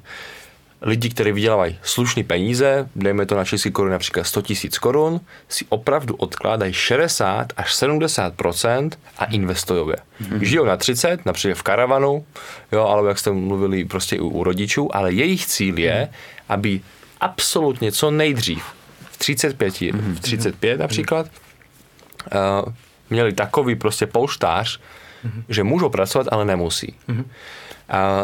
[0.83, 5.65] Lidi, kteří vydělávají slušné peníze, dejme to na český korun například 100 tisíc korun, si
[5.69, 9.97] opravdu odkládají 60 až 70% a investují je.
[9.97, 10.43] Mm-hmm.
[10.43, 12.27] Žijou na 30, například v karavanu,
[12.73, 16.09] jo, ale jak jste mluvili prostě u rodičů, ale jejich cíl je,
[16.49, 16.81] aby
[17.21, 18.65] absolutně co nejdřív
[19.19, 22.73] 35, v 35 například, uh,
[23.11, 24.81] měli takový prostě polštář,
[25.49, 26.95] že můžou pracovat, ale nemusí.
[27.09, 27.17] Uh,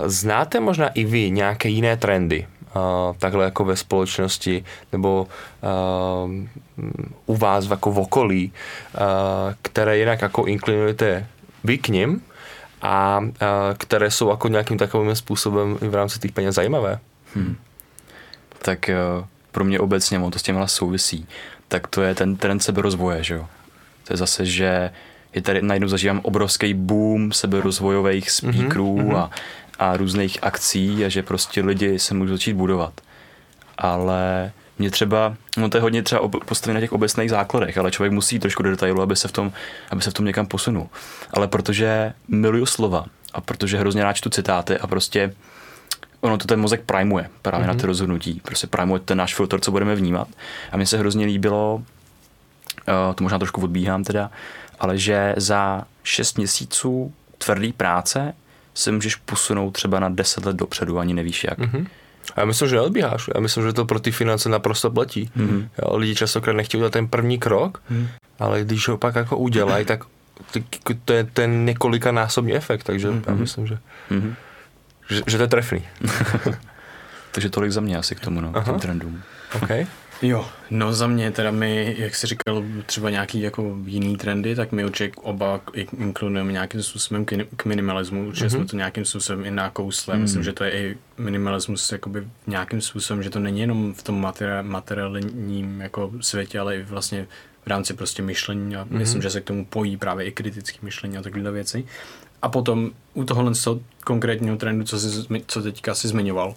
[0.07, 5.27] znáte možná i vy nějaké jiné trendy, uh, takhle jako ve společnosti, nebo
[6.27, 6.33] uh,
[7.27, 8.53] u vás jako v okolí,
[8.95, 9.01] uh,
[9.63, 11.27] které jinak jako inklinujete
[11.65, 12.23] vy k ním
[12.83, 13.29] a uh,
[13.79, 16.99] které jsou jako nějakým takovým způsobem v rámci těch peněz zajímavé?
[17.35, 17.57] Hmm.
[18.63, 18.91] Tak
[19.21, 19.27] uh
[19.59, 21.27] pro mě obecně, on to s těmhle souvisí,
[21.69, 23.47] tak to je ten trend seberozvoje, že jo.
[24.05, 24.91] To je zase, že
[25.35, 29.17] je tady najednou zažívám obrovský boom seberozvojových speakerů mm-hmm.
[29.17, 29.31] a,
[29.79, 33.01] a různých akcí a že prostě lidi se můžou začít budovat.
[33.79, 38.13] Ale mě třeba, no to je hodně třeba postavené na těch obecných základech, ale člověk
[38.13, 39.53] musí trošku do detailu, aby se v tom,
[39.91, 40.89] aby se v tom někam posunul.
[41.31, 45.35] Ale protože miluju slova a protože hrozně rád čtu citáty a prostě
[46.21, 47.69] ono to ten mozek primuje právě mm-hmm.
[47.69, 47.87] na ty mhm.
[47.87, 48.41] rozhodnutí.
[48.45, 50.29] Prostě primuje ten náš filtr, co budeme vnímat.
[50.73, 54.31] A mně se hrozně líbilo, uh, to možná trošku odbíhám teda,
[54.81, 58.35] ale že za 6 měsíců tvrdý práce
[58.75, 61.59] se můžeš posunout třeba na 10 let dopředu, ani nevíš jak.
[61.59, 61.87] Mm-hmm.
[62.37, 63.31] A já myslím, že neodbíháš.
[63.35, 65.31] Já myslím, že to pro ty finance naprosto platí.
[65.37, 65.69] Mm-hmm.
[65.83, 68.09] Jo, lidi častokrát nechtějí udělat ten první krok, mm-hmm.
[68.39, 70.05] ale když ho pak jako udělají, tak
[71.05, 73.23] to je ten několika násobný efekt, takže mm-hmm.
[73.27, 73.79] já myslím, že...
[74.11, 74.35] Mm-hmm
[75.11, 75.83] že, že to je trefný.
[77.33, 79.23] Takže tolik za mě asi k tomu, no, k těm trendům.
[79.63, 79.87] Okay.
[80.23, 84.73] Jo, no za mě teda my, jak jsi říkal, třeba nějaký jako jiný trendy, tak
[84.73, 85.61] my určitě oba
[85.99, 87.25] inkludujeme nějakým způsobem
[87.57, 88.57] k minimalismu, určitě mm-hmm.
[88.57, 90.23] jsme to nějakým způsobem i nakousli, mm.
[90.23, 94.25] myslím, že to je i minimalismus jakoby nějakým způsobem, že to není jenom v tom
[94.25, 97.27] materi- materiálním jako světě, ale i vlastně
[97.65, 98.99] v rámci prostě myšlení a mm-hmm.
[98.99, 101.87] myslím, že se k tomu pojí právě i kritické myšlení a takové věci.
[102.43, 103.53] A potom u tohohle
[104.05, 105.09] konkrétního trendu, co, jsi,
[105.47, 106.55] co teďka si zmiňoval,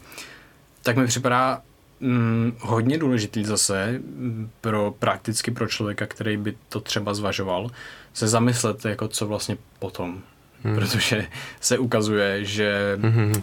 [0.84, 1.62] tak mi připadá
[2.02, 7.72] hm, hodně důležitý zase mm, pro prakticky pro člověka, který by to třeba zvažoval,
[8.14, 10.22] se zamyslet, jako co vlastně potom.
[10.64, 10.76] Hmm.
[10.76, 11.28] Protože
[11.62, 13.32] se ukazuje, že hmm.
[13.32, 13.42] uh,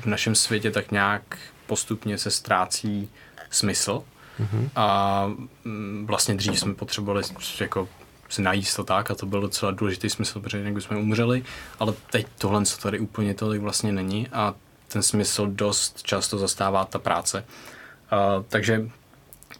[0.00, 1.22] v našem světě tak nějak
[1.66, 3.08] postupně se ztrácí
[3.50, 4.02] smysl
[4.38, 4.70] hmm.
[4.76, 5.24] a
[5.64, 7.22] um, vlastně dřív jsme potřebovali
[7.60, 7.88] jako
[8.28, 11.44] si najíst to tak a to byl docela důležitý smysl, protože jinak jsme umřeli,
[11.80, 14.54] ale teď tohle, co tady úplně tolik vlastně není a
[14.88, 17.44] ten smysl dost často zastává ta práce.
[18.12, 18.90] Uh, takže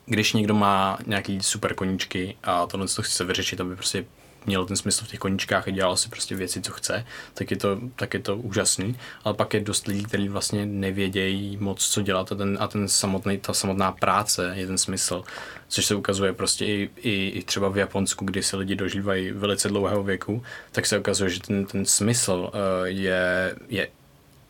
[0.06, 4.04] když někdo má nějaký super koníčky a tohle to chce vyřešit, aby prostě
[4.46, 7.56] měl ten smysl v těch koníčkách a dělal si prostě věci, co chce, tak je
[7.56, 8.96] to, tak je to úžasný.
[9.24, 12.88] Ale pak je dost lidí, kteří vlastně nevědějí moc, co dělat a ten, a ten
[12.88, 15.22] samotný, ta samotná práce je ten smysl.
[15.68, 19.68] Což se ukazuje prostě i, i, i třeba v Japonsku, kdy se lidi dožívají velice
[19.68, 20.42] dlouhého věku,
[20.72, 23.88] tak se ukazuje, že ten, ten smysl uh, je, je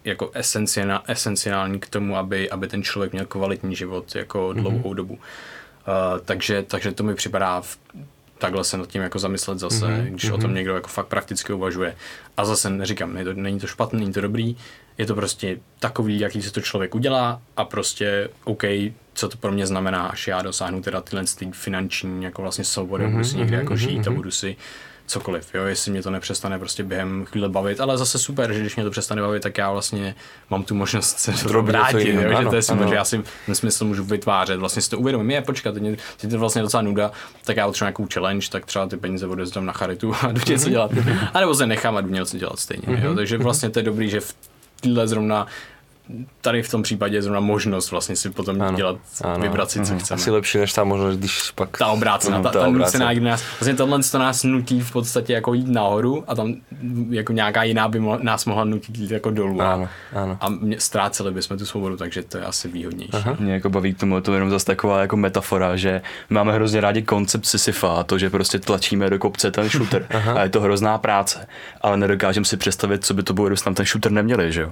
[0.06, 4.94] jako esenciál, esenciální k tomu, aby, aby ten člověk měl kvalitní život jako dlouhou mm-hmm.
[4.94, 5.14] dobu.
[5.14, 5.20] Uh,
[6.24, 7.78] takže, takže to mi připadá v,
[8.38, 10.04] takhle se nad tím jako zamyslet zase, mm-hmm.
[10.04, 10.34] když mm-hmm.
[10.34, 10.54] o tom mhm.
[10.54, 11.96] někdo jako fakt prakticky uvažuje.
[12.36, 14.56] A zase neříkám, není to, není to špatný, není to dobrý,
[14.98, 18.62] je to prostě takový, jaký se to člověk udělá a prostě OK,
[19.14, 23.04] co to pro mě znamená, až já dosáhnu teda tyhle ty finanční jako vlastně svobody,
[23.04, 23.12] mm-hmm.
[23.12, 24.06] budu si někde jako mhm, žít mm-hmm.
[24.06, 24.16] a mhm.
[24.16, 24.56] budu si
[25.06, 28.76] cokoliv, jo, jestli mě to nepřestane prostě během chvíle bavit, ale zase super, že když
[28.76, 30.14] mě to přestane bavit, tak já vlastně
[30.50, 32.88] mám tu možnost se to vrátit, jo, ano, že to je super, ano.
[32.88, 35.82] že já si ten smysl můžu vytvářet, vlastně si to uvědomím, je, počkat, teď,
[36.16, 37.12] teď to vlastně docela nuda,
[37.44, 40.68] tak já potřebuji nějakou challenge, tak třeba ty peníze odezdám na charitu a jdu něco
[40.68, 40.90] dělat,
[41.34, 44.10] a nebo se nechám a jdu něco dělat stejně, jo, takže vlastně to je dobrý,
[44.10, 44.34] že v
[44.80, 45.46] téhle zrovna
[46.40, 49.80] tady v tom případě je zrovna možnost vlastně si potom ano, dělat, ano, vybrat si,
[49.80, 50.00] co ano.
[50.00, 50.20] chceme.
[50.20, 51.78] Asi lepší než ta možnost, když pak...
[51.78, 55.32] Ta obrácená, ta, ta, ta nucená, kdy nás, vlastně tohle to nás nutí v podstatě
[55.32, 56.54] jako jít nahoru a tam
[57.10, 59.62] jako nějaká jiná by mo, nás mohla nutit jít jako dolů.
[59.62, 60.38] Ano, ano.
[60.40, 63.12] A mě, ztráceli bychom tu svobodu, takže to je asi výhodnější.
[63.12, 63.36] Aha.
[63.38, 67.02] Mě jako baví k tomu to jenom zase taková jako metafora, že máme hrozně rádi
[67.02, 70.06] koncept Sisyfa, to, že prostě tlačíme do kopce ten shooter
[70.36, 71.46] a je to hrozná práce,
[71.80, 74.70] ale nedokážeme si představit, co by to bylo, kdyby tam ten shooter neměli, že jo.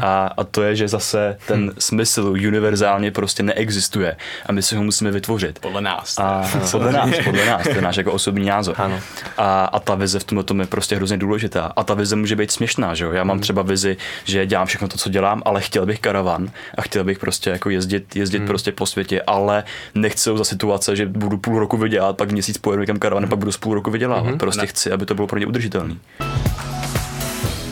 [0.00, 1.70] A, a to je, že zase ten hmm.
[1.78, 4.16] smysl univerzálně prostě neexistuje
[4.46, 5.58] a my si ho musíme vytvořit.
[5.58, 6.18] Podle nás.
[6.18, 8.74] A podle nás, podle nás, to je náš jako osobní názor.
[8.78, 9.00] Ano.
[9.38, 11.72] A, a ta vize v tomhle tom je prostě hrozně důležitá.
[11.76, 13.12] A ta vize může být směšná, že jo.
[13.12, 13.42] Já mám Hmm.
[13.42, 17.18] třeba vizi, že dělám všechno to, co dělám, ale chtěl bych karavan a chtěl bych
[17.18, 18.46] prostě jako jezdit, jezdit Hmm.
[18.48, 19.64] prostě po světě, ale
[19.94, 23.52] nechci za situace, že budu půl roku vydělat, pak měsíc pojedu někam karavan, pak budu
[23.52, 24.28] z půl roku vydělávat.
[24.28, 24.38] Hmm.
[24.38, 25.94] Prostě chci, aby to bylo pro ně udržitelné.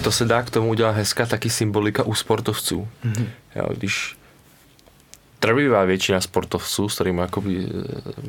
[0.03, 2.89] To se dá k tomu udělat hezká taky symbolika u sportovců.
[3.05, 3.15] Mhm.
[3.15, 3.27] Mm-hmm.
[3.57, 4.17] Jo, když
[5.41, 7.43] drvivá většina sportovců, s kterými jako,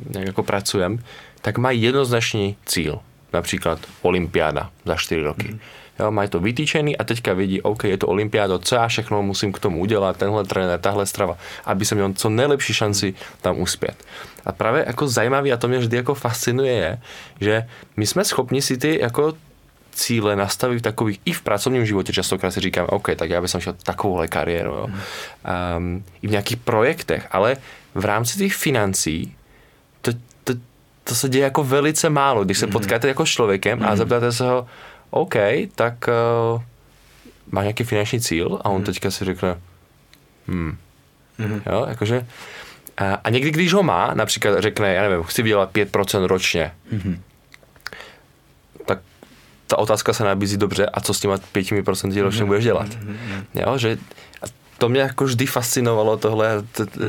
[0.09, 1.03] nějak jako pracujem,
[1.41, 2.99] tak mají jednoznačný cíl.
[3.33, 5.47] Například olympiáda za 4 roky.
[5.47, 5.59] Mm.
[5.99, 9.51] Jo, mají to vytýčený a teďka vidí, OK, je to olympiáda, co já všechno musím
[9.51, 14.03] k tomu udělat, tenhle trenér, tahle strava, aby jsem měl co nejlepší šanci tam uspět.
[14.45, 17.01] A právě jako zajímavý a to mě vždy jako fascinuje je,
[17.41, 17.67] že
[17.97, 19.33] my jsme schopni si ty jako
[19.99, 23.51] cíle nastavit v takových, i v pracovním životě častokrát si říkáme, OK, tak já bych
[23.59, 24.87] šel takovouhle kariéru, jo.
[25.77, 27.57] Um, i v nějakých projektech, ale
[27.95, 29.35] v rámci těch financí
[30.01, 30.11] to,
[30.43, 30.53] to,
[31.03, 32.43] to se děje jako velice málo.
[32.43, 34.67] Když se potkáte jako s člověkem a zeptáte se ho,
[35.09, 35.35] OK,
[35.75, 36.61] tak uh,
[37.51, 38.59] má nějaký finanční cíl?
[38.61, 39.57] A on teďka si řekne,
[40.47, 40.77] hmm,
[41.65, 42.25] jo, jakože
[42.99, 47.28] a, a někdy, když ho má, například řekne, já nevím, chci vydělat 5% ročně, tak
[49.69, 52.87] ta otázka se nabízí dobře, a co s těma 5% ročně budeš dělat?
[53.53, 53.97] Jo, že
[54.79, 56.99] to mě jako vždy fascinovalo tohle, t, t,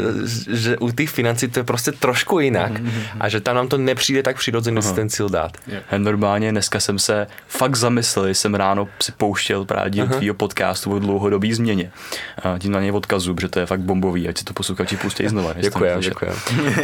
[0.49, 2.73] že u těch financí to je prostě trošku jinak
[3.21, 5.57] a že tam nám to nepřijde tak přirozeně si ten cíl dát.
[5.67, 5.85] Yeah.
[5.97, 10.99] Normálně dneska jsem se fakt zamyslel, jsem ráno si pouštěl právě díl tvýho podcastu o
[10.99, 11.91] dlouhodobý změně.
[12.43, 15.29] A tím na něj odkazu, protože to je fakt bombový, ať si to posluchači pustí
[15.29, 15.53] znova.
[15.61, 16.35] Děkujem, to děkujem.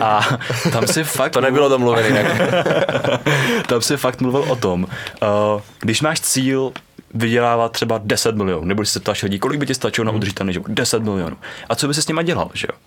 [0.01, 0.39] A
[0.73, 1.33] tam si fakt...
[1.33, 2.41] To nebylo domluvené
[3.67, 6.73] tam si fakt mluvil o tom, uh, když máš cíl
[7.15, 10.53] vydělávat třeba 10 milionů, nebo když se ptáš lidí, kolik by ti stačilo na udržitelný
[10.53, 10.71] život?
[10.71, 11.37] 10 milionů.
[11.69, 12.79] A co by se s nima dělal, že jo?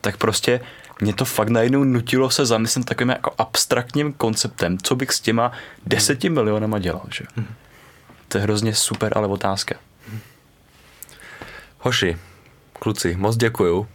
[0.00, 0.60] Tak prostě
[1.00, 5.52] mě to fakt najednou nutilo se zamyslet takovým jako abstraktním konceptem, co bych s těma
[5.86, 7.44] 10 milionama dělal, že jo?
[8.28, 9.74] To je hrozně super, ale otázka.
[11.78, 12.18] Hoši,
[12.72, 13.88] kluci, moc děkuju.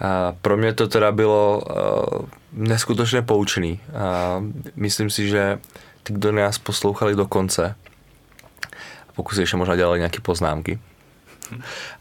[0.00, 3.80] A pro mě to teda bylo uh, neskutečně poučný.
[3.94, 4.42] A
[4.76, 5.58] myslím si, že
[6.02, 7.74] ty, kdo nás poslouchali do konce,
[9.16, 10.78] pokud si ještě možná dělali nějaké poznámky,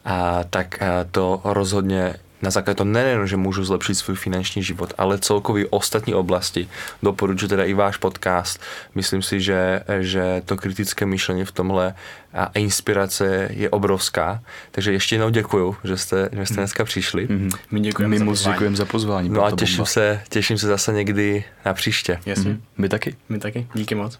[0.06, 4.94] a tak a to rozhodně na základě toho nejen, že můžu zlepšit svůj finanční život,
[4.98, 6.70] ale celkový ostatní oblasti.
[7.04, 8.60] Doporučuji teda i váš podcast.
[8.96, 11.94] Myslím si, že, že to kritické myšlení v tomhle
[12.34, 14.42] a inspirace je obrovská.
[14.72, 17.28] Takže ještě jednou děkuju, že jste, že jste dneska přišli.
[17.28, 17.58] Mm-hmm.
[17.72, 18.54] My děkujeme My za moc pozvání.
[18.56, 19.30] děkujeme za pozvání.
[19.30, 19.86] No a těším bomba.
[19.86, 22.20] se, těším se zase někdy na příště.
[22.26, 23.16] Jasně, My taky.
[23.30, 23.68] my taky.
[23.74, 24.20] Díky moc.